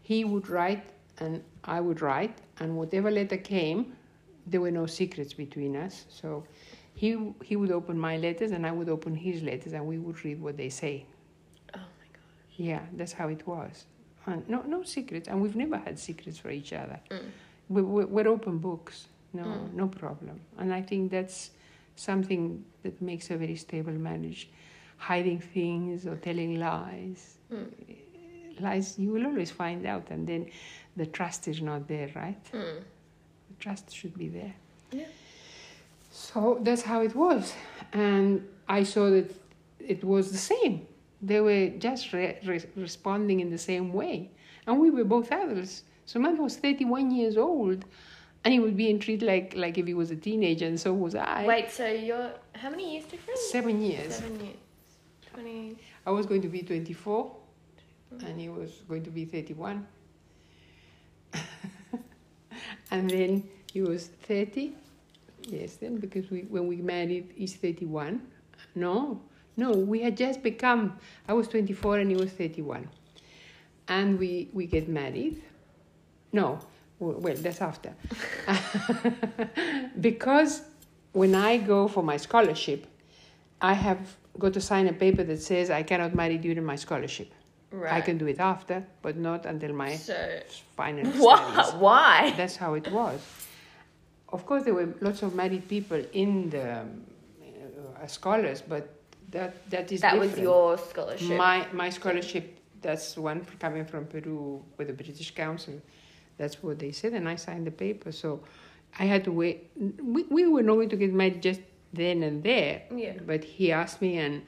He 0.02 0.24
would 0.26 0.48
write 0.50 0.84
and 1.20 1.44
I 1.64 1.80
would 1.80 2.02
write, 2.02 2.36
and 2.60 2.76
whatever 2.76 3.12
letter 3.12 3.38
came, 3.38 3.94
there 4.48 4.62
were 4.62 4.72
no 4.72 4.86
secrets 4.88 5.34
between 5.34 5.76
us. 5.76 6.06
So 6.10 6.44
he 6.96 7.10
he 7.44 7.56
would 7.56 7.72
open 7.72 7.98
my 8.00 8.18
letters 8.18 8.52
and 8.52 8.66
I 8.66 8.72
would 8.72 8.90
open 8.90 9.14
his 9.16 9.42
letters, 9.44 9.74
and 9.74 9.86
we 9.88 9.98
would 10.00 10.24
read 10.26 10.42
what 10.42 10.56
they 10.58 10.70
say. 10.70 11.06
Oh 11.76 11.80
my 12.02 12.08
god. 12.18 12.30
Yeah, 12.70 12.82
that's 12.98 13.14
how 13.14 13.28
it 13.30 13.46
was. 13.48 13.86
And 14.26 14.48
no, 14.50 14.62
no 14.76 14.84
secrets, 14.84 15.28
and 15.30 15.42
we've 15.42 15.56
never 15.56 15.78
had 15.78 16.00
secrets 16.00 16.38
for 16.40 16.50
each 16.50 16.72
other. 16.74 17.00
Mm. 17.10 17.20
We, 17.70 17.82
we, 17.82 18.06
we're 18.06 18.28
open 18.28 18.58
books. 18.58 19.08
No, 19.34 19.44
Mm. 19.44 19.74
no 19.74 19.88
problem. 19.88 20.40
And 20.58 20.74
I 20.74 20.82
think 20.82 21.12
that's 21.12 21.52
something 21.96 22.64
that 22.84 23.02
makes 23.02 23.30
a 23.32 23.38
very 23.38 23.56
stable 23.56 23.94
marriage. 23.94 24.50
Hiding 24.98 25.40
things 25.40 26.06
or 26.08 26.16
telling 26.16 26.60
lies, 26.60 27.38
Mm. 27.52 27.68
lies 28.60 28.98
you 28.98 29.12
will 29.12 29.26
always 29.26 29.52
find 29.52 29.86
out, 29.86 30.10
and 30.10 30.26
then 30.28 30.48
the 30.96 31.06
trust 31.06 31.48
is 31.48 31.62
not 31.62 31.88
there, 31.88 32.10
right? 32.16 32.44
Mm. 32.54 32.80
The 33.50 33.56
trust 33.60 33.94
should 33.94 34.18
be 34.18 34.30
there. 34.30 34.54
Yeah. 34.92 35.06
So 36.12 36.60
that's 36.62 36.84
how 36.84 37.02
it 37.02 37.16
was. 37.16 37.54
And 37.92 38.48
I 38.68 38.84
saw 38.84 39.10
that 39.10 39.34
it 39.80 40.04
was 40.04 40.32
the 40.32 40.38
same. 40.38 40.88
They 41.22 41.42
were 41.42 41.70
just 41.80 42.14
re- 42.14 42.38
re- 42.46 42.66
responding 42.76 43.40
in 43.40 43.50
the 43.50 43.58
same 43.58 43.94
way. 43.94 44.30
And 44.68 44.80
we 44.80 44.90
were 44.90 45.04
both 45.04 45.32
adults. 45.32 45.84
Sumant 46.08 46.38
was 46.38 46.56
31 46.58 47.12
years 47.12 47.38
old. 47.38 47.86
And 48.44 48.54
he 48.54 48.60
would 48.60 48.76
be 48.76 48.98
treated 48.98 49.26
like, 49.26 49.54
like 49.56 49.78
if 49.78 49.88
he 49.88 49.94
was 49.94 50.12
a 50.12 50.16
teenager, 50.16 50.66
and 50.66 50.80
so 50.80 50.94
was 50.94 51.16
I. 51.16 51.46
Wait, 51.46 51.72
so 51.72 51.88
you're 51.88 52.32
how 52.54 52.70
many 52.70 52.94
years 52.94 53.06
difference? 53.06 53.40
Seven 53.52 53.82
years. 53.82 54.16
Seven 54.16 54.40
years. 54.40 54.58
Twenty. 55.32 55.78
I 56.06 56.12
was 56.12 56.26
going 56.26 56.42
to 56.42 56.50
be 56.50 56.62
24, 56.62 57.32
and 58.26 58.40
he 58.40 58.50
was 58.50 58.84
going 58.90 59.04
to 59.04 59.10
be 59.10 59.24
31. 59.26 59.88
and 62.92 63.10
then 63.10 63.44
he 63.72 63.82
was 63.82 64.08
30. 64.08 64.74
Yes, 65.48 65.76
then 65.78 65.98
because 65.98 66.30
we 66.30 66.42
when 66.42 66.68
we 66.68 66.78
married, 66.78 67.32
he's 67.36 67.56
31. 67.56 68.22
No, 68.76 69.22
no, 69.58 69.72
we 69.72 70.02
had 70.02 70.18
just 70.18 70.42
become. 70.44 70.98
I 71.28 71.34
was 71.34 71.48
24 71.48 72.00
and 72.00 72.10
he 72.10 72.16
was 72.16 72.32
31, 72.32 72.90
and 73.88 74.20
we 74.20 74.50
we 74.54 74.66
get 74.66 74.88
married. 74.88 75.42
No, 76.32 76.60
well, 77.12 77.36
that's 77.36 77.62
after, 77.62 77.94
because 80.02 80.62
when 81.14 81.36
I 81.36 81.58
go 81.58 81.88
for 81.88 82.04
my 82.04 82.18
scholarship, 82.18 82.88
I 83.62 83.74
have 83.74 84.16
got 84.40 84.54
to 84.54 84.62
sign 84.62 84.88
a 84.88 84.94
paper 84.94 85.24
that 85.24 85.42
says 85.42 85.70
I 85.70 85.84
cannot 85.84 86.16
marry 86.16 86.38
during 86.38 86.64
my 86.64 86.76
scholarship. 86.76 87.32
Right. 87.72 87.94
I 87.94 88.02
can 88.02 88.18
do 88.18 88.28
it 88.28 88.40
after, 88.40 88.86
but 89.02 89.18
not 89.18 89.46
until 89.46 89.74
my 89.74 89.96
So 89.96 90.40
final 90.76 91.06
why? 91.26 91.72
Why? 91.78 92.34
That's 92.38 92.56
how 92.56 92.76
it 92.76 92.92
was. 92.92 93.20
Of 94.30 94.46
course, 94.46 94.64
there 94.64 94.74
were 94.74 94.94
lots 95.02 95.24
of 95.24 95.34
married 95.34 95.68
people 95.68 96.04
in 96.14 96.50
the 96.50 96.82
uh, 96.82 98.08
scholars, 98.08 98.62
but 98.62 98.90
that 99.32 99.70
that 99.70 99.92
is 99.92 100.02
That 100.02 100.20
was 100.20 100.38
your 100.38 100.78
scholarship. 100.78 101.38
My 101.38 101.66
my 101.74 101.90
scholarship. 101.90 102.60
That's 102.82 103.18
one 103.18 103.46
coming 103.60 103.86
from 103.86 104.06
Peru 104.06 104.62
with 104.78 104.88
the 104.88 104.94
British 104.94 105.34
Council. 105.34 105.82
That's 106.38 106.62
what 106.64 106.80
they 106.80 106.92
said, 106.92 107.14
and 107.14 107.28
I 107.30 107.36
signed 107.36 107.68
the 107.68 107.72
paper. 107.72 108.12
So 108.12 108.42
I 109.00 109.06
had 109.06 109.24
to 109.26 109.32
wait. 109.32 109.70
We 110.02 110.24
we 110.30 110.48
were 110.48 110.64
not 110.64 110.76
going 110.76 110.90
to 110.90 110.96
get 110.98 111.14
married 111.14 111.42
just 111.42 111.62
then 111.94 112.24
and 112.24 112.44
there. 112.44 112.84
Yeah. 112.96 113.14
But 113.26 113.44
he 113.44 113.72
asked 113.72 114.02
me, 114.02 114.18
and 114.18 114.42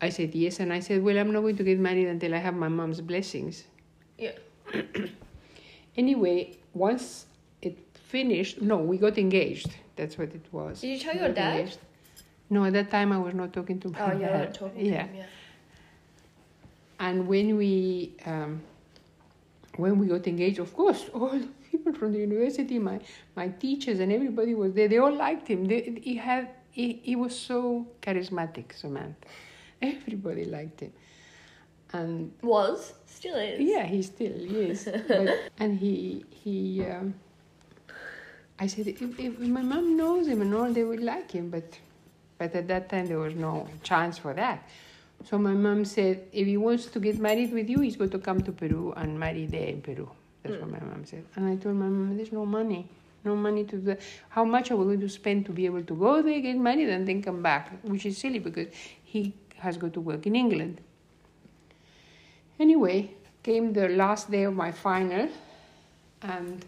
I 0.00 0.08
said 0.10 0.34
yes, 0.34 0.58
and 0.60 0.72
I 0.72 0.80
said, 0.80 1.02
well, 1.02 1.16
I'm 1.18 1.32
not 1.32 1.40
going 1.40 1.56
to 1.56 1.62
get 1.64 1.78
married 1.78 2.08
until 2.08 2.34
I 2.34 2.38
have 2.38 2.54
my 2.54 2.68
mom's 2.68 3.00
blessings. 3.00 3.64
Yeah. 4.18 4.32
Anyway, 5.96 6.56
once 6.74 7.26
it 7.60 7.76
finished, 7.94 8.62
no, 8.62 8.76
we 8.78 8.98
got 8.98 9.18
engaged. 9.18 9.68
That's 9.96 10.16
what 10.16 10.28
it 10.32 10.46
was. 10.52 10.80
Did 10.80 10.88
you 10.88 10.98
tell 11.00 11.14
We 11.14 11.20
your 11.20 11.32
dad? 11.32 11.58
engaged. 11.58 11.78
No, 12.50 12.64
at 12.64 12.72
that 12.74 12.90
time 12.90 13.10
I 13.12 13.18
was 13.18 13.34
not 13.34 13.52
talking 13.52 13.80
to 13.80 13.88
my 13.88 13.98
Oh, 14.14 14.18
dad. 14.18 14.54
talking 14.54 14.86
yeah. 14.86 15.02
to 15.02 15.08
him. 15.08 15.16
Yeah. 15.16 15.26
And 17.00 17.26
when 17.28 17.56
we 17.56 18.14
um, 18.26 18.62
when 19.78 19.98
we 19.98 20.06
got 20.08 20.26
engaged, 20.26 20.58
of 20.58 20.74
course, 20.74 21.08
all 21.14 21.30
the 21.30 21.48
people 21.70 21.92
from 21.94 22.12
the 22.12 22.18
university, 22.18 22.78
my 22.78 23.00
my 23.36 23.48
teachers 23.48 24.00
and 24.00 24.12
everybody 24.12 24.54
was 24.54 24.72
there. 24.74 24.88
They 24.88 24.98
all 24.98 25.14
liked 25.14 25.48
him. 25.48 25.64
They, 25.64 26.00
he 26.02 26.16
had 26.16 26.50
he, 26.70 27.00
he 27.02 27.16
was 27.16 27.38
so 27.38 27.86
charismatic, 28.02 28.72
Samantha. 28.76 29.28
Everybody 29.80 30.44
liked 30.44 30.80
him, 30.80 30.92
and 31.92 32.32
Was 32.42 32.92
still 33.06 33.36
is. 33.36 33.60
yeah, 33.60 33.84
he 33.84 34.02
still 34.02 34.32
is. 34.34 34.88
but, 35.08 35.50
and 35.58 35.78
he 35.78 36.24
he. 36.30 36.84
Um, 36.84 37.14
I 38.60 38.66
said 38.66 38.88
if, 38.88 39.00
if 39.00 39.38
my 39.38 39.62
mom 39.62 39.96
knows 39.96 40.26
him 40.26 40.42
and 40.42 40.52
all, 40.52 40.72
they 40.72 40.82
would 40.82 41.00
like 41.00 41.30
him. 41.30 41.50
But 41.50 41.78
but 42.38 42.54
at 42.54 42.66
that 42.68 42.88
time 42.88 43.06
there 43.06 43.18
was 43.18 43.34
no 43.34 43.68
chance 43.84 44.18
for 44.18 44.34
that. 44.34 44.68
So 45.24 45.38
my 45.38 45.52
mom 45.52 45.84
said 45.84 46.26
if 46.32 46.46
he 46.46 46.56
wants 46.56 46.86
to 46.86 47.00
get 47.00 47.18
married 47.18 47.52
with 47.52 47.68
you, 47.68 47.80
he's 47.80 47.96
going 47.96 48.10
to 48.10 48.18
come 48.18 48.40
to 48.42 48.52
Peru 48.52 48.92
and 48.96 49.18
marry 49.18 49.46
there 49.46 49.66
in 49.66 49.82
Peru. 49.82 50.08
That's 50.42 50.56
what 50.60 50.70
mm. 50.70 50.80
my 50.80 50.86
mom 50.86 51.04
said. 51.04 51.24
And 51.36 51.46
I 51.46 51.56
told 51.56 51.76
my 51.76 51.86
mom, 51.86 52.16
there's 52.16 52.32
no 52.32 52.46
money. 52.46 52.88
No 53.24 53.34
money 53.34 53.64
to 53.64 53.76
do. 53.76 53.96
How 54.28 54.44
much 54.44 54.70
are 54.70 54.76
we 54.76 54.84
going 54.84 55.00
to 55.00 55.08
spend 55.08 55.44
to 55.46 55.52
be 55.52 55.66
able 55.66 55.82
to 55.82 55.94
go 55.94 56.22
there, 56.22 56.40
get 56.40 56.56
married, 56.56 56.88
and 56.88 57.06
then 57.06 57.20
come 57.20 57.42
back? 57.42 57.72
Which 57.82 58.06
is 58.06 58.16
silly 58.16 58.38
because 58.38 58.68
he 59.04 59.34
has 59.56 59.76
got 59.76 59.92
to 59.94 60.00
work 60.00 60.26
in 60.26 60.36
England. 60.36 60.80
Anyway, 62.60 63.10
came 63.42 63.72
the 63.72 63.88
last 63.88 64.30
day 64.30 64.44
of 64.44 64.54
my 64.54 64.70
final, 64.70 65.28
and 66.22 66.64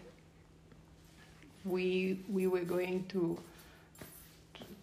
we 1.63 2.19
we 2.29 2.47
were 2.47 2.63
going 2.63 3.05
to 3.07 3.37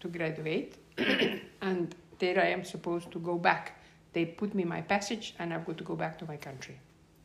to 0.01 0.09
graduate, 0.09 0.75
and 1.61 1.95
there 2.19 2.41
I 2.41 2.49
am 2.49 2.65
supposed 2.65 3.11
to 3.13 3.19
go 3.19 3.37
back. 3.37 3.81
They 4.13 4.25
put 4.25 4.55
me 4.55 4.65
my 4.65 4.81
passage, 4.81 5.35
and 5.39 5.53
I've 5.53 5.65
got 5.67 5.79
to 5.79 5.85
go 5.85 5.95
back 5.95 6.19
to 6.19 6.27
my 6.27 6.37
country. 6.37 6.79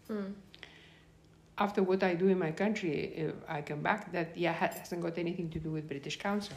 Mm. 0.10 0.34
After 1.58 1.84
what 1.84 2.03
I 2.03 2.15
do 2.15 2.27
in 2.27 2.39
my 2.39 2.51
country, 2.51 3.13
if 3.15 3.34
I 3.47 3.62
come 3.62 3.82
back. 3.82 4.12
That 4.12 4.38
yeah 4.38 4.53
hasn't 4.53 5.01
got 5.01 5.17
anything 5.17 5.49
to 5.51 5.60
do 5.60 5.71
with 5.71 5.88
British 5.88 6.17
Council. 6.19 6.56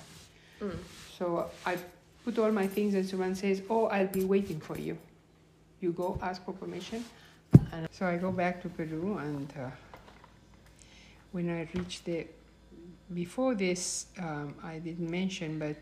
Mm. 0.60 0.76
So 1.18 1.50
I 1.64 1.76
put 2.24 2.38
all 2.38 2.50
my 2.50 2.66
things, 2.66 2.94
and 2.94 3.06
someone 3.06 3.34
says, 3.34 3.62
"Oh, 3.70 3.86
I'll 3.86 4.08
be 4.08 4.24
waiting 4.24 4.60
for 4.60 4.78
you. 4.78 4.98
You 5.80 5.92
go 5.92 6.18
ask 6.22 6.44
for 6.44 6.52
permission." 6.52 7.04
And 7.72 7.88
so 7.90 8.06
I 8.06 8.16
go 8.16 8.32
back 8.32 8.62
to 8.62 8.68
Peru, 8.68 9.18
and 9.18 9.52
uh, 9.58 9.70
when 11.32 11.48
I 11.50 11.68
reached 11.74 12.04
there, 12.04 12.24
before 13.12 13.54
this, 13.54 14.06
um, 14.18 14.54
I 14.64 14.78
didn't 14.78 15.10
mention, 15.10 15.58
but 15.58 15.76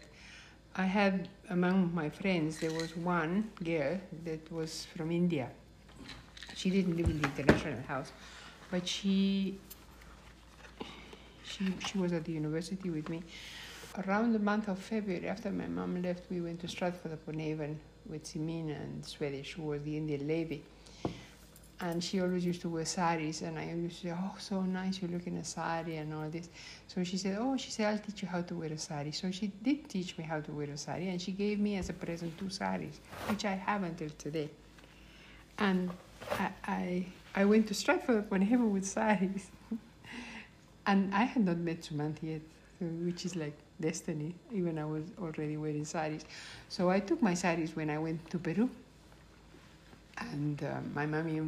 I 0.77 0.85
had 0.85 1.29
among 1.51 1.95
my 1.95 2.11
friends 2.11 2.59
there 2.59 2.73
was 2.73 2.97
one 2.97 3.51
girl 3.63 4.01
that 4.25 4.51
was 4.51 4.87
from 4.97 5.13
India. 5.13 5.49
She 6.57 6.69
didn't 6.69 6.97
live 6.97 7.07
in 7.07 7.21
the 7.21 7.29
international 7.29 7.83
house, 7.83 8.11
but 8.73 8.87
she 8.89 9.59
she 11.45 11.73
she 11.87 11.99
was 11.99 12.13
at 12.13 12.25
the 12.25 12.33
university 12.33 12.91
with 12.91 13.09
me. 13.09 13.23
Around 14.05 14.33
the 14.33 14.41
month 14.41 14.67
of 14.67 14.81
February, 14.81 15.29
after 15.29 15.53
my 15.53 15.69
mom 15.69 16.03
left, 16.03 16.29
we 16.29 16.41
went 16.41 16.59
to 16.63 16.69
Stratford 16.69 17.13
upon 17.13 17.39
Avon 17.39 17.79
with 18.09 18.25
Simina 18.25 18.75
and 18.83 19.05
Swedish, 19.07 19.53
who 19.53 19.63
was 19.63 19.83
the 19.85 19.97
Indian 19.97 20.27
lady. 20.27 20.65
And 21.85 22.03
she 22.03 22.19
always 22.19 22.47
used 22.47 22.63
to 22.63 22.71
wear 22.71 22.87
saris, 22.87 23.43
and 23.43 23.59
I 23.59 23.67
used 23.67 24.01
to 24.01 24.07
say, 24.09 24.15
"Oh, 24.17 24.35
so 24.39 24.63
nice! 24.63 25.03
You 25.03 25.09
look 25.09 25.27
in 25.27 25.37
a 25.37 25.45
sari 25.45 25.97
and 25.97 26.15
all 26.15 26.31
this." 26.31 26.49
So 26.89 27.05
she 27.05 27.19
said, 27.19 27.37
"Oh, 27.39 27.59
she 27.59 27.71
said 27.71 27.93
I'll 27.93 27.99
teach 27.99 28.23
you 28.23 28.29
how 28.29 28.41
to 28.41 28.55
wear 28.55 28.73
a 28.73 28.79
sari." 28.79 29.13
So 29.13 29.31
she 29.31 29.49
did 29.63 29.87
teach 29.91 30.17
me 30.17 30.25
how 30.25 30.41
to 30.41 30.51
wear 30.51 30.71
a 30.71 30.79
sari, 30.79 31.09
and 31.11 31.21
she 31.21 31.33
gave 31.33 31.61
me 31.61 31.77
as 31.77 31.91
a 31.91 31.93
present 31.93 32.39
two 32.39 32.49
saris, 32.49 33.01
which 33.29 33.45
I 33.45 33.57
have 33.67 33.83
until 33.83 34.09
today. 34.17 34.49
And 35.59 35.91
I 36.31 36.49
I, 36.67 37.07
I 37.35 37.45
went 37.45 37.67
to 37.69 37.75
Stratford 37.75 38.33
Avon 38.33 38.73
with 38.73 38.87
saris, 38.87 39.51
and 40.87 41.15
I 41.15 41.25
had 41.25 41.45
not 41.45 41.59
met 41.59 41.83
Sumant 41.83 42.17
yet, 42.23 42.41
which 42.81 43.27
is 43.27 43.37
like 43.37 43.59
destiny. 43.79 44.35
Even 44.51 44.79
I 44.79 44.87
was 44.87 45.05
already 45.21 45.59
wearing 45.59 45.85
saris. 45.85 46.25
So 46.71 46.89
I 46.89 47.01
took 47.01 47.21
my 47.21 47.35
saris 47.35 47.77
when 47.77 47.91
I 47.91 47.99
went 47.99 48.31
to 48.31 48.39
Peru. 48.39 48.71
And 50.17 50.63
uh, 50.63 50.81
my 50.95 51.07
mommy 51.07 51.41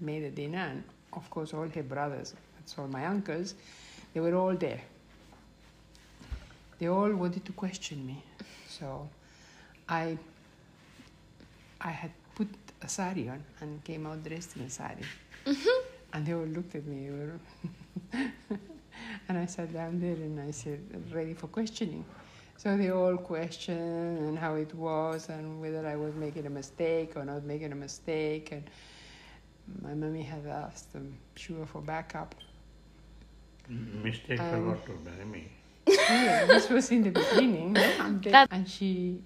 made 0.00 0.24
a 0.24 0.30
dinner, 0.30 0.66
and 0.70 0.82
of 1.12 1.28
course, 1.30 1.52
all 1.54 1.68
her 1.68 1.82
brothers, 1.82 2.34
that's 2.56 2.78
all 2.78 2.88
my 2.88 3.06
uncles, 3.06 3.54
they 4.14 4.20
were 4.20 4.34
all 4.34 4.54
there. 4.54 4.80
They 6.78 6.88
all 6.88 7.12
wanted 7.14 7.44
to 7.44 7.52
question 7.52 8.06
me. 8.06 8.22
So 8.68 9.08
I, 9.88 10.16
I 11.80 11.90
had 11.90 12.10
put 12.34 12.48
a 12.82 12.88
sari 12.88 13.28
on 13.28 13.42
and 13.60 13.84
came 13.84 14.06
out 14.06 14.24
dressed 14.24 14.56
in 14.56 14.62
a 14.62 14.70
sari. 14.70 15.04
Mm-hmm. 15.44 15.86
And 16.12 16.26
they 16.26 16.32
all 16.32 16.46
looked 16.46 16.74
at 16.74 16.86
me. 16.86 17.10
and 19.28 19.38
I 19.38 19.46
sat 19.46 19.72
down 19.72 20.00
there 20.00 20.14
and 20.14 20.40
I 20.40 20.50
said, 20.50 20.80
ready 21.12 21.34
for 21.34 21.48
questioning. 21.48 22.04
So 22.56 22.76
they 22.76 22.90
all 22.90 23.16
questioned 23.16 24.18
and 24.18 24.38
how 24.38 24.54
it 24.54 24.74
was 24.74 25.28
and 25.28 25.60
whether 25.60 25.86
I 25.86 25.96
was 25.96 26.14
making 26.14 26.46
a 26.46 26.50
mistake 26.50 27.16
or 27.16 27.24
not 27.24 27.44
making 27.44 27.72
a 27.72 27.76
mistake. 27.76 28.52
And 28.52 28.64
my 29.82 29.94
mommy 29.94 30.22
had 30.22 30.46
asked 30.46 30.92
them, 30.92 31.18
sure, 31.36 31.66
for 31.66 31.80
backup. 31.82 32.34
Mistake 33.68 34.44
for 34.44 34.58
Um, 34.58 34.64
what 34.64 34.84
to 34.86 34.92
marry 35.04 35.24
me. 35.24 35.48
yeah, 35.86 36.44
this 36.46 36.68
was 36.68 36.90
in 36.90 37.02
the 37.02 37.10
beginning, 37.10 37.76
and, 38.00 38.24
That- 38.30 38.48
and 38.50 38.68
she 38.68 39.22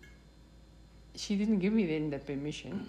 she 1.14 1.36
didn't 1.36 1.58
give 1.58 1.72
me 1.72 1.86
then 1.86 2.10
the 2.10 2.18
permission. 2.18 2.86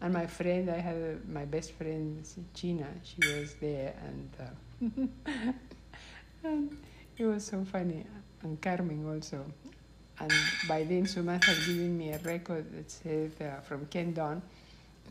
And 0.00 0.12
my 0.12 0.26
friend, 0.26 0.68
I 0.70 0.78
had 0.78 0.96
a, 0.96 1.18
my 1.28 1.44
best 1.44 1.72
friend 1.72 2.22
Gina, 2.54 2.86
she 3.02 3.22
was 3.24 3.54
there, 3.54 3.94
and, 4.06 4.30
uh, 4.40 5.52
and 6.44 6.76
it 7.16 7.24
was 7.24 7.44
so 7.44 7.64
funny, 7.64 8.04
and 8.42 8.60
Carmen 8.60 9.06
also. 9.08 9.44
And 10.18 10.32
by 10.68 10.84
then, 10.84 11.04
Sumant 11.04 11.44
had 11.44 11.56
given 11.66 11.96
me 11.96 12.10
a 12.12 12.18
record 12.18 12.72
that 12.72 12.90
said 12.90 13.32
uh, 13.40 13.60
from 13.60 13.86
Ken 13.86 14.12
Don, 14.12 14.42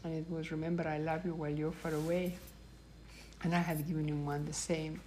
and 0.06 0.14
it 0.14 0.30
was 0.30 0.52
"Remember 0.52 0.88
I 0.88 1.00
Love 1.00 1.26
You 1.26 1.34
While 1.34 1.50
You're 1.50 1.72
Far 1.72 1.94
Away," 1.94 2.38
and 3.44 3.54
I 3.56 3.60
had 3.60 3.86
given 3.88 4.08
him 4.08 4.26
one 4.26 4.46
the 4.46 4.54
same. 4.54 5.02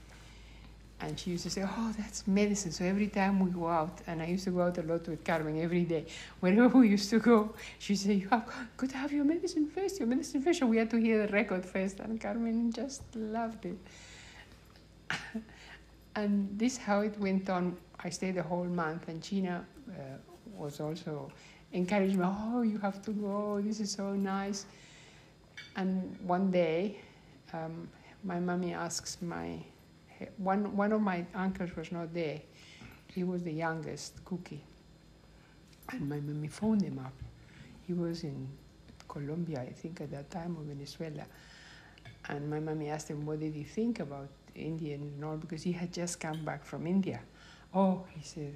And 1.00 1.18
she 1.18 1.30
used 1.30 1.44
to 1.44 1.50
say, 1.50 1.64
Oh, 1.64 1.94
that's 1.96 2.26
medicine. 2.26 2.72
So 2.72 2.84
every 2.84 3.06
time 3.06 3.38
we 3.38 3.50
go 3.50 3.68
out, 3.68 4.00
and 4.08 4.20
I 4.20 4.26
used 4.26 4.42
to 4.44 4.50
go 4.50 4.62
out 4.62 4.78
a 4.78 4.82
lot 4.82 5.06
with 5.06 5.22
Carmen 5.22 5.60
every 5.60 5.84
day, 5.84 6.06
wherever 6.40 6.76
we 6.76 6.88
used 6.88 7.08
to 7.10 7.20
go, 7.20 7.54
she 7.78 7.94
said, 7.94 8.18
You 8.18 8.28
have 8.30 8.50
got 8.76 8.90
to 8.90 8.96
have 8.96 9.12
your 9.12 9.24
medicine 9.24 9.68
first, 9.68 10.00
your 10.00 10.08
medicine 10.08 10.42
first. 10.42 10.58
So 10.58 10.66
we 10.66 10.76
had 10.76 10.90
to 10.90 10.96
hear 10.96 11.24
the 11.24 11.32
record 11.32 11.64
first, 11.64 12.00
and 12.00 12.20
Carmen 12.20 12.72
just 12.72 13.02
loved 13.14 13.66
it. 13.66 13.78
and 16.16 16.58
this 16.58 16.76
how 16.76 17.00
it 17.02 17.16
went 17.20 17.48
on. 17.48 17.76
I 18.02 18.10
stayed 18.10 18.36
a 18.36 18.42
whole 18.42 18.64
month, 18.64 19.06
and 19.08 19.22
Gina 19.22 19.64
uh, 19.88 19.92
was 20.56 20.80
also 20.80 21.30
encouraged 21.72 22.16
me, 22.16 22.24
Oh, 22.26 22.62
you 22.62 22.78
have 22.78 23.00
to 23.02 23.12
go, 23.12 23.60
this 23.60 23.78
is 23.78 23.92
so 23.92 24.14
nice. 24.14 24.66
And 25.78 26.18
one 26.26 26.50
day, 26.50 26.98
um, 27.52 27.88
my 28.24 28.40
mommy 28.40 28.74
asks 28.74 29.22
my 29.22 29.62
one 30.36 30.76
one 30.76 30.90
of 30.90 31.00
my 31.00 31.24
uncles 31.34 31.70
was 31.76 31.92
not 31.92 32.12
there. 32.12 32.40
He 33.14 33.22
was 33.22 33.44
the 33.44 33.52
youngest, 33.52 34.24
Cookie. 34.24 34.64
And 35.92 36.08
my 36.08 36.18
mommy 36.18 36.48
phoned 36.48 36.82
him 36.82 36.98
up. 36.98 37.14
He 37.86 37.94
was 37.94 38.24
in 38.24 38.48
Colombia, 39.06 39.60
I 39.60 39.72
think, 39.72 40.00
at 40.00 40.10
that 40.10 40.30
time, 40.30 40.56
or 40.58 40.64
Venezuela. 40.64 41.24
And 42.28 42.50
my 42.50 42.60
mommy 42.60 42.90
asked 42.90 43.08
him, 43.08 43.24
what 43.24 43.38
did 43.40 43.54
he 43.54 43.62
think 43.62 44.00
about 44.00 44.28
Indian 44.58 45.00
and 45.00 45.24
all, 45.24 45.36
because 45.36 45.62
he 45.62 45.72
had 45.72 45.92
just 45.92 46.20
come 46.20 46.44
back 46.44 46.64
from 46.64 46.86
India. 46.86 47.20
Oh, 47.74 48.04
he 48.10 48.22
said, 48.22 48.54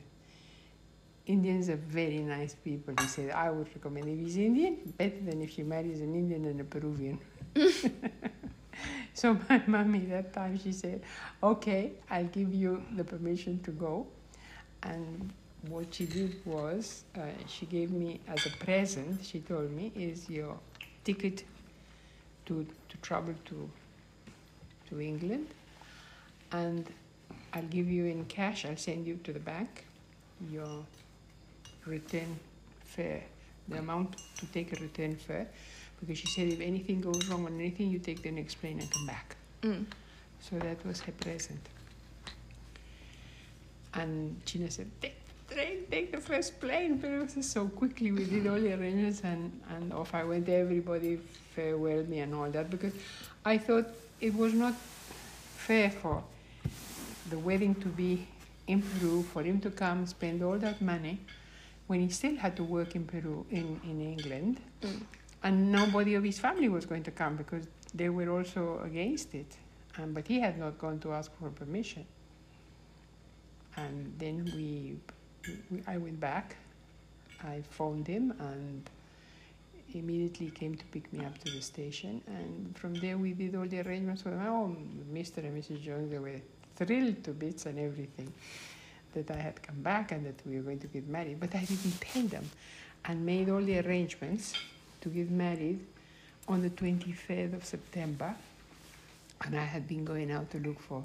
Indians 1.27 1.69
are 1.69 1.77
very 1.77 2.19
nice 2.19 2.55
people. 2.55 2.95
He 3.01 3.07
said, 3.07 3.31
I 3.31 3.51
would 3.51 3.69
recommend 3.75 4.09
if 4.09 4.19
he's 4.19 4.37
Indian, 4.37 4.79
better 4.97 5.21
than 5.21 5.41
if 5.43 5.53
she 5.53 5.63
marries 5.63 6.01
an 6.01 6.15
Indian 6.15 6.45
and 6.47 6.61
a 6.61 6.65
Peruvian. 6.65 7.19
so 9.15 9.39
my 9.49 9.63
mommy 9.67 10.01
that 10.07 10.33
time 10.33 10.59
she 10.59 10.73
said, 10.73 11.03
okay, 11.43 11.93
I'll 12.11 12.25
give 12.25 12.53
you 12.53 12.83
the 12.97 13.05
permission 13.05 13.61
to 13.61 13.71
go. 13.71 14.07
And 14.83 15.33
what 15.69 15.95
she 15.95 16.07
did 16.07 16.45
was, 16.45 17.05
uh, 17.17 17.21
she 17.47 17.67
gave 17.67 17.93
me 17.93 18.21
as 18.27 18.45
a 18.47 18.51
present, 18.65 19.25
she 19.25 19.41
told 19.41 19.71
me, 19.71 19.93
is 19.95 20.29
your 20.29 20.59
ticket 21.05 21.45
to, 22.47 22.67
to 22.89 22.97
travel 22.99 23.35
to, 23.45 23.71
to 24.89 25.01
England. 25.01 25.47
And 26.51 26.93
I'll 27.53 27.63
give 27.63 27.89
you 27.89 28.07
in 28.07 28.25
cash, 28.25 28.65
I'll 28.65 28.77
send 28.77 29.07
you 29.07 29.21
to 29.23 29.33
the 29.33 29.39
bank 29.39 29.85
your 30.51 30.85
return 31.87 32.39
fare, 32.85 33.23
the 33.69 33.79
amount 33.79 34.17
to 34.39 34.47
take 34.47 34.73
a 34.73 34.83
return 34.83 35.17
fare. 35.17 35.47
Because 36.01 36.19
she 36.19 36.27
said 36.27 36.49
if 36.49 36.61
anything 36.61 37.01
goes 37.01 37.29
wrong 37.29 37.47
on 37.47 37.55
anything, 37.61 37.91
you 37.91 37.99
take 37.99 38.23
the 38.23 38.31
next 38.31 38.57
plane 38.57 38.81
and 38.81 38.91
come 38.91 39.07
back. 39.07 39.37
Mm. 39.63 39.85
So 40.41 40.59
that 40.59 40.85
was 40.85 41.01
her 41.03 41.13
present. 41.13 41.61
And 43.95 44.45
Gina 44.45 44.71
said, 44.71 44.91
take 45.01 45.15
the 45.49 45.55
train, 45.55 45.85
take 45.91 46.11
the 46.11 46.21
first 46.21 46.61
plane. 46.61 46.97
But 46.97 47.11
it 47.11 47.37
was 47.37 47.49
so 47.49 47.69
quickly, 47.69 48.11
we 48.11 48.25
did 48.25 48.47
all 48.47 48.59
the 48.59 48.73
arrangements 48.73 49.21
and, 49.23 49.61
and 49.71 49.93
off 49.93 50.15
I 50.15 50.25
went. 50.25 50.49
Everybody 50.49 51.21
farewelled 51.57 52.09
me 52.09 52.21
and 52.21 52.35
all 52.35 52.51
that 52.51 52.71
because 52.71 52.95
I 53.45 53.59
thought 53.59 53.87
it 54.21 54.35
was 54.35 54.55
not 54.55 54.75
fair 54.75 55.91
for 55.91 56.25
the 57.31 57.39
wedding 57.39 57.75
to 57.77 57.89
be 57.89 58.27
in 58.67 58.83
Peru, 58.83 59.23
for 59.23 59.43
him 59.43 59.61
to 59.61 59.71
come 59.71 60.07
spend 60.07 60.43
all 60.43 60.59
that 60.59 60.81
money 60.81 61.21
when 61.87 62.01
he 62.01 62.09
still 62.09 62.37
had 62.37 62.57
to 62.57 62.65
work 62.65 62.95
in 62.95 63.05
Peru, 63.05 63.45
in, 63.51 63.81
in 63.85 64.01
England. 64.01 64.61
Mm. 64.83 65.03
And 65.45 65.73
nobody 65.73 66.15
of 66.15 66.23
his 66.23 66.39
family 66.39 66.69
was 66.69 66.87
going 66.87 67.03
to 67.03 67.11
come 67.11 67.37
because 67.37 67.67
they 67.95 68.09
were 68.09 68.31
also 68.31 68.81
against 68.85 69.35
it. 69.35 69.57
Um, 69.99 70.13
but 70.13 70.27
he 70.27 70.41
had 70.41 70.59
not 70.59 70.79
gone 70.79 70.99
to 71.01 71.13
ask 71.13 71.31
for 71.39 71.51
permission. 71.51 72.07
And 73.77 74.15
then 74.19 74.51
we, 74.55 74.97
we, 75.71 75.83
I 75.87 75.97
went 75.99 76.21
back. 76.21 76.57
I 77.45 77.63
phoned 77.71 78.07
him 78.07 78.33
and 78.39 78.89
immediately 79.95 80.51
came 80.51 80.77
to 80.77 80.85
pick 80.87 81.13
me 81.13 81.25
up 81.25 81.37
to 81.39 81.53
the 81.53 81.61
station. 81.61 82.23
And 82.27 82.77
from 82.79 82.95
there, 82.95 83.19
we 83.19 83.33
did 83.33 83.55
all 83.57 83.67
the 83.67 83.81
arrangements 83.81 84.25
with 84.25 84.35
oh, 84.35 84.77
Mr. 85.13 85.39
and 85.39 85.61
Mrs. 85.61 85.83
Jones. 85.83 86.11
They 86.11 86.19
were 86.19 86.41
thrilled 86.77 87.25
to 87.25 87.33
bits 87.33 87.67
and 87.67 87.79
everything 87.79 88.33
that 89.15 89.31
I 89.31 89.37
had 89.37 89.63
come 89.63 89.81
back 89.83 90.13
and 90.13 90.25
that 90.27 90.41
we 90.47 90.57
were 90.57 90.63
going 90.63 90.81
to 90.81 90.87
get 90.87 91.09
married. 91.09 91.41
But 91.41 91.55
I 91.55 91.61
didn't 91.65 92.01
tell 92.01 92.23
them 92.23 92.51
and 93.05 93.25
made 93.25 93.49
all 93.49 93.61
the 93.61 93.79
arrangements 93.81 94.55
to 95.01 95.09
get 95.09 95.31
married 95.31 95.81
on 96.49 96.63
the 96.63 96.71
23rd 96.71 97.55
of 97.55 97.65
September. 97.65 98.35
And 99.45 99.57
I 99.57 99.65
had 99.65 99.89
been 99.89 100.05
going 100.05 100.31
out 100.31 100.51
to 100.53 100.59
look 100.59 100.81
for 100.81 101.05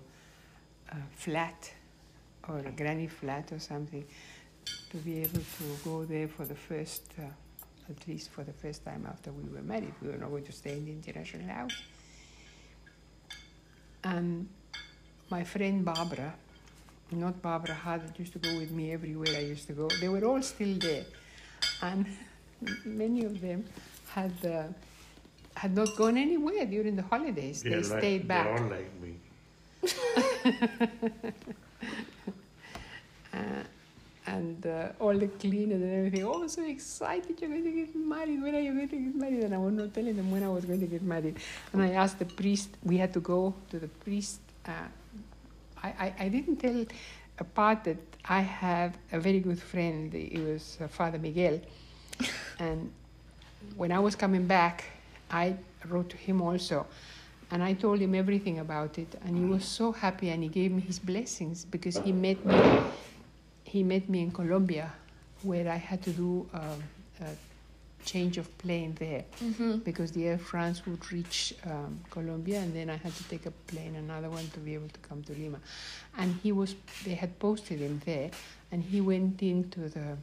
a 0.92 0.98
flat 1.16 1.74
or 2.48 2.60
a 2.60 2.72
granny 2.72 3.08
flat 3.08 3.52
or 3.52 3.60
something 3.60 4.06
to 4.92 4.98
be 4.98 5.20
able 5.20 5.40
to 5.40 5.64
go 5.84 6.06
there 6.06 6.28
for 6.28 6.46
the 6.46 6.56
first, 6.56 7.04
uh, 7.20 7.24
at 7.90 8.08
least 8.08 8.30
for 8.30 8.44
the 8.44 8.54
first 8.54 8.86
time 8.86 9.06
after 9.10 9.32
we 9.32 9.44
were 9.50 9.64
married. 9.64 9.94
We 10.02 10.10
were 10.10 10.18
not 10.18 10.30
going 10.30 10.46
to 10.46 10.52
stay 10.52 10.74
in 10.74 10.86
the 10.86 10.92
international 10.92 11.48
house. 11.48 11.76
And 14.04 14.48
my 15.30 15.44
friend 15.44 15.84
Barbara, 15.84 16.34
not 17.12 17.42
Barbara 17.42 17.74
Hart, 17.74 18.06
that 18.06 18.20
used 18.20 18.34
to 18.34 18.40
go 18.40 18.58
with 18.58 18.72
me 18.72 18.92
everywhere 18.92 19.36
I 19.36 19.42
used 19.42 19.68
to 19.68 19.74
go, 19.74 19.88
they 20.02 20.10
were 20.10 20.24
all 20.26 20.42
still 20.42 20.78
there. 20.78 21.06
And 21.82 22.06
many 22.86 23.24
of 23.26 23.40
them 23.42 23.66
had 24.10 24.34
uh, 24.46 24.64
had 25.56 25.76
not 25.76 25.96
gone 25.96 26.18
anywhere 26.18 26.66
during 26.66 26.96
the 26.96 27.04
holidays. 27.04 27.64
They're 27.64 27.82
they 27.82 27.90
like- 27.90 28.00
stayed 28.00 28.28
back. 28.28 28.46
They're 28.46 28.58
all 28.64 28.70
like 28.70 28.92
me. 29.02 29.14
Uh, 33.34 33.62
and 34.26 34.66
uh, 34.66 34.90
all 35.00 35.14
the 35.18 35.28
cleaners 35.28 35.82
and 35.82 35.94
everything. 35.94 36.26
Oh, 36.26 36.48
so 36.48 36.64
excited! 36.66 37.40
You're 37.40 37.50
going 37.50 37.64
to 37.64 37.72
get 37.72 37.96
married. 37.96 38.42
When 38.42 38.56
are 38.56 38.60
you 38.60 38.74
going 38.74 38.90
to 38.90 38.98
get 38.98 39.16
married? 39.16 39.44
And 39.44 39.54
I 39.54 39.58
was 39.58 39.74
not 39.74 39.94
telling 39.94 40.16
them 40.16 40.32
when 40.32 40.44
I 40.44 40.50
was 40.50 40.66
going 40.66 40.80
to 40.80 40.88
get 40.88 41.02
married. 41.04 41.38
And 41.72 41.82
I 41.82 41.92
asked 41.92 42.20
the 42.20 42.26
priest. 42.26 42.70
We 42.84 42.98
had 42.98 43.14
to 43.14 43.20
go 43.20 43.54
to 43.70 43.80
the 43.80 43.88
priest. 43.88 44.40
Uh, 45.84 45.88
I, 45.88 46.06
I 46.06 46.14
I 46.26 46.30
didn't 46.30 46.58
tell 46.58 46.86
a 47.40 47.44
part 47.44 47.84
that 47.84 47.98
I 48.26 48.42
have 48.42 48.98
a 49.12 49.20
very 49.20 49.40
good 49.40 49.62
friend. 49.62 50.14
It 50.14 50.40
was 50.40 50.78
uh, 50.82 50.88
Father 50.88 51.20
Miguel, 51.20 51.60
and 52.60 52.92
when 53.76 53.92
I 53.92 54.00
was 54.00 54.16
coming 54.16 54.48
back, 54.48 54.86
I 55.32 55.56
wrote 55.88 56.10
to 56.10 56.18
him 56.18 56.42
also. 56.42 56.86
And 57.50 57.64
I 57.64 57.74
told 57.74 58.00
him 58.00 58.14
everything 58.14 58.60
about 58.60 58.98
it, 58.98 59.08
and 59.24 59.38
he 59.38 59.46
was 59.46 59.64
so 59.64 59.94
happy, 59.94 60.30
and 60.30 60.44
he 60.44 60.50
gave 60.50 60.72
me 60.72 60.82
his 60.82 61.00
blessings 61.00 61.64
because 61.64 61.98
he 61.98 62.12
met 62.12 62.46
me. 62.46 62.60
He 63.64 63.84
met 63.84 64.10
me 64.10 64.22
in 64.22 64.32
Colombia, 64.32 64.92
where 65.44 65.70
I 65.70 65.78
had 65.78 66.02
to 66.04 66.10
do 66.12 66.46
um, 66.54 66.84
a 67.22 67.30
change 68.06 68.38
of 68.38 68.58
plane 68.58 68.96
there 69.00 69.26
Mm-hmm. 69.44 69.78
because 69.80 70.12
the 70.12 70.28
Air 70.28 70.38
France 70.38 70.86
would 70.86 71.12
reach 71.12 71.54
um, 71.66 72.00
Colombia, 72.10 72.60
and 72.60 72.74
then 72.74 72.90
I 72.90 72.96
had 72.96 73.14
to 73.16 73.24
take 73.26 73.46
a 73.46 73.52
plane, 73.52 73.96
another 73.96 74.30
one, 74.30 74.48
to 74.54 74.60
be 74.60 74.74
able 74.74 74.88
to 74.90 75.00
come 75.00 75.24
to 75.24 75.34
Lima. 75.34 75.60
And 76.18 76.36
he 76.42 76.52
was, 76.52 76.76
they 77.04 77.16
had 77.16 77.38
posted 77.40 77.80
him 77.80 78.02
there, 78.06 78.32
and 78.72 78.82
he 78.84 79.02
went 79.02 79.42
into 79.42 79.90
the 79.90 80.18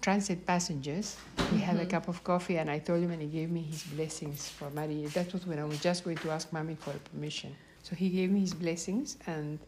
transit 0.00 0.46
passengers. 0.46 1.16
We 1.52 1.58
had 1.58 1.76
a 1.78 1.86
cup 1.86 2.08
of 2.08 2.22
coffee, 2.24 2.58
and 2.58 2.70
I 2.70 2.78
told 2.78 3.02
him, 3.02 3.10
and 3.10 3.20
he 3.20 3.28
gave 3.28 3.50
me 3.50 3.62
his 3.62 3.82
blessings 3.82 4.48
for 4.48 4.70
marriage. 4.70 5.12
That 5.14 5.32
was 5.32 5.46
when 5.46 5.58
I 5.58 5.64
was 5.64 5.80
just 5.80 6.04
going 6.04 6.16
to 6.18 6.30
ask 6.30 6.52
mommy 6.52 6.76
for 6.76 6.92
permission. 7.12 7.54
So 7.82 7.94
he 7.94 8.08
gave 8.08 8.30
me 8.30 8.40
his 8.40 8.54
blessings, 8.54 9.16
and 9.26 9.58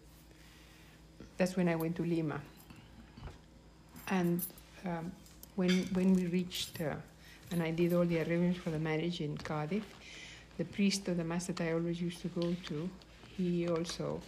that's 1.36 1.56
when 1.56 1.68
I 1.68 1.74
went 1.74 1.96
to 1.96 2.02
Lima. 2.04 2.40
And 4.08 4.40
um, 4.86 5.12
when 5.58 5.88
when 5.92 6.14
we 6.14 6.26
reached, 6.26 6.80
uh, 6.80 6.94
and 7.50 7.60
I 7.62 7.72
did 7.72 7.92
all 7.92 8.04
the 8.04 8.18
arrangements 8.18 8.60
for 8.60 8.70
the 8.70 8.78
marriage 8.78 9.20
in 9.20 9.36
Cardiff, 9.36 9.84
the 10.56 10.64
priest 10.64 11.08
of 11.08 11.16
the 11.16 11.24
mass 11.24 11.46
that 11.48 11.60
I 11.60 11.72
always 11.72 12.00
used 12.00 12.20
to 12.22 12.28
go 12.28 12.54
to, 12.68 12.88
he 13.36 13.68
also 13.68 14.20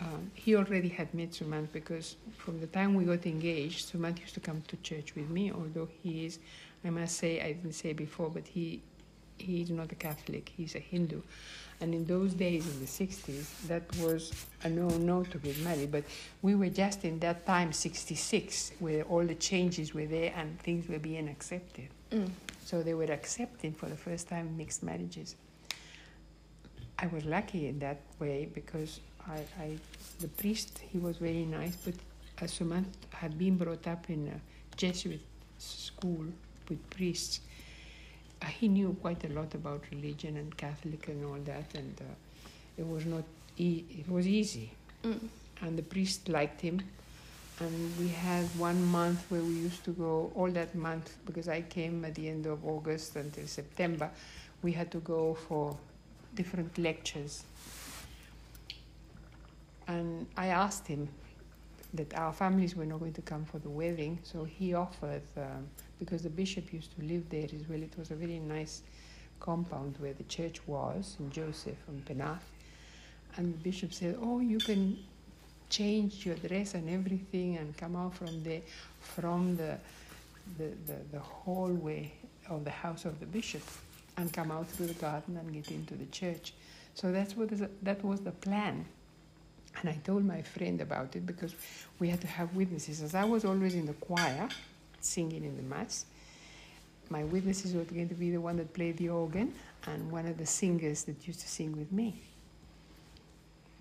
um, 0.00 0.30
he 0.34 0.56
already 0.56 0.88
had 0.88 1.12
met 1.14 1.30
Sumant 1.30 1.72
because 1.72 2.16
from 2.36 2.60
the 2.60 2.66
time 2.66 2.94
we 2.94 3.04
got 3.04 3.24
engaged, 3.24 3.90
Sumant 3.90 4.20
used 4.20 4.34
to 4.34 4.40
come 4.40 4.62
to 4.68 4.76
church 4.88 5.14
with 5.14 5.30
me. 5.30 5.50
Although 5.50 5.88
he 6.02 6.26
is, 6.26 6.38
I 6.84 6.90
must 6.90 7.16
say, 7.16 7.40
I 7.40 7.52
didn't 7.52 7.74
say 7.74 7.94
before, 7.94 8.28
but 8.28 8.46
he 8.46 8.82
he 9.40 9.62
is 9.62 9.70
not 9.70 9.92
a 9.92 9.94
Catholic. 9.94 10.52
He's 10.56 10.74
a 10.74 10.78
Hindu, 10.78 11.22
and 11.80 11.94
in 11.94 12.04
those 12.04 12.34
days, 12.34 12.66
in 12.66 12.78
the 12.80 12.86
'60s, 12.86 13.46
that 13.68 13.84
was 13.98 14.32
a 14.64 14.68
no-no 14.68 15.24
to 15.24 15.38
get 15.38 15.58
married. 15.60 15.90
But 15.90 16.04
we 16.42 16.54
were 16.54 16.68
just 16.68 17.04
in 17.04 17.18
that 17.20 17.46
time, 17.46 17.72
'66, 17.72 18.72
where 18.78 19.02
all 19.04 19.24
the 19.24 19.34
changes 19.34 19.94
were 19.94 20.06
there 20.06 20.32
and 20.36 20.58
things 20.60 20.88
were 20.88 20.98
being 20.98 21.28
accepted. 21.28 21.88
Mm. 22.10 22.30
So 22.64 22.82
they 22.82 22.94
were 22.94 23.12
accepting 23.12 23.72
for 23.72 23.86
the 23.86 23.96
first 23.96 24.28
time 24.28 24.56
mixed 24.56 24.82
marriages. 24.82 25.36
I 26.98 27.06
was 27.06 27.24
lucky 27.24 27.66
in 27.66 27.78
that 27.78 28.00
way 28.18 28.48
because 28.52 29.00
I, 29.26 29.38
I 29.58 29.78
the 30.20 30.28
priest 30.28 30.80
he 30.92 30.98
was 30.98 31.16
very 31.16 31.44
nice, 31.44 31.76
but 31.76 31.94
as 32.40 32.52
Sumant 32.58 32.86
had 33.10 33.38
been 33.38 33.56
brought 33.56 33.86
up 33.86 34.10
in 34.10 34.28
a 34.28 34.76
Jesuit 34.76 35.20
school 35.58 36.26
with 36.68 36.90
priests, 36.90 37.40
uh, 37.40 37.49
he 38.48 38.68
knew 38.68 38.96
quite 39.00 39.24
a 39.24 39.28
lot 39.28 39.54
about 39.54 39.82
religion 39.90 40.36
and 40.36 40.56
Catholic 40.56 41.08
and 41.08 41.24
all 41.24 41.38
that, 41.44 41.74
and 41.74 41.94
uh, 42.00 42.04
it 42.78 42.86
was 42.88 43.04
not 43.06 43.24
e- 43.58 43.84
it 43.98 44.08
was 44.08 44.26
easy, 44.26 44.70
Mm. 45.04 45.28
and 45.62 45.78
the 45.78 45.82
priest 45.82 46.28
liked 46.28 46.60
him. 46.60 46.80
And 47.60 47.98
we 47.98 48.08
had 48.08 48.44
one 48.58 48.82
month 48.86 49.26
where 49.30 49.42
we 49.42 49.52
used 49.54 49.84
to 49.84 49.90
go 49.92 50.32
all 50.34 50.50
that 50.52 50.74
month 50.74 51.16
because 51.26 51.46
I 51.48 51.60
came 51.62 52.04
at 52.06 52.14
the 52.14 52.26
end 52.28 52.46
of 52.46 52.64
August 52.66 53.16
until 53.16 53.46
September. 53.46 54.10
We 54.62 54.72
had 54.72 54.90
to 54.92 54.98
go 55.00 55.34
for 55.34 55.76
different 56.34 56.78
lectures 56.78 57.44
and 59.88 60.26
I 60.36 60.46
asked 60.46 60.86
him 60.86 61.08
that 61.94 62.14
our 62.14 62.32
families 62.32 62.76
were 62.76 62.86
not 62.86 63.00
going 63.00 63.12
to 63.14 63.22
come 63.22 63.44
for 63.44 63.58
the 63.58 63.68
wedding, 63.68 64.18
so 64.22 64.44
he 64.44 64.74
offered, 64.74 65.22
um, 65.36 65.66
because 66.00 66.22
the 66.22 66.30
bishop 66.30 66.72
used 66.72 66.98
to 66.98 67.04
live 67.04 67.28
there 67.30 67.44
as 67.44 67.68
well, 67.68 67.80
it 67.80 67.92
was 67.96 68.10
a 68.10 68.16
very 68.16 68.40
nice 68.40 68.82
compound 69.38 69.94
where 69.98 70.14
the 70.14 70.24
church 70.24 70.66
was 70.66 71.16
in 71.20 71.30
Joseph 71.30 71.78
and 71.86 72.04
Penarth. 72.04 72.48
And 73.36 73.54
the 73.54 73.58
bishop 73.58 73.92
said, 73.92 74.18
Oh, 74.20 74.40
you 74.40 74.58
can 74.58 74.98
change 75.68 76.26
your 76.26 76.34
dress 76.34 76.74
and 76.74 76.90
everything 76.90 77.58
and 77.58 77.76
come 77.76 77.94
out 77.94 78.14
from 78.14 78.42
there, 78.42 78.62
from 79.00 79.56
the, 79.56 79.78
the, 80.58 80.72
the, 80.86 80.96
the 81.12 81.20
hallway 81.20 82.12
of 82.48 82.64
the 82.64 82.70
house 82.70 83.04
of 83.04 83.20
the 83.20 83.26
bishop 83.26 83.62
and 84.16 84.32
come 84.32 84.50
out 84.50 84.68
through 84.68 84.86
the 84.86 84.94
garden 84.94 85.36
and 85.36 85.52
get 85.52 85.70
into 85.70 85.94
the 85.94 86.06
church. 86.06 86.54
So 86.94 87.12
that's 87.12 87.36
what 87.36 87.52
is, 87.52 87.62
that 87.82 88.04
was 88.04 88.20
the 88.20 88.32
plan. 88.32 88.84
And 89.80 89.88
I 89.88 89.98
told 90.04 90.24
my 90.24 90.42
friend 90.42 90.80
about 90.80 91.14
it 91.14 91.24
because 91.24 91.54
we 92.00 92.08
had 92.08 92.20
to 92.22 92.26
have 92.26 92.54
witnesses. 92.56 93.00
As 93.02 93.14
I 93.14 93.24
was 93.24 93.44
always 93.44 93.74
in 93.74 93.86
the 93.86 93.92
choir, 93.94 94.48
singing 95.04 95.44
in 95.44 95.56
the 95.56 95.62
mass, 95.62 96.06
my 97.08 97.24
witnesses 97.24 97.74
were 97.74 97.84
going 97.84 98.08
to 98.08 98.14
be 98.14 98.30
the 98.30 98.40
one 98.40 98.56
that 98.56 98.72
played 98.72 98.96
the 98.96 99.08
organ 99.08 99.52
and 99.86 100.10
one 100.10 100.26
of 100.26 100.38
the 100.38 100.46
singers 100.46 101.04
that 101.04 101.26
used 101.26 101.40
to 101.40 101.48
sing 101.48 101.76
with 101.76 101.90
me. 101.90 102.20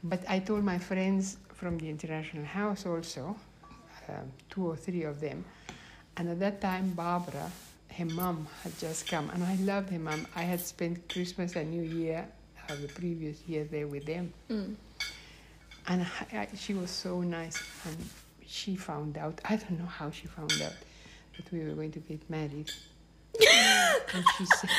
But 0.04 0.24
I 0.28 0.40
told 0.40 0.64
my 0.64 0.80
friends 0.80 1.38
from 1.54 1.78
the 1.78 1.90
International 1.90 2.46
House 2.46 2.86
also, 2.86 3.36
um, 4.08 4.32
two 4.50 4.66
or 4.66 4.76
three 4.76 5.04
of 5.04 5.20
them, 5.20 5.46
and 6.18 6.30
at 6.30 6.40
that 6.40 6.62
time 6.62 6.92
Barbara, 6.92 7.52
her 7.92 8.06
mom, 8.06 8.48
had 8.64 8.78
just 8.80 9.08
come, 9.08 9.30
and 9.32 9.44
I 9.44 9.56
loved 9.56 9.90
her 9.90 10.00
mom. 10.00 10.26
I 10.36 10.44
had 10.44 10.62
spent 10.62 11.10
Christmas 11.10 11.56
and 11.56 11.70
New 11.70 11.84
Year 11.84 12.26
of 12.70 12.82
the 12.82 12.88
previous 12.88 13.42
year 13.48 13.66
there 13.66 13.88
with 13.88 14.06
them. 14.06 14.32
Mm. 14.50 14.76
And 15.88 16.06
I, 16.32 16.38
I, 16.38 16.48
she 16.56 16.74
was 16.74 16.92
so 16.92 17.22
nice. 17.22 17.62
And 17.86 17.98
she 18.46 18.76
found 18.76 19.18
out, 19.18 19.40
I 19.46 19.56
don't 19.56 19.80
know 19.80 19.86
how 19.86 20.12
she 20.12 20.28
found 20.28 20.54
out 20.62 20.74
that 21.40 21.52
we 21.52 21.64
were 21.64 21.74
going 21.74 21.92
to 21.92 22.00
get 22.00 22.30
married. 22.30 22.72
and 24.14 24.24
she 24.38 24.46
said, 24.46 24.70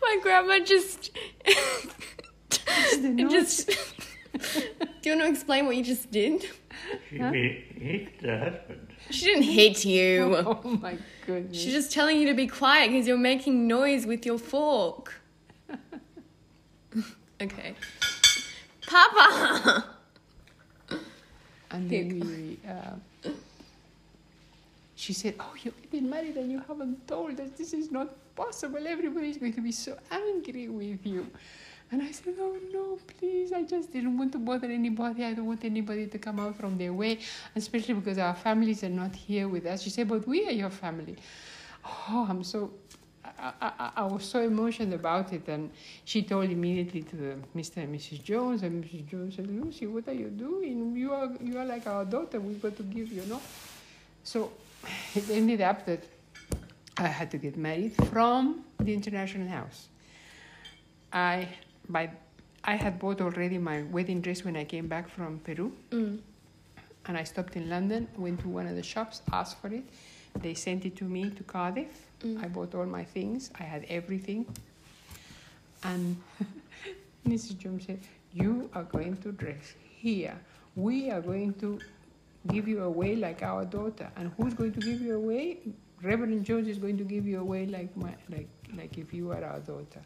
My 0.00 0.18
grandma 0.22 0.58
just. 0.64 1.10
did 2.92 3.18
just. 3.30 3.68
Do 5.02 5.10
you 5.10 5.16
want 5.16 5.22
to 5.26 5.28
explain 5.30 5.66
what 5.66 5.76
you 5.76 5.84
just 5.84 6.10
did? 6.10 6.42
She 7.10 7.18
Huh? 7.18 7.30
may 7.30 7.48
hit 7.74 8.20
the 8.20 8.38
husband. 8.38 8.88
She 9.10 9.26
didn't 9.26 9.42
hit 9.42 9.84
you. 9.84 10.34
Oh 10.36 10.78
my 10.80 10.96
goodness. 11.26 11.60
She's 11.60 11.72
just 11.72 11.92
telling 11.92 12.18
you 12.20 12.26
to 12.28 12.34
be 12.34 12.46
quiet 12.46 12.90
because 12.90 13.06
you're 13.06 13.18
making 13.18 13.66
noise 13.66 14.06
with 14.06 14.24
your 14.24 14.38
fork. 14.38 15.14
okay. 17.40 17.74
Papa! 18.86 19.84
And 21.70 21.90
then 21.90 22.20
we, 22.20 22.58
uh, 22.68 22.94
she 25.02 25.12
said, 25.12 25.34
Oh, 25.40 25.52
you've 25.60 25.90
been 25.90 26.08
married 26.08 26.36
and 26.36 26.48
you 26.52 26.62
haven't 26.68 27.08
told 27.08 27.40
us. 27.40 27.50
This 27.58 27.72
is 27.72 27.90
not 27.90 28.08
possible. 28.36 28.86
Everybody's 28.86 29.36
going 29.36 29.52
to 29.54 29.60
be 29.60 29.72
so 29.72 29.98
angry 30.12 30.68
with 30.68 31.04
you. 31.04 31.26
And 31.90 32.00
I 32.00 32.12
said, 32.12 32.36
Oh, 32.38 32.56
no, 32.72 32.98
please. 33.18 33.52
I 33.52 33.64
just 33.64 33.92
didn't 33.92 34.16
want 34.16 34.30
to 34.30 34.38
bother 34.38 34.70
anybody. 34.70 35.24
I 35.24 35.34
don't 35.34 35.46
want 35.46 35.64
anybody 35.64 36.06
to 36.06 36.18
come 36.18 36.38
out 36.38 36.54
from 36.54 36.78
their 36.78 36.92
way, 36.92 37.18
especially 37.56 37.94
because 37.94 38.16
our 38.16 38.36
families 38.36 38.84
are 38.84 38.94
not 39.02 39.12
here 39.12 39.48
with 39.48 39.66
us. 39.66 39.82
She 39.82 39.90
said, 39.90 40.06
But 40.06 40.24
we 40.28 40.46
are 40.46 40.52
your 40.52 40.70
family. 40.70 41.16
Oh, 41.84 42.24
I'm 42.30 42.44
so. 42.44 42.70
I, 43.24 43.52
I, 43.60 43.90
I 43.96 44.02
was 44.04 44.24
so 44.24 44.40
emotional 44.40 44.94
about 44.94 45.32
it, 45.32 45.48
and 45.48 45.70
she 46.04 46.22
told 46.22 46.50
immediately 46.50 47.02
to 47.02 47.16
the 47.16 47.36
Mr. 47.56 47.78
and 47.78 47.94
Mrs. 47.94 48.22
Jones, 48.22 48.62
and 48.62 48.84
Mrs. 48.84 49.06
Jones 49.08 49.34
said, 49.36 49.48
"Lucy, 49.48 49.86
what 49.86 50.06
are 50.06 50.12
you 50.12 50.28
doing? 50.28 50.94
You 50.94 51.12
are 51.12 51.30
you 51.40 51.58
are 51.58 51.64
like 51.64 51.86
our 51.86 52.04
daughter. 52.04 52.40
We've 52.40 52.62
got 52.62 52.76
to 52.76 52.82
give 52.84 53.10
you, 53.10 53.22
no." 53.28 53.40
So 54.22 54.52
it 55.14 55.28
ended 55.30 55.60
up 55.60 55.86
that 55.86 56.04
I 56.98 57.06
had 57.08 57.30
to 57.32 57.38
get 57.38 57.56
married 57.56 57.94
from 58.10 58.64
the 58.78 58.92
international 58.92 59.48
house. 59.48 59.88
I 61.12 61.48
by 61.88 62.10
I 62.64 62.76
had 62.76 62.98
bought 62.98 63.20
already 63.20 63.58
my 63.58 63.82
wedding 63.84 64.20
dress 64.20 64.44
when 64.44 64.56
I 64.56 64.64
came 64.64 64.86
back 64.88 65.08
from 65.08 65.40
Peru, 65.40 65.72
Mm. 65.90 66.20
and 67.06 67.18
I 67.18 67.24
stopped 67.24 67.56
in 67.56 67.68
London, 67.68 68.06
went 68.16 68.40
to 68.40 68.48
one 68.48 68.66
of 68.68 68.76
the 68.76 68.82
shops, 68.82 69.22
asked 69.32 69.60
for 69.60 69.68
it. 69.68 69.84
They 70.40 70.54
sent 70.54 70.84
it 70.86 70.94
to 70.96 71.04
me 71.04 71.30
to 71.30 71.42
Cardiff. 71.42 72.06
Mm. 72.20 72.42
I 72.44 72.48
bought 72.48 72.74
all 72.74 72.86
my 72.86 73.04
things. 73.04 73.50
I 73.58 73.64
had 73.64 73.84
everything. 73.88 74.46
And 75.82 76.16
Mrs. 77.26 77.58
Jones 77.58 77.84
said, 77.86 77.98
You 78.32 78.70
are 78.74 78.84
going 78.84 79.16
to 79.18 79.32
dress 79.32 79.74
here. 79.96 80.38
We 80.76 81.10
are 81.10 81.20
going 81.20 81.54
to 81.54 81.80
give 82.48 82.68
you 82.68 82.82
away 82.82 83.16
like 83.16 83.42
our 83.42 83.64
daughter. 83.64 84.10
And 84.16 84.32
who's 84.36 84.54
going 84.54 84.72
to 84.72 84.80
give 84.80 85.00
you 85.00 85.16
away? 85.16 85.58
Reverend 86.02 86.44
Jones 86.44 86.68
is 86.68 86.78
going 86.78 86.98
to 86.98 87.04
give 87.04 87.26
you 87.26 87.40
away 87.40 87.66
like 87.66 87.96
my 87.96 88.14
like 88.28 88.48
like 88.76 88.98
if 88.98 89.12
you 89.14 89.26
were 89.28 89.44
our 89.44 89.60
daughter. 89.60 90.02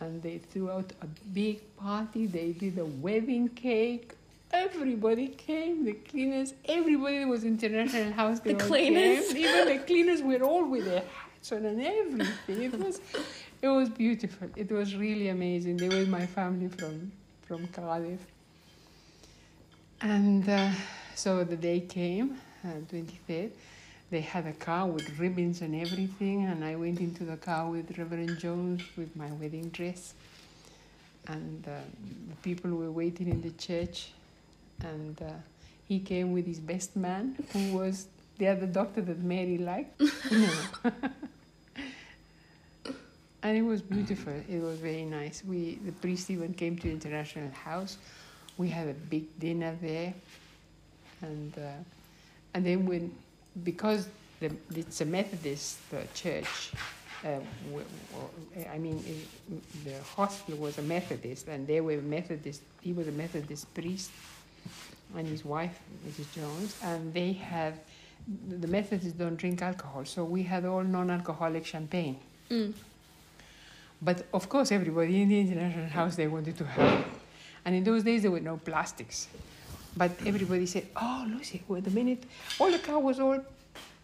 And 0.00 0.22
they 0.22 0.38
threw 0.38 0.70
out 0.70 0.92
a 1.02 1.06
big 1.32 1.76
party. 1.76 2.26
They 2.26 2.52
did 2.52 2.78
a 2.78 2.84
wedding 2.84 3.48
cake. 3.48 4.14
Everybody 4.52 5.28
came, 5.28 5.84
the 5.84 5.94
cleaners, 5.94 6.54
everybody 6.66 7.24
was 7.24 7.42
international 7.42 8.12
house. 8.12 8.38
The 8.38 8.54
cleaners? 8.54 9.32
came. 9.32 9.36
Even 9.44 9.66
the 9.66 9.84
cleaners 9.84 10.22
were 10.22 10.42
all 10.42 10.64
with 10.68 10.84
their 10.84 11.00
hats 11.00 11.50
on 11.50 11.64
and 11.64 11.82
everything. 11.82 12.62
It 12.62 12.78
was, 12.78 13.00
it 13.62 13.68
was 13.68 13.88
beautiful. 13.88 14.48
It 14.54 14.70
was 14.70 14.94
really 14.94 15.28
amazing. 15.28 15.78
They 15.78 15.88
were 15.88 16.06
my 16.06 16.26
family 16.26 16.68
from 16.68 17.10
from 17.42 17.66
Cardiff. 17.68 18.20
And 20.00 20.48
uh, 20.48 20.70
so 21.14 21.44
the 21.44 21.56
day 21.56 21.80
came, 21.80 22.38
uh, 22.64 22.80
23rd. 22.90 23.50
They 24.10 24.20
had 24.20 24.46
a 24.46 24.52
car 24.52 24.86
with 24.86 25.18
ribbons 25.18 25.60
and 25.62 25.74
everything, 25.74 26.44
and 26.44 26.64
I 26.64 26.76
went 26.76 27.00
into 27.00 27.24
the 27.24 27.36
car 27.36 27.68
with 27.70 27.96
Reverend 27.98 28.38
Jones 28.38 28.82
with 28.96 29.14
my 29.16 29.30
wedding 29.32 29.70
dress. 29.70 30.14
And 31.26 31.66
uh, 31.66 31.80
the 32.28 32.36
people 32.42 32.70
were 32.70 32.90
waiting 32.90 33.28
in 33.28 33.40
the 33.40 33.50
church, 33.52 34.10
and 34.80 35.20
uh, 35.22 35.30
he 35.88 35.98
came 35.98 36.32
with 36.32 36.46
his 36.46 36.60
best 36.60 36.96
man, 36.96 37.34
who 37.52 37.76
was 37.76 38.08
the 38.38 38.48
other 38.48 38.66
doctor 38.66 39.00
that 39.00 39.22
Mary 39.22 39.58
liked. 39.58 40.00
and 43.42 43.56
it 43.56 43.62
was 43.62 43.80
beautiful. 43.82 44.32
It 44.48 44.60
was 44.60 44.78
very 44.78 45.04
nice. 45.04 45.42
We, 45.44 45.78
the 45.84 45.92
priest 45.92 46.30
even 46.30 46.54
came 46.54 46.76
to 46.78 46.90
International 46.90 47.50
House. 47.50 47.98
We 48.56 48.68
had 48.68 48.88
a 48.88 48.94
big 48.94 49.38
dinner 49.38 49.76
there, 49.80 50.14
and 51.24 51.52
uh, 51.58 52.54
and 52.54 52.64
then 52.64 52.86
when 52.86 53.12
because 53.62 54.08
the, 54.40 54.50
it's 54.74 55.00
a 55.00 55.04
Methodist 55.04 55.78
uh, 55.92 55.98
church. 56.14 56.72
Uh, 57.24 57.40
I 58.70 58.76
mean, 58.76 59.02
the 59.84 59.98
hospital 60.14 60.60
was 60.60 60.76
a 60.76 60.82
Methodist, 60.82 61.48
and 61.48 61.66
they 61.66 61.80
were 61.80 61.96
Methodist. 62.02 62.60
He 62.82 62.92
was 62.92 63.08
a 63.08 63.12
Methodist 63.12 63.72
priest, 63.72 64.10
and 65.16 65.26
his 65.26 65.42
wife, 65.42 65.78
Mrs. 66.06 66.34
Jones, 66.34 66.76
and 66.82 67.14
they 67.14 67.32
had 67.32 67.80
the 68.48 68.68
Methodists 68.68 69.18
don't 69.18 69.36
drink 69.36 69.62
alcohol, 69.62 70.04
so 70.04 70.24
we 70.24 70.42
had 70.42 70.64
all 70.64 70.82
non-alcoholic 70.82 71.64
champagne. 71.64 72.18
Mm. 72.50 72.72
But 74.00 74.26
of 74.32 74.48
course, 74.48 74.72
everybody 74.72 75.22
in 75.22 75.28
the 75.28 75.40
international 75.40 75.88
house 75.88 76.16
they 76.16 76.26
wanted 76.26 76.56
to 76.58 76.64
have 76.64 77.00
it, 77.00 77.06
and 77.64 77.74
in 77.74 77.84
those 77.84 78.02
days 78.02 78.22
there 78.22 78.30
were 78.30 78.40
no 78.40 78.56
plastics. 78.58 79.28
But 79.96 80.12
everybody 80.26 80.66
said, 80.66 80.88
"Oh, 80.96 81.24
Lucy, 81.28 81.62
wait 81.68 81.86
a 81.86 81.90
minute! 81.90 82.24
All 82.58 82.70
the 82.70 82.78
car 82.78 82.98
was 82.98 83.20
all 83.20 83.40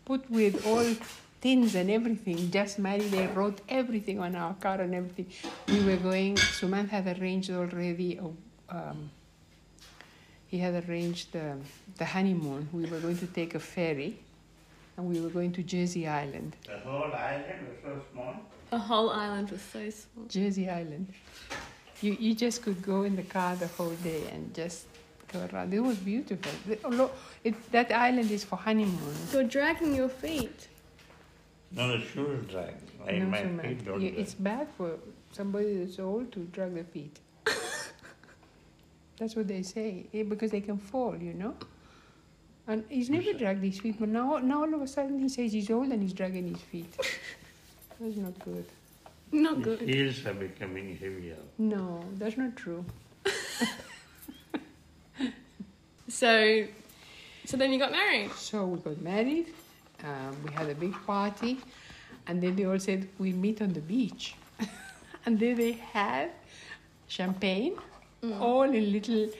put 0.05 0.31
with 0.31 0.67
all 0.67 0.87
tins 1.41 1.75
and 1.75 1.91
everything. 1.91 2.51
Just 2.51 2.79
married. 2.79 3.11
They 3.11 3.27
wrote 3.27 3.61
everything 3.69 4.21
on 4.21 4.37
our 4.37 4.55
car 4.55 4.81
and 4.81 4.95
everything. 4.95 5.27
We 5.69 5.83
were 5.85 5.97
going. 5.97 6.37
Sumant 6.37 6.89
had 6.91 7.07
arranged 7.21 7.51
already. 7.51 8.21
Um, 8.69 9.11
he 10.47 10.59
had 10.59 10.89
arranged 10.89 11.33
the, 11.33 11.57
the 11.97 12.05
honeymoon. 12.05 12.69
We 12.73 12.87
were 12.87 12.99
going 12.99 13.19
to 13.19 13.27
take 13.27 13.55
a 13.55 13.61
ferry, 13.61 14.19
and 14.97 15.09
we 15.09 15.21
were 15.21 15.29
going 15.29 15.53
to 15.53 15.63
Jersey 15.63 16.07
Island. 16.07 16.57
The 16.67 16.79
whole 16.79 17.13
island 17.13 17.67
was 17.69 17.79
so 17.85 18.03
small. 18.13 18.35
The 18.71 18.79
whole 18.79 19.11
island 19.11 19.51
was 19.51 19.63
so 19.63 19.91
small. 19.91 20.27
Jersey 20.27 20.69
Island. 20.69 21.09
You 22.03 22.17
you 22.19 22.35
just 22.35 22.63
could 22.63 22.81
go 22.83 23.03
in 23.03 23.15
the 23.17 23.23
car 23.23 23.57
the 23.57 23.67
whole 23.67 23.97
day 24.03 24.23
and 24.33 24.55
just 24.55 24.87
go. 25.33 25.41
It 25.73 25.81
was 25.81 25.97
beautiful. 25.99 26.53
Oh, 26.85 26.89
look, 26.89 27.17
it, 27.45 27.55
that 27.73 27.91
island 27.93 28.31
is 28.31 28.45
for 28.45 28.57
honeymoon. 28.57 29.15
You're 29.33 29.45
dragging 29.45 29.95
your 29.95 30.09
feet. 30.09 30.69
No, 31.73 31.89
the 31.89 32.05
shoes 32.05 32.47
drag. 32.51 32.75
Like 33.05 33.17
No, 33.19 33.27
my 33.27 33.39
Sumant. 33.43 33.63
feet 33.63 33.85
don't 33.85 34.01
You- 34.03 34.11
drag. 34.11 34.21
it's 34.21 34.35
bad 34.35 34.69
for 34.77 34.99
somebody 35.33 35.77
that's 35.79 35.99
old 35.99 36.33
to 36.33 36.41
drag 36.53 36.75
their 36.75 36.85
feet. 36.85 37.19
That's 39.19 39.37
what 39.37 39.49
they 39.49 39.63
say 39.63 40.07
eh, 40.15 40.23
because 40.23 40.51
they 40.51 40.63
can 40.63 40.79
fall, 40.79 41.15
you 41.17 41.35
know. 41.35 41.55
And 42.67 42.85
he's 42.89 43.11
never 43.11 43.33
dragged 43.35 43.63
his 43.63 43.79
feet, 43.79 43.97
but 44.01 44.09
now, 44.09 44.39
now 44.39 44.63
all 44.63 44.75
of 44.75 44.81
a 44.81 44.87
sudden 44.89 45.19
he 45.19 45.29
says 45.29 45.53
he's 45.53 45.69
old 45.71 45.89
and 45.89 46.03
he's 46.03 46.15
dragging 46.15 46.49
his 46.49 46.63
feet. 46.63 46.95
That's 48.01 48.17
not 48.17 48.39
good. 48.39 48.65
Not 49.31 49.57
The 49.59 49.77
good. 49.77 49.81
heels 49.83 50.25
are 50.27 50.33
becoming 50.35 50.97
heavier. 50.97 51.37
No, 51.59 52.03
that's 52.15 52.37
not 52.37 52.57
true. 52.57 52.85
So, 56.21 56.67
so 57.47 57.57
then 57.57 57.73
you 57.73 57.79
got 57.79 57.93
married. 57.93 58.31
So 58.33 58.67
we 58.67 58.79
got 58.81 59.01
married, 59.01 59.55
um, 60.05 60.37
we 60.45 60.53
had 60.53 60.69
a 60.69 60.75
big 60.75 60.93
party, 61.07 61.57
and 62.27 62.43
then 62.43 62.57
they 62.57 62.67
all 62.67 62.79
said 62.79 63.09
we 63.19 63.33
meet 63.33 63.63
on 63.63 63.73
the 63.73 63.81
beach. 63.81 64.35
and 65.25 65.41
then 65.41 65.57
they 65.57 65.73
had 65.73 66.33
champagne, 67.09 67.79
all 68.39 68.65
in 68.65 68.93
little 68.93 69.31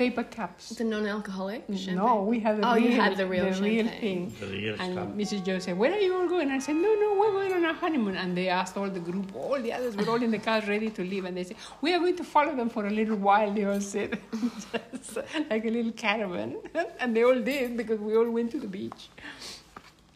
paper 0.00 0.24
cups. 0.24 0.70
The 0.80 0.84
non-alcoholic 0.84 1.64
champagne. 1.66 1.96
No, 1.96 2.22
we 2.32 2.40
had 2.40 2.54
the 2.58 2.66
Oh, 2.66 2.74
real, 2.74 2.84
you 2.84 2.92
had 3.00 3.16
the 3.22 3.26
real 3.26 3.52
champagne. 3.52 3.88
thing. 4.00 4.34
The 4.40 4.46
real 4.46 4.76
And 4.82 4.92
stuff. 4.94 5.08
Mrs. 5.22 5.40
Joe 5.46 5.58
said, 5.64 5.76
Where 5.82 5.92
are 5.96 6.02
you 6.06 6.12
all 6.18 6.26
going? 6.34 6.50
I 6.50 6.58
said, 6.66 6.76
No, 6.76 6.90
no, 7.02 7.08
we're 7.20 7.32
going 7.38 7.52
on 7.58 7.64
a 7.66 7.74
honeymoon. 7.82 8.16
And 8.16 8.34
they 8.38 8.48
asked 8.48 8.78
all 8.78 8.88
the 8.98 9.04
group, 9.08 9.26
all 9.36 9.60
the 9.66 9.72
others 9.78 9.96
were 9.98 10.08
all 10.12 10.22
in 10.28 10.30
the 10.30 10.42
car 10.48 10.62
ready 10.74 10.88
to 10.98 11.02
leave. 11.12 11.26
And 11.26 11.36
they 11.36 11.44
said, 11.44 11.58
We 11.82 11.92
are 11.94 11.98
going 11.98 12.16
to 12.16 12.24
follow 12.24 12.56
them 12.56 12.70
for 12.70 12.86
a 12.86 12.90
little 13.00 13.16
while, 13.28 13.52
they 13.52 13.64
all 13.64 13.80
said. 13.94 14.18
Just 14.96 15.18
like 15.50 15.64
a 15.70 15.72
little 15.76 15.92
caravan. 15.92 16.56
and 17.00 17.14
they 17.14 17.22
all 17.22 17.40
did 17.52 17.76
because 17.76 18.00
we 18.00 18.16
all 18.16 18.30
went 18.38 18.50
to 18.52 18.58
the 18.66 18.72
beach. 18.78 19.02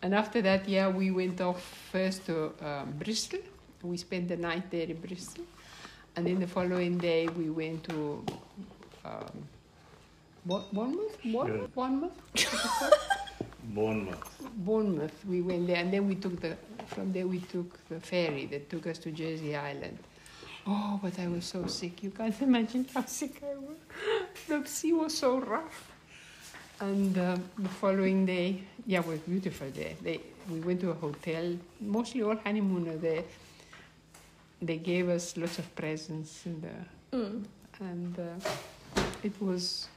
And 0.03 0.15
after 0.15 0.41
that, 0.49 0.67
yeah, 0.67 0.89
we 0.89 1.11
went 1.11 1.41
off 1.43 1.63
first 1.93 2.25
to 2.27 2.53
um, 2.69 2.93
Bristol. 2.99 3.41
We 3.83 3.99
spent 3.99 4.29
the 4.29 4.39
night 4.39 4.71
there 4.71 4.87
in 4.87 4.99
Bristol. 5.09 5.45
And 6.17 6.27
then 6.27 6.41
the 6.41 6.47
following 6.47 6.97
day, 6.97 7.29
we 7.41 7.51
went 7.51 7.85
to 7.91 8.25
um, 9.05 9.49
Bour- 10.45 10.65
Bournemouth? 10.73 11.19
Bournemouth? 11.25 11.75
Bournemouth? 11.75 12.13
Bournemouth. 13.63 14.39
Bournemouth. 14.57 15.25
We 15.27 15.41
went 15.41 15.67
there, 15.67 15.77
and 15.77 15.93
then 15.93 16.07
we 16.07 16.15
took 16.17 16.41
the 16.41 16.57
from 16.87 17.13
there 17.13 17.27
we 17.27 17.41
took 17.41 17.79
the 17.89 17.99
ferry 17.99 18.45
that 18.47 18.69
took 18.69 18.87
us 18.87 18.99
to 18.99 19.11
Jersey 19.11 19.57
Island. 19.57 19.99
Oh, 20.67 20.99
but 21.03 21.19
I 21.19 21.29
was 21.29 21.45
so 21.47 21.67
sick. 21.67 22.03
You 22.03 22.11
can't 22.11 22.39
imagine 22.43 22.87
how 22.95 23.05
sick 23.07 23.43
I 23.43 23.55
was. 23.57 23.79
The 24.49 24.67
sea 24.69 24.93
was 24.93 25.17
so 25.17 25.41
rough. 25.41 25.91
And 26.81 27.17
uh, 27.17 27.37
the 27.59 27.69
following 27.69 28.27
day, 28.27 28.61
yeah, 28.87 29.01
it 29.01 29.07
was 29.07 29.19
beautiful 29.21 29.69
there. 29.71 29.93
They, 30.03 30.21
we 30.51 30.61
went 30.61 30.81
to 30.81 30.91
a 30.91 30.95
hotel, 30.95 31.57
mostly 31.81 32.23
all 32.23 32.37
honeymooners 32.37 33.01
there. 33.01 33.23
They 34.61 34.77
gave 34.79 35.09
us 35.09 35.37
lots 35.37 35.59
of 35.59 35.75
presents, 35.75 36.45
and, 36.47 36.65
uh, 36.65 37.17
Mm. 37.17 37.45
and 37.81 38.19
uh, 38.19 39.01
it 39.23 39.41
was. 39.41 39.89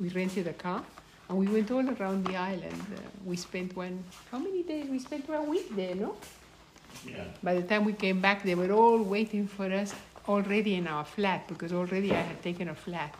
We 0.00 0.08
rented 0.08 0.46
a 0.46 0.52
car 0.54 0.82
and 1.28 1.38
we 1.38 1.46
went 1.46 1.70
all 1.70 1.88
around 1.88 2.26
the 2.26 2.36
island. 2.36 2.82
Uh, 2.94 3.00
we 3.24 3.36
spent 3.36 3.76
one. 3.76 4.02
How 4.30 4.38
many 4.38 4.62
days? 4.62 4.88
We 4.88 4.98
spent 4.98 5.28
one 5.28 5.48
week 5.48 5.74
there, 5.76 5.94
no? 5.94 6.16
Yeah. 7.06 7.24
By 7.42 7.54
the 7.54 7.62
time 7.62 7.84
we 7.84 7.92
came 7.92 8.20
back, 8.20 8.42
they 8.42 8.54
were 8.54 8.72
all 8.72 9.02
waiting 9.02 9.46
for 9.46 9.72
us 9.72 9.94
already 10.26 10.74
in 10.74 10.86
our 10.86 11.04
flat 11.04 11.46
because 11.48 11.72
already 11.72 12.12
I 12.12 12.20
had 12.20 12.42
taken 12.42 12.68
a 12.68 12.74
flat. 12.74 13.14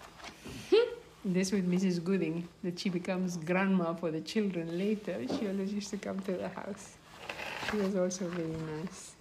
this 1.25 1.53
with 1.53 1.71
Mrs. 1.71 2.03
Gooding, 2.03 2.49
that 2.65 2.79
she 2.79 2.89
becomes 2.89 3.37
grandma 3.37 3.95
for 3.95 4.11
the 4.11 4.21
children 4.21 4.79
later. 4.79 5.25
She 5.29 5.47
always 5.47 5.73
used 5.73 5.91
to 5.91 5.99
come 5.99 6.19
to 6.21 6.33
the 6.33 6.49
house. 6.49 6.97
She 7.71 7.77
was 7.77 7.95
also 7.95 8.29
very 8.29 8.57
nice. 8.81 9.15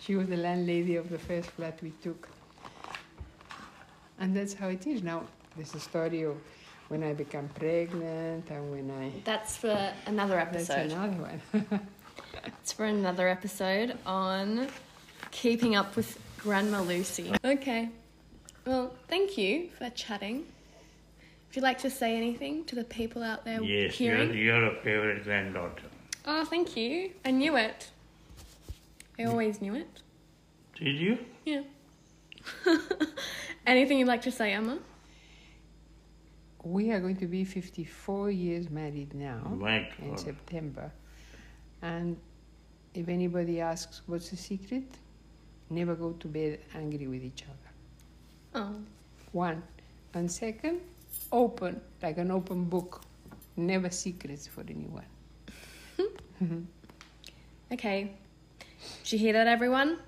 She 0.00 0.16
was 0.16 0.28
the 0.28 0.36
landlady 0.36 0.96
of 0.96 1.10
the 1.10 1.18
first 1.18 1.50
flat 1.50 1.78
we 1.82 1.92
took. 2.02 2.28
And 4.18 4.36
that's 4.36 4.54
how 4.54 4.68
it 4.68 4.86
is 4.86 5.02
now. 5.02 5.24
There's 5.56 5.74
a 5.74 5.80
story 5.80 6.22
of 6.22 6.36
when 6.88 7.02
I 7.02 7.12
became 7.12 7.48
pregnant 7.48 8.50
and 8.50 8.70
when 8.70 8.90
I. 8.90 9.12
That's 9.24 9.56
for 9.56 9.92
another 10.06 10.38
episode. 10.38 10.90
That's 10.90 10.94
episode. 10.94 10.98
another 10.98 11.22
one. 11.68 11.80
It's 12.62 12.72
for 12.72 12.84
another 12.86 13.28
episode 13.28 13.98
on 14.06 14.68
keeping 15.30 15.76
up 15.76 15.96
with 15.96 16.18
Grandma 16.38 16.80
Lucy. 16.80 17.32
Okay. 17.44 17.88
Well, 18.66 18.94
thank 19.08 19.36
you 19.36 19.68
for 19.78 19.90
chatting. 19.90 20.38
Would 20.38 21.56
you 21.56 21.62
like 21.62 21.78
to 21.78 21.90
say 21.90 22.16
anything 22.16 22.64
to 22.66 22.74
the 22.74 22.84
people 22.84 23.22
out 23.22 23.44
there 23.44 23.62
Yes, 23.62 24.00
you're, 24.00 24.22
you're 24.32 24.64
a 24.66 24.80
favorite 24.82 25.24
granddaughter. 25.24 25.84
Oh, 26.26 26.44
thank 26.44 26.76
you. 26.76 27.10
I 27.24 27.30
knew 27.30 27.56
it. 27.56 27.90
I 29.18 29.24
always 29.24 29.60
knew 29.60 29.74
it. 29.74 29.88
Did 30.76 30.96
you? 30.96 31.18
Yeah. 31.44 31.62
Anything 33.66 33.98
you'd 33.98 34.08
like 34.08 34.22
to 34.22 34.32
say, 34.32 34.52
Emma? 34.52 34.78
We 36.64 36.90
are 36.92 37.00
going 37.00 37.16
to 37.16 37.26
be 37.26 37.44
54 37.44 38.30
years 38.30 38.70
married 38.70 39.14
now 39.14 39.40
My 39.56 39.88
in 39.98 40.10
God. 40.10 40.20
September. 40.20 40.92
And 41.82 42.16
if 42.94 43.08
anybody 43.08 43.60
asks 43.60 44.02
what's 44.06 44.30
the 44.30 44.36
secret, 44.36 44.84
never 45.70 45.94
go 45.94 46.12
to 46.12 46.28
bed 46.28 46.60
angry 46.74 47.06
with 47.08 47.24
each 47.24 47.42
other. 47.44 48.64
Oh. 48.64 48.76
One. 49.32 49.62
And 50.14 50.30
second, 50.30 50.80
open, 51.32 51.80
like 52.02 52.18
an 52.18 52.30
open 52.30 52.64
book. 52.64 53.02
Never 53.56 53.90
secrets 53.90 54.46
for 54.46 54.62
anyone. 54.68 55.04
Okay. 57.72 58.10
Did 59.04 59.12
you 59.12 59.18
hear 59.18 59.32
that, 59.32 59.46
everyone? 59.46 59.98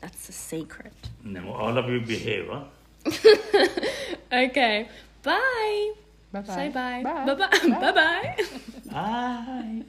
That's 0.00 0.26
the 0.28 0.32
secret. 0.32 0.94
No, 1.22 1.52
all 1.52 1.76
of 1.76 1.90
you 1.90 2.00
behave, 2.00 2.48
huh? 2.48 2.64
Okay. 4.32 4.88
Bye. 5.22 5.92
Bye 6.32 6.40
bye. 6.42 6.54
Say 6.54 6.68
bye. 6.70 7.02
Bye. 7.02 7.24
Bye 7.26 7.34
bye. 7.34 7.68
Bye 7.80 7.92
bye. 7.92 8.36
Bye. 8.90 9.82